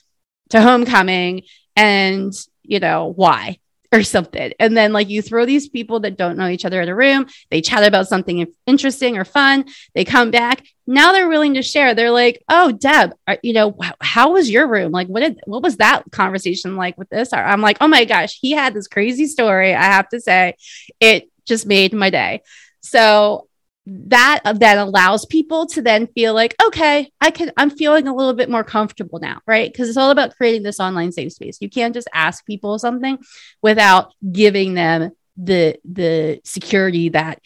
to 0.49 0.61
homecoming 0.61 1.43
and, 1.75 2.31
you 2.61 2.79
know, 2.79 3.11
why? 3.15 3.57
Or 3.91 4.03
something. 4.03 4.51
And 4.59 4.75
then 4.75 4.91
like 4.91 5.09
you 5.09 5.21
throw 5.21 5.45
these 5.45 5.69
people 5.69 6.01
that 6.01 6.17
don't 6.17 6.37
know 6.37 6.49
each 6.49 6.65
other 6.65 6.81
in 6.81 6.89
a 6.89 6.95
room, 6.95 7.27
they 7.49 7.61
chat 7.61 7.83
about 7.83 8.07
something 8.07 8.47
interesting 8.65 9.17
or 9.17 9.25
fun, 9.25 9.65
they 9.93 10.03
come 10.03 10.31
back. 10.31 10.65
Now 10.85 11.11
they're 11.11 11.29
willing 11.29 11.55
to 11.55 11.61
share. 11.61 11.93
They're 11.93 12.11
like, 12.11 12.41
"Oh, 12.47 12.71
Deb, 12.71 13.11
are, 13.27 13.37
you 13.43 13.53
know, 13.53 13.77
how 13.99 14.33
was 14.33 14.49
your 14.49 14.67
room? 14.67 14.91
Like 14.91 15.07
what 15.07 15.21
did 15.21 15.39
what 15.45 15.61
was 15.61 15.77
that 15.77 16.03
conversation 16.11 16.75
like 16.75 16.97
with 16.97 17.09
this?" 17.09 17.33
I'm 17.33 17.61
like, 17.61 17.77
"Oh 17.81 17.87
my 17.87 18.05
gosh, 18.05 18.37
he 18.39 18.51
had 18.51 18.73
this 18.73 18.87
crazy 18.87 19.27
story, 19.27 19.73
I 19.73 19.83
have 19.83 20.07
to 20.09 20.21
say. 20.21 20.55
It 20.99 21.29
just 21.45 21.65
made 21.65 21.93
my 21.93 22.09
day." 22.09 22.41
So 22.81 23.47
that 23.89 24.41
then 24.55 24.77
allows 24.77 25.25
people 25.25 25.65
to 25.65 25.81
then 25.81 26.07
feel 26.07 26.33
like 26.33 26.53
okay 26.63 27.09
i 27.21 27.31
can 27.31 27.51
i'm 27.55 27.69
feeling 27.69 28.07
a 28.07 28.13
little 28.13 28.33
bit 28.33 28.49
more 28.49 28.63
comfortable 28.63 29.19
now 29.19 29.37
right? 29.47 29.71
Because 29.71 29.87
it's 29.87 29.97
all 29.97 30.11
about 30.11 30.35
creating 30.35 30.63
this 30.63 30.79
online 30.79 31.11
safe 31.11 31.33
space. 31.33 31.57
You 31.61 31.69
can't 31.69 31.93
just 31.93 32.09
ask 32.13 32.45
people 32.45 32.77
something 32.77 33.17
without 33.61 34.13
giving 34.31 34.73
them 34.73 35.11
the 35.37 35.77
the 35.85 36.41
security 36.43 37.09
that 37.09 37.39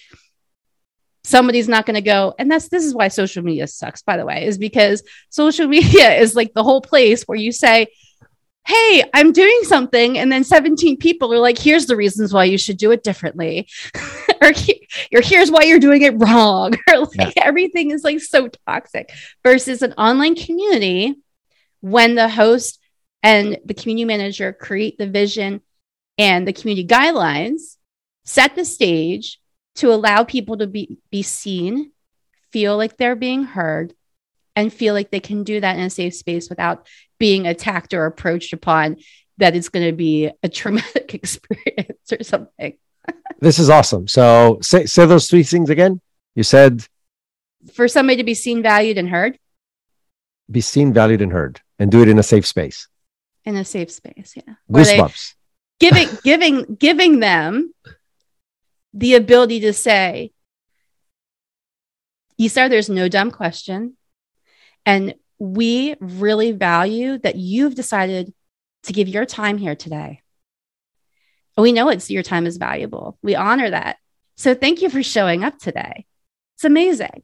somebody's 1.23 1.69
not 1.69 1.85
going 1.85 1.95
to 1.95 2.01
go 2.01 2.33
and 2.39 2.49
that's 2.49 2.69
this 2.69 2.83
is 2.83 2.95
why 2.95 3.09
social 3.09 3.43
media 3.43 3.67
sucks 3.67 4.01
by 4.01 4.17
the 4.17 4.25
way 4.25 4.45
is 4.45 4.57
because 4.57 5.03
social 5.29 5.67
media 5.77 6.15
is 6.15 6.35
like 6.35 6.53
the 6.53 6.63
whole 6.63 6.81
place 6.81 7.23
where 7.23 7.37
you 7.37 7.51
say 7.51 7.87
hey, 8.65 9.03
I'm 9.13 9.31
doing 9.31 9.59
something. 9.63 10.17
And 10.17 10.31
then 10.31 10.43
17 10.43 10.97
people 10.97 11.33
are 11.33 11.39
like, 11.39 11.57
here's 11.57 11.87
the 11.87 11.95
reasons 11.95 12.33
why 12.33 12.45
you 12.45 12.57
should 12.57 12.77
do 12.77 12.91
it 12.91 13.03
differently. 13.03 13.67
or, 14.41 14.51
or 15.13 15.21
here's 15.21 15.51
why 15.51 15.63
you're 15.63 15.79
doing 15.79 16.03
it 16.03 16.13
wrong. 16.17 16.73
or 16.89 16.99
like 16.99 17.35
yeah. 17.35 17.43
everything 17.43 17.91
is 17.91 18.03
like 18.03 18.19
so 18.19 18.49
toxic 18.67 19.11
versus 19.43 19.81
an 19.81 19.93
online 19.93 20.35
community 20.35 21.15
when 21.81 22.15
the 22.15 22.29
host 22.29 22.79
and 23.23 23.57
the 23.65 23.73
community 23.73 24.05
manager 24.05 24.53
create 24.53 24.97
the 24.97 25.07
vision 25.07 25.61
and 26.17 26.47
the 26.47 26.53
community 26.53 26.87
guidelines, 26.87 27.77
set 28.25 28.55
the 28.55 28.65
stage 28.65 29.39
to 29.75 29.91
allow 29.91 30.23
people 30.23 30.57
to 30.57 30.67
be, 30.67 30.99
be 31.09 31.23
seen, 31.23 31.91
feel 32.51 32.77
like 32.77 32.97
they're 32.97 33.15
being 33.15 33.43
heard, 33.43 33.93
and 34.55 34.73
feel 34.73 34.93
like 34.93 35.11
they 35.11 35.19
can 35.19 35.43
do 35.43 35.59
that 35.59 35.77
in 35.77 35.83
a 35.83 35.89
safe 35.89 36.15
space 36.15 36.49
without 36.49 36.87
being 37.19 37.47
attacked 37.47 37.93
or 37.93 38.05
approached 38.05 38.53
upon 38.53 38.97
that 39.37 39.55
it's 39.55 39.69
going 39.69 39.85
to 39.85 39.95
be 39.95 40.29
a 40.43 40.49
traumatic 40.49 41.13
experience 41.13 42.11
or 42.11 42.23
something. 42.23 42.77
this 43.39 43.59
is 43.59 43.69
awesome. 43.69 44.07
So 44.07 44.59
say 44.61 44.85
say 44.85 45.05
those 45.05 45.29
three 45.29 45.43
things 45.43 45.69
again. 45.69 46.01
You 46.35 46.43
said 46.43 46.85
for 47.73 47.87
somebody 47.87 48.17
to 48.17 48.23
be 48.23 48.33
seen, 48.33 48.61
valued, 48.61 48.97
and 48.97 49.09
heard. 49.09 49.37
Be 50.49 50.61
seen, 50.61 50.93
valued, 50.93 51.21
and 51.21 51.31
heard, 51.31 51.61
and 51.79 51.91
do 51.91 52.01
it 52.01 52.09
in 52.09 52.19
a 52.19 52.23
safe 52.23 52.45
space. 52.45 52.87
In 53.45 53.55
a 53.55 53.65
safe 53.65 53.91
space, 53.91 54.33
yeah. 54.35 54.55
Goosebumps. 54.71 55.35
Giving 55.79 56.07
giving 56.23 56.75
giving 56.75 57.19
them 57.19 57.73
the 58.93 59.15
ability 59.15 59.61
to 59.61 59.73
say, 59.73 60.31
Isar, 62.39 62.69
there's 62.69 62.89
no 62.89 63.07
dumb 63.07 63.31
question. 63.31 63.97
And 64.85 65.15
we 65.39 65.95
really 65.99 66.51
value 66.51 67.17
that 67.19 67.35
you've 67.35 67.75
decided 67.75 68.33
to 68.83 68.93
give 68.93 69.07
your 69.07 69.25
time 69.25 69.57
here 69.57 69.75
today. 69.75 70.21
We 71.57 71.71
know 71.71 71.89
it's 71.89 72.09
your 72.09 72.23
time 72.23 72.47
is 72.47 72.57
valuable. 72.57 73.17
We 73.21 73.35
honor 73.35 73.69
that. 73.69 73.97
So 74.37 74.55
thank 74.55 74.81
you 74.81 74.89
for 74.89 75.03
showing 75.03 75.43
up 75.43 75.59
today. 75.59 76.05
It's 76.55 76.63
amazing. 76.63 77.23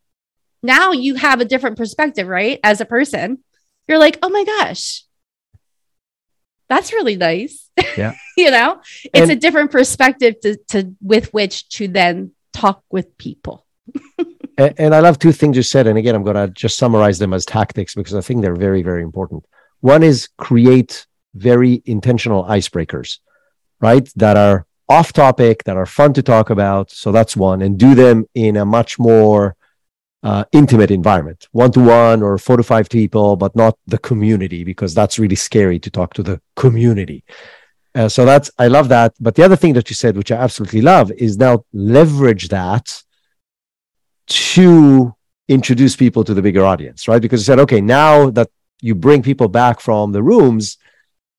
Now 0.62 0.92
you 0.92 1.16
have 1.16 1.42
a 1.42 1.46
different 1.46 1.78
perspective, 1.78 2.28
right? 2.28 2.60
As 2.64 2.82
a 2.82 2.86
person, 2.86 3.44
you're 3.88 3.98
like, 3.98 4.20
oh 4.22 4.30
my 4.30 4.44
gosh, 4.44 5.04
that's 6.70 6.92
really 6.92 7.16
nice. 7.16 7.70
Yeah. 7.98 8.14
you 8.38 8.52
know, 8.52 8.82
it's 9.06 9.30
and, 9.30 9.32
a 9.32 9.36
different 9.36 9.72
perspective 9.72 10.40
to, 10.42 10.58
to 10.70 10.94
with 11.02 11.34
which 11.34 11.70
to 11.70 11.88
then 11.88 12.32
talk 12.54 12.84
with 12.92 13.18
people. 13.18 13.66
and, 14.58 14.74
and 14.78 14.96
I 14.96 15.00
love 15.00 15.20
two 15.20 15.32
things 15.32 15.56
you 15.56 15.64
said. 15.64 15.88
And 15.88 15.98
again, 15.98 16.16
I'm 16.16 16.24
going 16.24 16.36
to 16.36 16.48
just 16.48 16.78
summarize 16.78 17.20
them 17.20 17.34
as 17.34 17.46
tactics 17.46 17.96
because 17.96 18.16
I 18.16 18.22
think 18.22 18.42
they're 18.42 18.56
very, 18.56 18.84
very 18.84 19.04
important. 19.04 19.46
One 19.82 20.04
is 20.04 20.30
create 20.38 21.06
very 21.36 21.82
intentional 21.86 22.44
icebreakers, 22.46 23.20
right? 23.80 24.10
That 24.16 24.38
are 24.38 24.66
off 24.90 25.14
topic, 25.14 25.64
that 25.66 25.78
are 25.78 25.86
fun 25.86 26.14
to 26.14 26.24
talk 26.24 26.50
about. 26.50 26.92
So 26.92 27.12
that's 27.12 27.36
one, 27.36 27.62
and 27.62 27.78
do 27.78 27.94
them 27.94 28.26
in 28.34 28.58
a 28.58 28.66
much 28.66 28.98
more 28.98 29.56
uh, 30.24 30.46
intimate 30.52 30.92
environment, 30.92 31.48
one 31.52 31.72
to 31.72 31.80
one 31.80 32.24
or 32.24 32.38
four 32.38 32.58
to 32.58 32.64
five 32.64 32.90
people, 32.90 33.36
but 33.36 33.56
not 33.56 33.78
the 33.86 34.00
community, 34.00 34.64
because 34.64 34.94
that's 34.94 35.20
really 35.20 35.36
scary 35.36 35.80
to 35.80 35.92
talk 35.92 36.14
to 36.16 36.24
the 36.24 36.42
community. 36.56 37.24
Uh, 37.94 38.10
so 38.10 38.26
that's, 38.26 38.50
I 38.58 38.68
love 38.68 38.90
that. 38.90 39.14
But 39.20 39.36
the 39.36 39.44
other 39.44 39.56
thing 39.56 39.74
that 39.74 39.90
you 39.90 39.96
said, 39.96 40.18
which 40.18 40.32
I 40.32 40.38
absolutely 40.38 40.82
love, 40.82 41.12
is 41.12 41.38
now 41.38 41.66
leverage 41.74 42.48
that 42.50 43.04
to 44.28 45.16
introduce 45.48 45.96
people 45.96 46.24
to 46.24 46.34
the 46.34 46.42
bigger 46.42 46.66
audience, 46.66 47.08
right? 47.08 47.22
Because 47.22 47.42
you 47.42 47.46
said, 47.46 47.60
okay, 47.60 47.82
now 47.82 48.30
that 48.32 48.50
you 48.82 48.96
bring 48.96 49.24
people 49.24 49.48
back 49.48 49.80
from 49.80 50.12
the 50.12 50.22
rooms, 50.22 50.78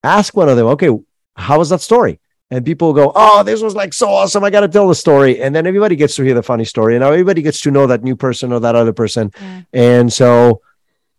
ask 0.02 0.36
one 0.36 0.48
of 0.48 0.56
them, 0.56 0.66
okay, 0.68 0.90
how 1.36 1.58
was 1.58 1.70
that 1.70 1.80
story? 1.80 2.20
And 2.50 2.64
people 2.64 2.94
go, 2.94 3.12
oh, 3.14 3.42
this 3.42 3.60
was 3.60 3.74
like 3.74 3.92
so 3.92 4.08
awesome. 4.08 4.42
I 4.42 4.50
got 4.50 4.60
to 4.60 4.68
tell 4.68 4.88
the 4.88 4.94
story. 4.94 5.42
And 5.42 5.54
then 5.54 5.66
everybody 5.66 5.96
gets 5.96 6.16
to 6.16 6.22
hear 6.22 6.34
the 6.34 6.42
funny 6.42 6.64
story. 6.64 6.94
And 6.94 7.02
now 7.02 7.12
everybody 7.12 7.42
gets 7.42 7.60
to 7.62 7.70
know 7.70 7.86
that 7.86 8.02
new 8.02 8.16
person 8.16 8.52
or 8.52 8.60
that 8.60 8.74
other 8.74 8.94
person. 8.94 9.30
Yeah. 9.38 9.62
And 9.74 10.12
so 10.12 10.62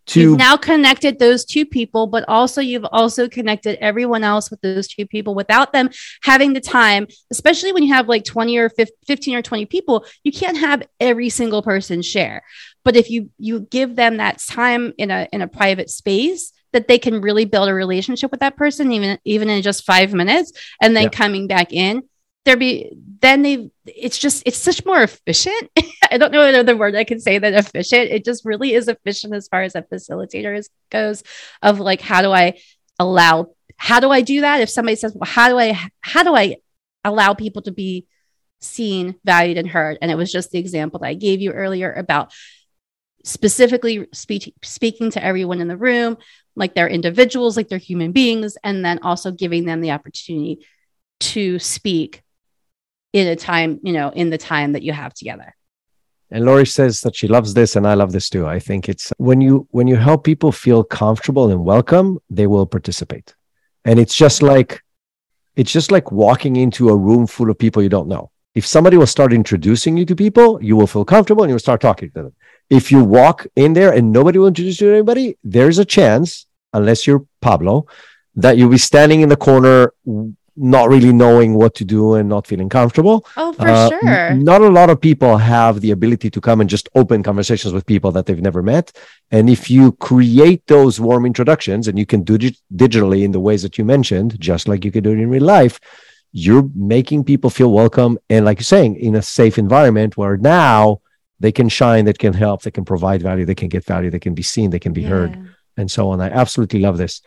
to 0.09 0.21
you've 0.21 0.37
now 0.37 0.57
connected 0.57 1.19
those 1.19 1.45
two 1.45 1.65
people, 1.65 2.07
but 2.07 2.25
also 2.27 2.61
you've 2.61 2.85
also 2.91 3.27
connected 3.27 3.77
everyone 3.83 4.23
else 4.23 4.49
with 4.49 4.61
those 4.61 4.87
two 4.87 5.05
people 5.05 5.35
without 5.35 5.73
them 5.73 5.89
having 6.23 6.53
the 6.53 6.61
time, 6.61 7.07
especially 7.31 7.71
when 7.71 7.83
you 7.83 7.93
have 7.93 8.07
like 8.07 8.23
20 8.23 8.57
or 8.57 8.69
15 8.69 9.35
or 9.35 9.41
20 9.41 9.65
people, 9.65 10.05
you 10.23 10.31
can't 10.31 10.57
have 10.57 10.83
every 10.99 11.29
single 11.29 11.61
person 11.61 12.01
share. 12.01 12.43
But 12.83 12.95
if 12.95 13.09
you 13.09 13.29
you 13.37 13.61
give 13.61 13.95
them 13.95 14.17
that 14.17 14.39
time 14.39 14.93
in 14.97 15.11
a 15.11 15.27
in 15.31 15.41
a 15.41 15.47
private 15.47 15.89
space, 15.89 16.53
that 16.71 16.87
they 16.87 16.99
can 16.99 17.21
really 17.21 17.45
build 17.45 17.69
a 17.69 17.73
relationship 17.73 18.31
with 18.31 18.39
that 18.41 18.55
person 18.57 18.91
even 18.91 19.19
even 19.25 19.49
in 19.49 19.61
just 19.61 19.85
five 19.85 20.13
minutes 20.13 20.51
and 20.81 20.95
then 20.95 21.09
coming 21.09 21.47
back 21.47 21.73
in 21.73 22.03
there 22.49 22.57
be 22.57 22.91
then 23.21 23.43
they 23.43 23.69
it's 23.85 24.17
just 24.17 24.41
it's 24.45 24.57
such 24.57 24.83
more 24.83 25.03
efficient. 25.03 25.69
I 26.11 26.17
don't 26.17 26.31
know 26.31 26.47
another 26.47 26.75
word 26.75 26.95
i 26.95 27.03
can 27.03 27.19
say 27.19 27.37
than 27.37 27.53
efficient. 27.53 28.09
It 28.09 28.25
just 28.25 28.43
really 28.43 28.73
is 28.73 28.87
efficient 28.87 29.35
as 29.35 29.47
far 29.47 29.61
as 29.61 29.75
a 29.75 29.83
facilitator 29.83 30.57
is, 30.57 30.69
goes 30.89 31.23
of 31.61 31.79
like 31.79 32.01
how 32.01 32.21
do 32.23 32.31
i 32.31 32.59
allow 32.97 33.53
how 33.77 33.99
do 33.99 34.09
i 34.09 34.21
do 34.21 34.41
that? 34.41 34.61
If 34.61 34.69
somebody 34.69 34.95
says 34.95 35.13
well 35.13 35.29
how 35.29 35.49
do 35.49 35.59
i 35.59 35.79
how 36.01 36.23
do 36.23 36.35
i 36.35 36.55
allow 37.03 37.35
people 37.35 37.61
to 37.63 37.71
be 37.71 38.07
seen 38.61 39.15
valued 39.23 39.57
and 39.57 39.67
heard? 39.69 39.99
And 40.01 40.09
it 40.09 40.15
was 40.15 40.31
just 40.31 40.49
the 40.49 40.59
example 40.59 40.99
that 41.01 41.07
i 41.07 41.13
gave 41.13 41.41
you 41.41 41.51
earlier 41.51 41.93
about 41.93 42.33
specifically 43.23 44.07
speak, 44.11 44.55
speaking 44.63 45.11
to 45.11 45.23
everyone 45.23 45.61
in 45.61 45.67
the 45.67 45.77
room 45.77 46.17
like 46.55 46.73
they're 46.73 46.89
individuals 46.89 47.55
like 47.55 47.67
they're 47.67 47.77
human 47.77 48.11
beings 48.11 48.57
and 48.63 48.83
then 48.83 48.97
also 49.03 49.31
giving 49.31 49.65
them 49.65 49.81
the 49.81 49.91
opportunity 49.91 50.65
to 51.19 51.59
speak 51.59 52.23
in 53.13 53.27
a 53.27 53.35
time, 53.35 53.79
you 53.83 53.93
know, 53.93 54.09
in 54.09 54.29
the 54.29 54.37
time 54.37 54.73
that 54.73 54.83
you 54.83 54.93
have 54.93 55.13
together. 55.13 55.55
And 56.31 56.45
Lori 56.45 56.65
says 56.65 57.01
that 57.01 57.15
she 57.15 57.27
loves 57.27 57.53
this, 57.55 57.75
and 57.75 57.87
I 57.87 57.95
love 57.95 58.11
this 58.11 58.29
too. 58.29 58.45
I 58.45 58.59
think 58.59 58.87
it's 58.87 59.11
when 59.17 59.41
you 59.41 59.67
when 59.71 59.87
you 59.87 59.95
help 59.95 60.23
people 60.23 60.51
feel 60.51 60.83
comfortable 60.83 61.49
and 61.49 61.65
welcome, 61.65 62.19
they 62.29 62.45
will 62.45 62.67
participate. 62.67 63.33
And 63.83 63.99
it's 63.99 64.13
just 64.13 64.43
like 64.43 64.83
it's 65.55 65.71
just 65.71 65.91
like 65.91 66.11
walking 66.11 66.55
into 66.55 66.89
a 66.89 66.95
room 66.95 67.25
full 67.25 67.49
of 67.49 67.57
people 67.57 67.81
you 67.81 67.89
don't 67.89 68.07
know. 68.07 68.31
If 68.53 68.65
somebody 68.65 68.97
will 68.97 69.07
start 69.07 69.33
introducing 69.33 69.97
you 69.97 70.05
to 70.05 70.15
people, 70.15 70.61
you 70.61 70.75
will 70.75 70.87
feel 70.87 71.05
comfortable 71.05 71.43
and 71.43 71.49
you'll 71.49 71.59
start 71.59 71.81
talking 71.81 72.11
to 72.11 72.23
them. 72.23 72.33
If 72.69 72.91
you 72.91 73.03
walk 73.03 73.47
in 73.55 73.73
there 73.73 73.91
and 73.93 74.11
nobody 74.11 74.37
will 74.37 74.47
introduce 74.47 74.79
you 74.79 74.89
to 74.89 74.93
anybody, 74.93 75.37
there's 75.43 75.79
a 75.79 75.85
chance, 75.85 76.45
unless 76.73 77.07
you're 77.07 77.25
Pablo, 77.41 77.87
that 78.35 78.57
you'll 78.57 78.69
be 78.69 78.77
standing 78.77 79.21
in 79.21 79.29
the 79.29 79.35
corner 79.35 79.93
not 80.59 80.89
really 80.89 81.13
knowing 81.13 81.53
what 81.53 81.73
to 81.75 81.85
do 81.85 82.15
and 82.15 82.27
not 82.27 82.45
feeling 82.45 82.69
comfortable. 82.69 83.25
Oh, 83.37 83.53
for 83.53 83.67
uh, 83.67 83.89
sure. 83.89 84.09
N- 84.09 84.43
not 84.43 84.61
a 84.61 84.67
lot 84.67 84.89
of 84.89 84.99
people 84.99 85.37
have 85.37 85.79
the 85.79 85.91
ability 85.91 86.29
to 86.29 86.41
come 86.41 86.59
and 86.59 86.69
just 86.69 86.89
open 86.95 87.23
conversations 87.23 87.73
with 87.73 87.85
people 87.85 88.11
that 88.11 88.25
they've 88.25 88.41
never 88.41 88.61
met. 88.61 88.91
And 89.31 89.49
if 89.49 89.69
you 89.69 89.93
create 89.93 90.67
those 90.67 90.99
warm 90.99 91.25
introductions 91.25 91.87
and 91.87 91.97
you 91.97 92.05
can 92.05 92.23
do 92.23 92.35
it 92.35 92.57
digitally 92.75 93.23
in 93.23 93.31
the 93.31 93.39
ways 93.39 93.63
that 93.63 93.77
you 93.77 93.85
mentioned, 93.85 94.39
just 94.39 94.67
like 94.67 94.83
you 94.83 94.91
can 94.91 95.03
do 95.03 95.11
it 95.11 95.19
in 95.19 95.29
real 95.29 95.43
life, 95.43 95.79
you're 96.31 96.69
making 96.75 97.23
people 97.23 97.49
feel 97.49 97.71
welcome. 97.71 98.19
And 98.29 98.45
like 98.45 98.59
you're 98.59 98.65
saying, 98.65 98.97
in 98.97 99.15
a 99.15 99.21
safe 99.21 99.57
environment 99.57 100.17
where 100.17 100.37
now 100.37 101.01
they 101.39 101.51
can 101.51 101.69
shine, 101.69 102.05
that 102.05 102.19
can 102.19 102.33
help, 102.33 102.63
they 102.63 102.71
can 102.71 102.85
provide 102.85 103.21
value, 103.21 103.45
they 103.45 103.55
can 103.55 103.69
get 103.69 103.85
value, 103.85 104.09
they 104.09 104.19
can 104.19 104.33
be 104.33 104.43
seen, 104.43 104.71
they 104.71 104.79
can 104.79 104.93
be 104.93 105.03
yeah. 105.03 105.09
heard, 105.09 105.49
and 105.77 105.89
so 105.89 106.09
on. 106.09 106.19
I 106.19 106.29
absolutely 106.29 106.81
love 106.81 106.97
this. 106.97 107.21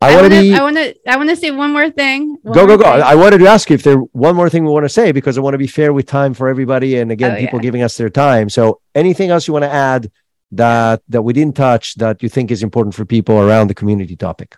I, 0.00 0.14
want 0.14 0.24
to 0.32 0.40
be. 0.40 0.54
I 0.54 0.62
want 0.62 0.76
to. 0.76 0.94
I 1.10 1.16
want 1.16 1.30
to 1.30 1.36
say 1.36 1.50
one 1.50 1.72
more 1.72 1.90
thing. 1.90 2.36
One 2.42 2.54
go 2.54 2.66
go 2.66 2.76
go! 2.76 2.84
Thing. 2.84 3.02
I 3.02 3.14
wanted 3.14 3.38
to 3.38 3.46
ask 3.46 3.70
you 3.70 3.74
if 3.74 3.82
there 3.82 3.96
one 3.96 4.36
more 4.36 4.50
thing 4.50 4.64
we 4.64 4.70
want 4.70 4.84
to 4.84 4.90
say 4.90 5.10
because 5.10 5.38
I 5.38 5.40
want 5.40 5.54
to 5.54 5.58
be 5.58 5.66
fair 5.66 5.92
with 5.92 6.06
time 6.06 6.34
for 6.34 6.48
everybody, 6.48 6.98
and 6.98 7.10
again, 7.10 7.32
oh, 7.32 7.38
people 7.38 7.58
yeah. 7.58 7.62
giving 7.62 7.82
us 7.82 7.96
their 7.96 8.10
time. 8.10 8.50
So, 8.50 8.80
anything 8.94 9.30
else 9.30 9.46
you 9.48 9.54
want 9.54 9.64
to 9.64 9.72
add 9.72 10.10
that 10.52 11.02
that 11.08 11.22
we 11.22 11.32
didn't 11.32 11.56
touch 11.56 11.94
that 11.94 12.22
you 12.22 12.28
think 12.28 12.50
is 12.50 12.62
important 12.62 12.94
for 12.94 13.04
people 13.06 13.40
around 13.40 13.68
the 13.68 13.74
community 13.74 14.16
topic? 14.16 14.56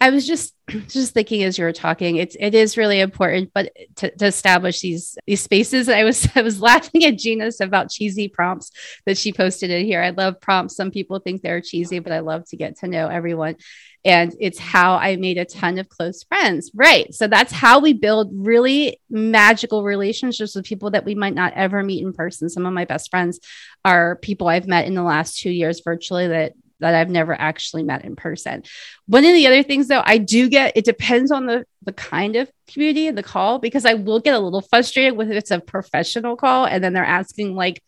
I 0.00 0.10
was 0.10 0.26
just 0.26 0.54
just 0.88 1.12
thinking 1.14 1.42
as 1.44 1.58
you 1.58 1.64
were 1.64 1.72
talking, 1.72 2.16
it's 2.16 2.36
it 2.40 2.54
is 2.54 2.76
really 2.76 3.00
important, 3.00 3.50
but 3.54 3.70
to, 3.96 4.10
to, 4.16 4.26
establish 4.26 4.80
these 4.80 5.16
these 5.26 5.42
spaces. 5.42 5.88
I 5.88 6.04
was 6.04 6.26
I 6.34 6.42
was 6.42 6.60
laughing 6.60 7.04
at 7.04 7.18
Gina's 7.18 7.60
about 7.60 7.90
cheesy 7.90 8.28
prompts 8.28 8.72
that 9.06 9.18
she 9.18 9.32
posted 9.32 9.70
in 9.70 9.84
here. 9.84 10.02
I 10.02 10.10
love 10.10 10.40
prompts. 10.40 10.74
Some 10.76 10.90
people 10.90 11.18
think 11.18 11.42
they're 11.42 11.60
cheesy, 11.60 11.98
but 11.98 12.12
I 12.12 12.20
love 12.20 12.48
to 12.48 12.56
get 12.56 12.78
to 12.78 12.88
know 12.88 13.08
everyone. 13.08 13.56
And 14.04 14.34
it's 14.40 14.58
how 14.58 14.94
I 14.96 15.16
made 15.16 15.36
a 15.36 15.44
ton 15.44 15.78
of 15.78 15.88
close 15.88 16.22
friends. 16.24 16.70
Right. 16.74 17.12
So 17.14 17.26
that's 17.26 17.52
how 17.52 17.80
we 17.80 17.92
build 17.92 18.30
really 18.32 18.98
magical 19.10 19.84
relationships 19.84 20.54
with 20.54 20.64
people 20.64 20.90
that 20.92 21.04
we 21.04 21.14
might 21.14 21.34
not 21.34 21.52
ever 21.54 21.82
meet 21.82 22.02
in 22.02 22.12
person. 22.12 22.48
Some 22.48 22.64
of 22.64 22.72
my 22.72 22.86
best 22.86 23.10
friends 23.10 23.40
are 23.84 24.16
people 24.16 24.48
I've 24.48 24.66
met 24.66 24.86
in 24.86 24.94
the 24.94 25.02
last 25.02 25.38
two 25.38 25.50
years 25.50 25.82
virtually 25.84 26.28
that 26.28 26.54
that 26.80 26.94
I've 26.94 27.10
never 27.10 27.38
actually 27.38 27.82
met 27.82 28.04
in 28.04 28.16
person. 28.16 28.64
One 29.06 29.24
of 29.24 29.34
the 29.34 29.46
other 29.46 29.62
things 29.62 29.88
though, 29.88 30.02
I 30.04 30.18
do 30.18 30.48
get 30.48 30.76
it 30.76 30.84
depends 30.84 31.30
on 31.30 31.46
the 31.46 31.64
the 31.82 31.92
kind 31.92 32.36
of 32.36 32.50
community 32.68 33.06
and 33.06 33.16
the 33.16 33.22
call 33.22 33.58
because 33.58 33.84
I 33.84 33.94
will 33.94 34.20
get 34.20 34.34
a 34.34 34.38
little 34.38 34.60
frustrated 34.60 35.16
with 35.16 35.30
if 35.30 35.36
it's 35.36 35.50
a 35.50 35.60
professional 35.60 36.36
call 36.36 36.64
and 36.66 36.82
then 36.82 36.92
they're 36.92 37.04
asking 37.04 37.54
like 37.54 37.82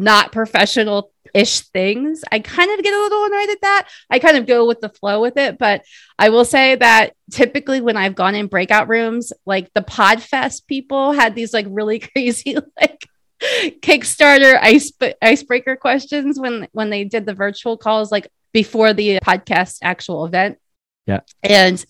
not 0.00 0.32
professional 0.32 1.12
ish 1.34 1.60
things. 1.60 2.24
I 2.32 2.40
kind 2.40 2.70
of 2.70 2.82
get 2.82 2.94
a 2.94 3.00
little 3.00 3.24
annoyed 3.24 3.50
at 3.50 3.60
that. 3.62 3.88
I 4.08 4.18
kind 4.18 4.36
of 4.36 4.46
go 4.46 4.66
with 4.66 4.80
the 4.80 4.88
flow 4.88 5.20
with 5.20 5.36
it, 5.36 5.58
but 5.58 5.82
I 6.18 6.30
will 6.30 6.44
say 6.44 6.76
that 6.76 7.14
typically 7.30 7.80
when 7.80 7.96
I've 7.96 8.14
gone 8.14 8.34
in 8.34 8.46
breakout 8.46 8.88
rooms, 8.88 9.32
like 9.46 9.72
the 9.74 9.82
Podfest 9.82 10.66
people 10.66 11.12
had 11.12 11.34
these 11.34 11.52
like 11.52 11.66
really 11.68 11.98
crazy 12.14 12.56
like 12.80 13.06
Kickstarter 13.40 14.58
ice 14.60 14.92
icebreaker 15.22 15.76
questions 15.76 16.38
when 16.38 16.68
when 16.72 16.90
they 16.90 17.04
did 17.04 17.24
the 17.24 17.32
virtual 17.32 17.78
calls 17.78 18.12
like 18.12 18.30
before 18.52 18.92
the 18.92 19.18
podcast 19.20 19.78
actual 19.82 20.26
event. 20.26 20.58
Yeah. 21.06 21.20
And 21.42 21.82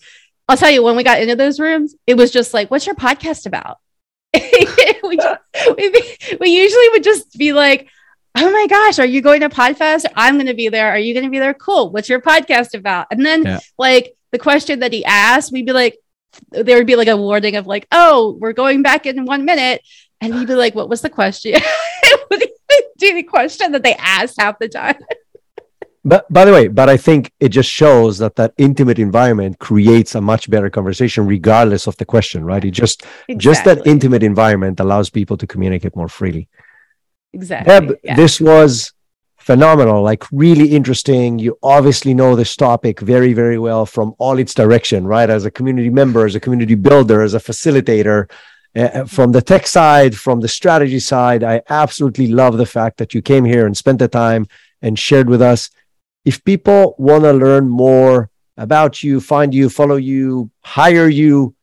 I'll 0.47 0.57
tell 0.57 0.69
you 0.69 0.83
when 0.83 0.95
we 0.95 1.03
got 1.03 1.21
into 1.21 1.35
those 1.35 1.59
rooms, 1.59 1.95
it 2.07 2.15
was 2.15 2.31
just 2.31 2.53
like, 2.53 2.71
what's 2.71 2.85
your 2.85 2.95
podcast 2.95 3.45
about? 3.45 3.77
we, 4.33 5.17
just, 5.17 5.41
we, 5.77 6.17
we 6.39 6.49
usually 6.49 6.89
would 6.89 7.03
just 7.03 7.37
be 7.37 7.51
like, 7.51 7.89
oh 8.35 8.51
my 8.51 8.67
gosh, 8.67 8.99
are 8.99 9.05
you 9.05 9.21
going 9.21 9.41
to 9.41 9.49
Podfest? 9.49 10.05
I'm 10.15 10.35
going 10.35 10.47
to 10.47 10.53
be 10.53 10.69
there. 10.69 10.89
Are 10.89 10.99
you 10.99 11.13
going 11.13 11.25
to 11.25 11.31
be 11.31 11.39
there? 11.39 11.53
Cool. 11.53 11.91
What's 11.91 12.09
your 12.09 12.21
podcast 12.21 12.73
about? 12.77 13.07
And 13.11 13.25
then 13.25 13.43
yeah. 13.43 13.59
like 13.77 14.15
the 14.31 14.39
question 14.39 14.79
that 14.79 14.93
he 14.93 15.03
asked, 15.05 15.51
we'd 15.51 15.65
be 15.65 15.73
like, 15.73 15.97
there 16.49 16.77
would 16.77 16.87
be 16.87 16.95
like 16.95 17.09
a 17.09 17.17
warning 17.17 17.57
of 17.57 17.67
like, 17.67 17.87
oh, 17.91 18.37
we're 18.39 18.53
going 18.53 18.81
back 18.81 19.05
in 19.05 19.25
one 19.25 19.45
minute. 19.45 19.81
And 20.21 20.33
he'd 20.33 20.47
be 20.47 20.55
like, 20.55 20.75
what 20.75 20.87
was 20.87 21.01
the 21.01 21.09
question? 21.09 21.59
do 23.01 23.13
the 23.13 23.23
question 23.23 23.73
that 23.73 23.83
they 23.83 23.95
asked 23.95 24.39
half 24.39 24.59
the 24.59 24.69
time. 24.69 24.95
but 26.05 26.31
by 26.31 26.45
the 26.45 26.53
way, 26.53 26.67
but 26.67 26.87
I 26.87 26.95
think 26.95 27.31
it 27.39 27.49
just 27.49 27.69
shows 27.69 28.17
that 28.19 28.35
that 28.35 28.53
intimate 28.57 28.99
environment 28.99 29.59
creates 29.59 30.15
a 30.15 30.21
much 30.21 30.49
better 30.49 30.69
conversation, 30.69 31.25
regardless 31.25 31.87
of 31.87 31.97
the 31.97 32.05
question, 32.05 32.45
right? 32.45 32.63
It 32.63 32.71
just 32.71 33.03
exactly. 33.03 33.35
just 33.35 33.65
that 33.65 33.85
intimate 33.85 34.23
environment 34.23 34.79
allows 34.79 35.09
people 35.09 35.35
to 35.37 35.47
communicate 35.47 35.95
more 35.95 36.07
freely. 36.07 36.47
Exactly. 37.33 37.71
Deb, 37.71 37.97
yeah. 38.03 38.15
this 38.15 38.41
was 38.41 38.93
phenomenal, 39.37 40.03
like 40.03 40.23
really 40.31 40.67
interesting. 40.67 41.39
You 41.39 41.57
obviously 41.63 42.13
know 42.13 42.35
this 42.35 42.55
topic 42.55 42.99
very, 42.99 43.33
very 43.33 43.57
well 43.57 43.85
from 43.85 44.13
all 44.19 44.37
its 44.37 44.53
direction, 44.53 45.07
right? 45.07 45.29
As 45.29 45.45
a 45.45 45.51
community 45.51 45.89
member, 45.89 46.25
as 46.25 46.35
a 46.35 46.39
community 46.39 46.75
builder, 46.75 47.21
as 47.21 47.33
a 47.33 47.39
facilitator, 47.39 48.29
uh, 48.75 49.05
from 49.05 49.31
the 49.31 49.41
tech 49.41 49.67
side, 49.67 50.15
from 50.15 50.39
the 50.39 50.47
strategy 50.47 50.99
side, 50.99 51.43
I 51.43 51.61
absolutely 51.69 52.27
love 52.27 52.57
the 52.57 52.65
fact 52.65 52.97
that 52.97 53.13
you 53.13 53.21
came 53.21 53.43
here 53.43 53.65
and 53.65 53.75
spent 53.75 53.99
the 53.99 54.07
time 54.07 54.47
and 54.81 54.97
shared 54.97 55.29
with 55.29 55.41
us. 55.41 55.69
If 56.23 56.43
people 56.43 56.95
want 56.97 57.23
to 57.23 57.33
learn 57.33 57.67
more 57.67 58.29
about 58.57 59.03
you, 59.03 59.19
find 59.19 59.53
you, 59.53 59.69
follow 59.69 59.95
you, 59.95 60.51
hire 60.63 61.09
you, 61.09 61.55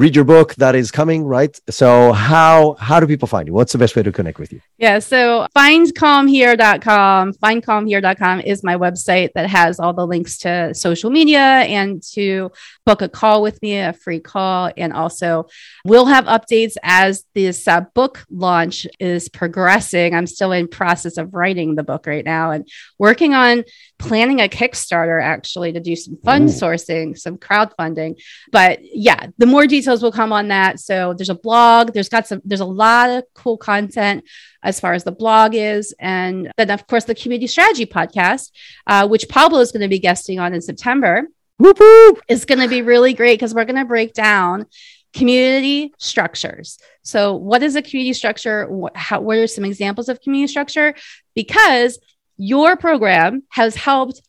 read 0.00 0.16
your 0.16 0.24
book 0.24 0.54
that 0.54 0.74
is 0.74 0.90
coming 0.90 1.24
right? 1.24 1.60
So 1.68 2.12
how 2.12 2.74
how 2.80 3.00
do 3.00 3.06
people 3.06 3.28
find 3.28 3.46
you? 3.46 3.52
What's 3.52 3.72
the 3.72 3.78
best 3.78 3.94
way 3.94 4.02
to 4.02 4.10
connect 4.10 4.38
with 4.38 4.50
you? 4.50 4.60
Yeah 4.78 4.98
so 4.98 5.46
findcalmhere.com 5.54 7.34
findcalmhere.com 7.34 8.40
is 8.40 8.64
my 8.64 8.76
website 8.76 9.28
that 9.34 9.46
has 9.50 9.78
all 9.78 9.92
the 9.92 10.06
links 10.06 10.38
to 10.38 10.74
social 10.74 11.10
media 11.10 11.44
and 11.78 12.02
to 12.14 12.50
book 12.86 13.02
a 13.02 13.10
call 13.10 13.42
with 13.42 13.60
me 13.60 13.78
a 13.78 13.92
free 13.92 14.20
call 14.20 14.70
and 14.74 14.94
also 14.94 15.46
we'll 15.84 16.06
have 16.06 16.24
updates 16.24 16.76
as 16.82 17.26
this 17.34 17.68
uh, 17.68 17.82
book 17.94 18.24
launch 18.30 18.86
is 18.98 19.28
progressing. 19.28 20.14
I'm 20.14 20.26
still 20.26 20.52
in 20.52 20.66
process 20.66 21.18
of 21.18 21.34
writing 21.34 21.74
the 21.74 21.82
book 21.82 22.06
right 22.06 22.24
now 22.24 22.52
and 22.52 22.66
working 22.98 23.34
on 23.34 23.64
planning 24.00 24.40
a 24.40 24.48
kickstarter 24.48 25.22
actually 25.22 25.72
to 25.72 25.80
do 25.80 25.94
some 25.94 26.16
fund 26.24 26.48
Ooh. 26.48 26.52
sourcing 26.52 27.18
some 27.18 27.36
crowdfunding 27.36 28.20
but 28.50 28.80
yeah 28.82 29.26
the 29.38 29.46
more 29.46 29.66
details 29.66 30.02
will 30.02 30.12
come 30.12 30.32
on 30.32 30.48
that. 30.48 30.80
So 30.80 31.14
there's 31.14 31.30
a 31.30 31.34
blog. 31.34 31.92
There's 31.92 32.08
got 32.08 32.26
some. 32.26 32.40
There's 32.44 32.60
a 32.60 32.66
lot 32.66 33.10
of 33.10 33.24
cool 33.34 33.56
content 33.56 34.24
as 34.62 34.78
far 34.78 34.92
as 34.92 35.04
the 35.04 35.12
blog 35.12 35.54
is, 35.54 35.94
and 35.98 36.52
then 36.56 36.70
of 36.70 36.86
course 36.86 37.04
the 37.04 37.14
community 37.14 37.46
strategy 37.46 37.86
podcast, 37.86 38.50
uh, 38.86 39.08
which 39.08 39.28
Pablo 39.28 39.60
is 39.60 39.72
going 39.72 39.82
to 39.82 39.88
be 39.88 39.98
guesting 39.98 40.38
on 40.38 40.54
in 40.54 40.60
September. 40.60 41.26
Whoop, 41.58 41.78
whoop. 41.78 42.22
Is 42.28 42.44
going 42.44 42.60
to 42.60 42.68
be 42.68 42.82
really 42.82 43.14
great 43.14 43.34
because 43.34 43.54
we're 43.54 43.64
going 43.64 43.76
to 43.76 43.84
break 43.84 44.14
down 44.14 44.66
community 45.12 45.92
structures. 45.98 46.78
So, 47.02 47.34
what 47.34 47.62
is 47.62 47.76
a 47.76 47.82
community 47.82 48.14
structure? 48.14 48.66
What, 48.68 48.96
how, 48.96 49.20
what 49.20 49.38
are 49.38 49.46
some 49.46 49.64
examples 49.64 50.08
of 50.08 50.20
community 50.20 50.50
structure? 50.50 50.94
Because 51.34 51.98
your 52.40 52.74
program 52.74 53.42
has 53.50 53.76
helped 53.76 54.22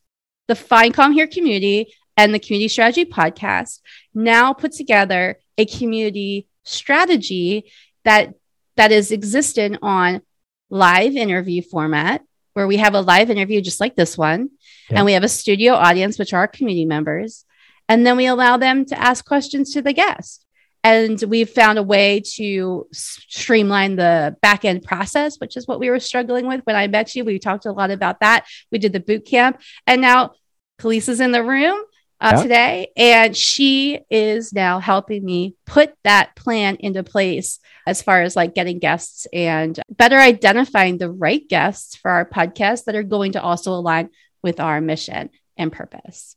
the 0.50 0.56
Find 0.56 0.94
Calm 0.94 1.14
Here 1.14 1.28
community 1.28 1.94
and 2.18 2.34
the 2.34 2.40
Community 2.40 2.68
Strategy 2.68 3.06
podcast 3.06 3.80
now 4.14 4.52
put 4.52 4.74
together 4.74 5.40
a 5.58 5.66
community 5.66 6.46
strategy 6.64 7.72
that 8.04 8.34
that 8.76 8.92
is 8.92 9.14
existent 9.14 9.78
on 9.82 10.22
live 10.70 11.16
interview 11.16 11.62
format 11.62 12.22
where 12.52 12.68
we 12.68 12.78
have 12.78 12.96
a 12.96 13.02
live 13.02 13.30
interview 13.30 13.62
just 13.62 13.80
like 13.80 13.96
this 13.96 14.18
one 14.18 14.50
yeah. 14.90 14.98
and 14.98 15.06
we 15.06 15.14
have 15.14 15.24
a 15.24 15.30
studio 15.30 15.74
audience 15.74 16.20
which 16.20 16.34
are 16.34 16.48
community 16.48 16.86
members 16.86 17.46
and 17.88 18.06
then 18.06 18.18
we 18.18 18.26
allow 18.26 18.58
them 18.58 18.86
to 18.86 19.00
ask 19.00 19.26
questions 19.26 19.74
to 19.74 19.82
the 19.82 19.94
guest 19.94 20.46
and 20.84 21.22
we've 21.28 21.50
found 21.50 21.78
a 21.78 21.84
way 21.84 22.22
to 22.22 22.88
streamline 22.92 23.96
the 23.96 24.36
back 24.42 24.66
end 24.66 24.84
process 24.84 25.38
which 25.40 25.56
is 25.58 25.68
what 25.68 25.80
we 25.80 25.90
were 25.90 26.00
struggling 26.00 26.48
with 26.48 26.62
when 26.64 26.76
i 26.76 26.88
met 26.88 27.16
you 27.16 27.24
we 27.24 27.40
talked 27.40 27.66
a 27.66 27.72
lot 27.72 27.92
about 27.92 28.20
that 28.20 28.46
we 28.72 28.78
did 28.78 28.94
the 28.94 29.00
boot 29.00 29.26
camp 29.26 29.60
and 29.88 30.02
now 30.02 30.32
Kalisa's 30.80 31.20
in 31.20 31.32
the 31.32 31.44
room 31.44 31.80
uh, 32.22 32.34
yeah. 32.36 32.44
today. 32.44 32.92
And 32.96 33.36
she 33.36 34.00
is 34.10 34.54
now 34.54 34.80
helping 34.80 35.26
me 35.26 35.56
put 35.66 35.94
that 36.04 36.36
plan 36.36 36.78
into 36.80 37.04
place 37.04 37.60
as 37.88 38.02
far 38.02 38.22
as 38.22 38.36
like 38.36 38.54
getting 38.54 38.80
guests 38.80 39.28
and 39.34 39.80
better 39.90 40.18
identifying 40.18 40.98
the 40.98 41.12
right 41.12 41.48
guests 41.48 41.96
for 41.96 42.12
our 42.12 42.30
podcast 42.30 42.86
that 42.86 42.96
are 42.96 43.04
going 43.04 43.34
to 43.34 43.42
also 43.42 43.74
align 43.74 44.10
with 44.44 44.60
our 44.60 44.80
mission 44.80 45.32
and 45.58 45.72
purpose. 45.72 46.36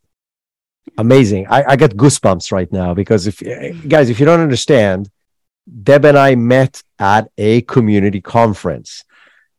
Amazing. 0.98 1.46
I, 1.48 1.64
I 1.70 1.76
get 1.76 1.96
goosebumps 1.96 2.52
right 2.52 2.70
now 2.72 2.94
because 2.94 3.26
if 3.26 3.40
guys, 3.88 4.10
if 4.10 4.20
you 4.20 4.26
don't 4.26 4.40
understand, 4.40 5.10
Deb 5.82 6.04
and 6.04 6.18
I 6.18 6.34
met 6.34 6.82
at 6.98 7.30
a 7.38 7.62
community 7.62 8.20
conference 8.20 9.04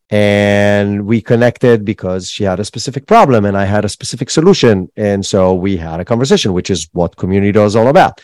and 0.08 1.04
we 1.04 1.20
connected 1.20 1.84
because 1.84 2.30
she 2.30 2.44
had 2.44 2.60
a 2.60 2.64
specific 2.64 3.06
problem 3.06 3.44
and 3.44 3.56
I 3.56 3.64
had 3.64 3.84
a 3.84 3.88
specific 3.88 4.30
solution. 4.30 4.90
And 4.96 5.26
so 5.26 5.52
we 5.54 5.76
had 5.76 5.98
a 5.98 6.04
conversation, 6.04 6.52
which 6.52 6.70
is 6.70 6.88
what 6.92 7.16
community 7.16 7.58
is 7.58 7.74
all 7.74 7.88
about. 7.88 8.20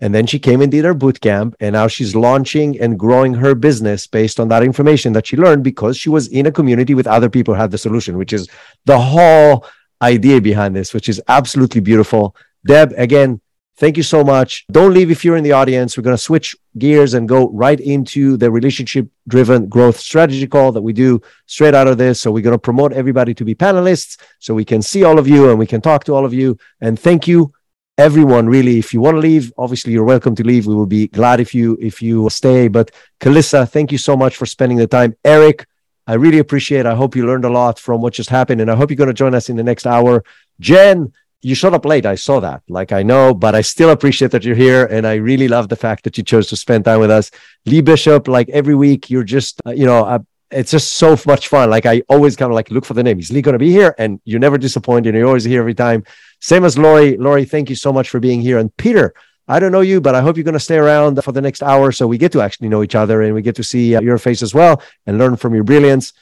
And 0.00 0.14
then 0.14 0.26
she 0.26 0.38
came 0.38 0.60
and 0.60 0.70
did 0.70 0.84
her 0.84 0.92
boot 0.92 1.20
camp, 1.20 1.54
and 1.60 1.74
now 1.74 1.86
she's 1.86 2.16
launching 2.16 2.78
and 2.80 2.98
growing 2.98 3.32
her 3.34 3.54
business 3.54 4.08
based 4.08 4.40
on 4.40 4.48
that 4.48 4.64
information 4.64 5.12
that 5.12 5.26
she 5.26 5.36
learned 5.36 5.62
because 5.62 5.96
she 5.96 6.10
was 6.10 6.26
in 6.28 6.46
a 6.46 6.52
community 6.52 6.94
with 6.94 7.06
other 7.06 7.30
people 7.30 7.54
who 7.54 7.60
had 7.60 7.70
the 7.70 7.78
solution, 7.78 8.18
which 8.18 8.32
is 8.32 8.48
the 8.86 8.98
whole 8.98 9.64
idea 10.12 10.40
behind 10.40 10.76
this, 10.76 10.92
which 10.94 11.08
is 11.08 11.20
absolutely 11.28 11.80
beautiful. 11.80 12.36
Deb, 12.66 12.92
again, 12.96 13.40
Thank 13.76 13.96
you 13.96 14.04
so 14.04 14.22
much. 14.22 14.64
Don't 14.70 14.94
leave 14.94 15.10
if 15.10 15.24
you're 15.24 15.36
in 15.36 15.42
the 15.42 15.50
audience. 15.50 15.96
We're 15.96 16.04
going 16.04 16.16
to 16.16 16.22
switch 16.22 16.54
gears 16.78 17.14
and 17.14 17.28
go 17.28 17.50
right 17.50 17.80
into 17.80 18.36
the 18.36 18.48
relationship 18.48 19.08
driven 19.26 19.68
growth 19.68 19.98
strategy 19.98 20.46
call 20.46 20.70
that 20.72 20.82
we 20.82 20.92
do 20.92 21.20
straight 21.46 21.74
out 21.74 21.88
of 21.88 21.98
this. 21.98 22.20
So, 22.20 22.30
we're 22.30 22.44
going 22.48 22.54
to 22.54 22.58
promote 22.70 22.92
everybody 22.92 23.34
to 23.34 23.44
be 23.44 23.52
panelists 23.52 24.16
so 24.38 24.54
we 24.54 24.64
can 24.64 24.80
see 24.80 25.02
all 25.02 25.18
of 25.18 25.26
you 25.26 25.50
and 25.50 25.58
we 25.58 25.66
can 25.66 25.80
talk 25.80 26.04
to 26.04 26.14
all 26.14 26.24
of 26.24 26.32
you. 26.32 26.56
And 26.80 26.98
thank 26.98 27.26
you 27.26 27.52
everyone 27.96 28.48
really 28.48 28.76
if 28.76 28.92
you 28.92 29.00
want 29.00 29.14
to 29.14 29.20
leave 29.20 29.52
obviously 29.56 29.92
you're 29.92 30.02
welcome 30.02 30.34
to 30.34 30.42
leave 30.42 30.66
we 30.66 30.74
will 30.74 30.84
be 30.84 31.06
glad 31.06 31.38
if 31.38 31.54
you 31.54 31.78
if 31.80 32.02
you 32.02 32.28
stay 32.28 32.66
but 32.66 32.90
Kalissa 33.20 33.70
thank 33.70 33.92
you 33.92 33.98
so 33.98 34.16
much 34.16 34.34
for 34.36 34.46
spending 34.46 34.78
the 34.78 34.88
time 34.88 35.14
Eric 35.24 35.64
I 36.06 36.14
really 36.14 36.38
appreciate. 36.38 36.86
I 36.86 36.94
hope 36.94 37.16
you 37.16 37.26
learned 37.26 37.44
a 37.44 37.50
lot 37.50 37.78
from 37.78 38.00
what 38.00 38.14
just 38.14 38.30
happened 38.30 38.60
and 38.60 38.70
I 38.70 38.76
hope 38.76 38.90
you're 38.90 38.96
going 38.96 39.08
to 39.08 39.14
join 39.14 39.34
us 39.34 39.48
in 39.48 39.56
the 39.56 39.62
next 39.62 39.86
hour 39.86 40.24
Jen 40.60 41.12
you 41.42 41.54
showed 41.54 41.74
up 41.74 41.84
late 41.84 42.06
I 42.06 42.14
saw 42.14 42.40
that 42.40 42.62
like 42.68 42.92
I 42.92 43.02
know 43.02 43.34
but 43.34 43.54
I 43.54 43.60
still 43.60 43.90
appreciate 43.90 44.30
that 44.30 44.44
you're 44.44 44.56
here 44.56 44.86
and 44.86 45.06
I 45.06 45.14
really 45.14 45.48
love 45.48 45.68
the 45.68 45.76
fact 45.76 46.04
that 46.04 46.16
you 46.16 46.24
chose 46.24 46.46
to 46.48 46.56
spend 46.56 46.84
time 46.84 47.00
with 47.00 47.10
us 47.10 47.30
Lee 47.66 47.80
Bishop 47.80 48.28
like 48.28 48.48
every 48.48 48.74
week 48.74 49.10
you're 49.10 49.24
just 49.24 49.60
uh, 49.66 49.72
you 49.72 49.86
know 49.86 50.04
uh, 50.04 50.18
it's 50.54 50.70
just 50.70 50.94
so 50.94 51.18
much 51.26 51.48
fun. 51.48 51.68
Like 51.70 51.86
I 51.86 52.02
always 52.08 52.36
kind 52.36 52.50
of 52.50 52.54
like 52.54 52.70
look 52.70 52.84
for 52.84 52.94
the 52.94 53.02
name. 53.02 53.18
Is 53.18 53.32
Lee 53.32 53.42
going 53.42 53.54
to 53.54 53.58
be 53.58 53.70
here? 53.70 53.94
And 53.98 54.20
you're 54.24 54.40
never 54.40 54.58
disappointed. 54.58 55.14
You're 55.14 55.26
always 55.26 55.44
here 55.44 55.60
every 55.60 55.74
time. 55.74 56.04
Same 56.40 56.64
as 56.64 56.78
Lori. 56.78 57.16
Lori, 57.16 57.44
thank 57.44 57.70
you 57.70 57.76
so 57.76 57.92
much 57.92 58.08
for 58.08 58.20
being 58.20 58.40
here. 58.40 58.58
And 58.58 58.74
Peter, 58.76 59.14
I 59.46 59.60
don't 59.60 59.72
know 59.72 59.82
you, 59.82 60.00
but 60.00 60.14
I 60.14 60.22
hope 60.22 60.36
you're 60.36 60.44
going 60.44 60.54
to 60.54 60.60
stay 60.60 60.78
around 60.78 61.22
for 61.22 61.32
the 61.32 61.42
next 61.42 61.62
hour 61.62 61.92
so 61.92 62.06
we 62.06 62.18
get 62.18 62.32
to 62.32 62.40
actually 62.40 62.68
know 62.68 62.82
each 62.82 62.94
other 62.94 63.22
and 63.22 63.34
we 63.34 63.42
get 63.42 63.56
to 63.56 63.64
see 63.64 63.94
uh, 63.94 64.00
your 64.00 64.18
face 64.18 64.42
as 64.42 64.54
well 64.54 64.82
and 65.06 65.18
learn 65.18 65.36
from 65.36 65.54
your 65.54 65.64
brilliance. 65.64 66.12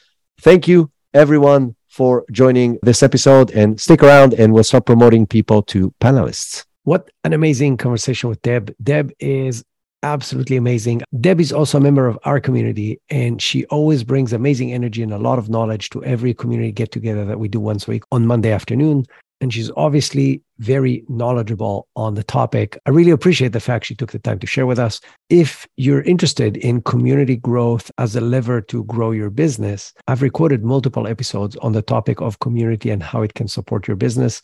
Thank 0.40 0.66
you, 0.66 0.90
everyone, 1.14 1.76
for 1.88 2.24
joining 2.32 2.78
this 2.82 3.02
episode 3.02 3.50
and 3.52 3.80
stick 3.80 4.02
around 4.02 4.34
and 4.34 4.52
we'll 4.52 4.64
start 4.64 4.86
promoting 4.86 5.26
people 5.26 5.62
to 5.62 5.94
panelists. 6.00 6.64
What 6.84 7.10
an 7.22 7.32
amazing 7.32 7.76
conversation 7.76 8.28
with 8.28 8.42
Deb. 8.42 8.74
Deb 8.82 9.12
is 9.20 9.62
absolutely 10.02 10.56
amazing. 10.56 11.02
Deb 11.20 11.40
is 11.40 11.52
also 11.52 11.78
a 11.78 11.80
member 11.80 12.08
of 12.08 12.18
our 12.24 12.40
community, 12.40 13.00
and 13.08 13.40
she 13.40 13.64
always 13.66 14.02
brings 14.02 14.32
amazing 14.32 14.72
energy 14.72 15.02
and 15.02 15.12
a 15.12 15.18
lot 15.18 15.38
of 15.38 15.48
knowledge 15.48 15.90
to 15.90 16.02
every 16.04 16.34
community 16.34 16.72
get 16.72 16.90
together 16.90 17.24
that 17.24 17.38
we 17.38 17.46
do 17.46 17.60
once 17.60 17.86
a 17.86 17.90
week 17.92 18.02
on 18.10 18.26
Monday 18.26 18.50
afternoon. 18.50 19.06
And 19.42 19.52
she's 19.52 19.72
obviously 19.76 20.40
very 20.58 21.04
knowledgeable 21.08 21.88
on 21.96 22.14
the 22.14 22.22
topic. 22.22 22.78
I 22.86 22.90
really 22.90 23.10
appreciate 23.10 23.52
the 23.52 23.58
fact 23.58 23.86
she 23.86 23.96
took 23.96 24.12
the 24.12 24.20
time 24.20 24.38
to 24.38 24.46
share 24.46 24.66
with 24.66 24.78
us. 24.78 25.00
If 25.30 25.66
you're 25.76 26.02
interested 26.02 26.56
in 26.58 26.80
community 26.82 27.34
growth 27.34 27.90
as 27.98 28.14
a 28.14 28.20
lever 28.20 28.60
to 28.60 28.84
grow 28.84 29.10
your 29.10 29.30
business, 29.30 29.92
I've 30.06 30.22
recorded 30.22 30.64
multiple 30.64 31.08
episodes 31.08 31.56
on 31.56 31.72
the 31.72 31.82
topic 31.82 32.20
of 32.20 32.38
community 32.38 32.88
and 32.90 33.02
how 33.02 33.22
it 33.22 33.34
can 33.34 33.48
support 33.48 33.88
your 33.88 33.96
business. 33.96 34.40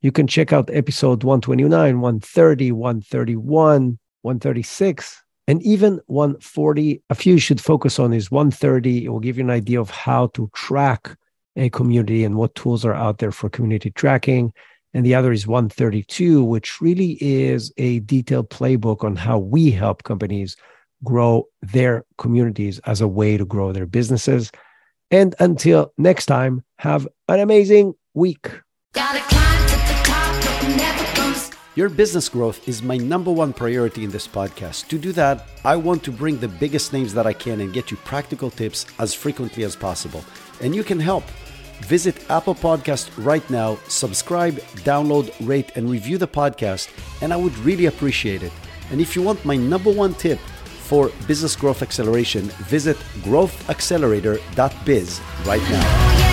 You 0.00 0.10
can 0.10 0.26
check 0.26 0.52
out 0.52 0.68
episode 0.72 1.22
129, 1.22 2.00
130, 2.00 2.72
131, 2.72 3.98
136, 4.22 5.22
and 5.46 5.62
even 5.62 6.00
140. 6.06 7.00
A 7.10 7.14
few 7.14 7.34
you 7.34 7.38
should 7.38 7.60
focus 7.60 8.00
on 8.00 8.12
is 8.12 8.32
130. 8.32 9.04
It 9.04 9.08
will 9.08 9.20
give 9.20 9.38
you 9.38 9.44
an 9.44 9.50
idea 9.50 9.80
of 9.80 9.90
how 9.90 10.26
to 10.34 10.50
track 10.52 11.16
a 11.56 11.70
community 11.70 12.24
and 12.24 12.36
what 12.36 12.54
tools 12.54 12.84
are 12.84 12.94
out 12.94 13.18
there 13.18 13.32
for 13.32 13.48
community 13.50 13.90
tracking. 13.90 14.52
And 14.94 15.06
the 15.06 15.14
other 15.14 15.32
is 15.32 15.46
132, 15.46 16.44
which 16.44 16.80
really 16.80 17.16
is 17.20 17.72
a 17.76 18.00
detailed 18.00 18.50
playbook 18.50 19.04
on 19.04 19.16
how 19.16 19.38
we 19.38 19.70
help 19.70 20.02
companies 20.02 20.56
grow 21.04 21.46
their 21.62 22.04
communities 22.18 22.78
as 22.80 23.00
a 23.00 23.08
way 23.08 23.36
to 23.36 23.44
grow 23.44 23.72
their 23.72 23.86
businesses. 23.86 24.50
And 25.10 25.34
until 25.40 25.92
next 25.98 26.26
time, 26.26 26.62
have 26.78 27.08
an 27.28 27.40
amazing 27.40 27.94
week. 28.14 28.50
Your 31.74 31.88
business 31.88 32.28
growth 32.28 32.68
is 32.68 32.82
my 32.82 32.98
number 32.98 33.32
one 33.32 33.54
priority 33.54 34.04
in 34.04 34.10
this 34.10 34.28
podcast. 34.28 34.88
To 34.88 34.98
do 34.98 35.10
that, 35.12 35.48
I 35.64 35.74
want 35.76 36.04
to 36.04 36.12
bring 36.12 36.38
the 36.38 36.48
biggest 36.48 36.92
names 36.92 37.14
that 37.14 37.26
I 37.26 37.32
can 37.32 37.62
and 37.62 37.72
get 37.72 37.90
you 37.90 37.96
practical 37.96 38.50
tips 38.50 38.84
as 38.98 39.14
frequently 39.14 39.64
as 39.64 39.74
possible. 39.74 40.22
And 40.60 40.74
you 40.74 40.84
can 40.84 41.00
help. 41.00 41.24
Visit 41.82 42.30
Apple 42.30 42.54
Podcast 42.54 43.10
right 43.24 43.48
now, 43.50 43.78
subscribe, 43.88 44.56
download, 44.84 45.32
rate, 45.46 45.72
and 45.76 45.90
review 45.90 46.16
the 46.16 46.28
podcast, 46.28 46.88
and 47.20 47.32
I 47.32 47.36
would 47.36 47.56
really 47.58 47.86
appreciate 47.86 48.42
it. 48.42 48.52
And 48.90 49.00
if 49.00 49.16
you 49.16 49.22
want 49.22 49.44
my 49.44 49.56
number 49.56 49.90
one 49.90 50.14
tip 50.14 50.38
for 50.38 51.10
business 51.26 51.56
growth 51.56 51.82
acceleration, 51.82 52.44
visit 52.68 52.96
growthaccelerator.biz 53.24 55.20
right 55.44 55.62
now. 55.62 56.31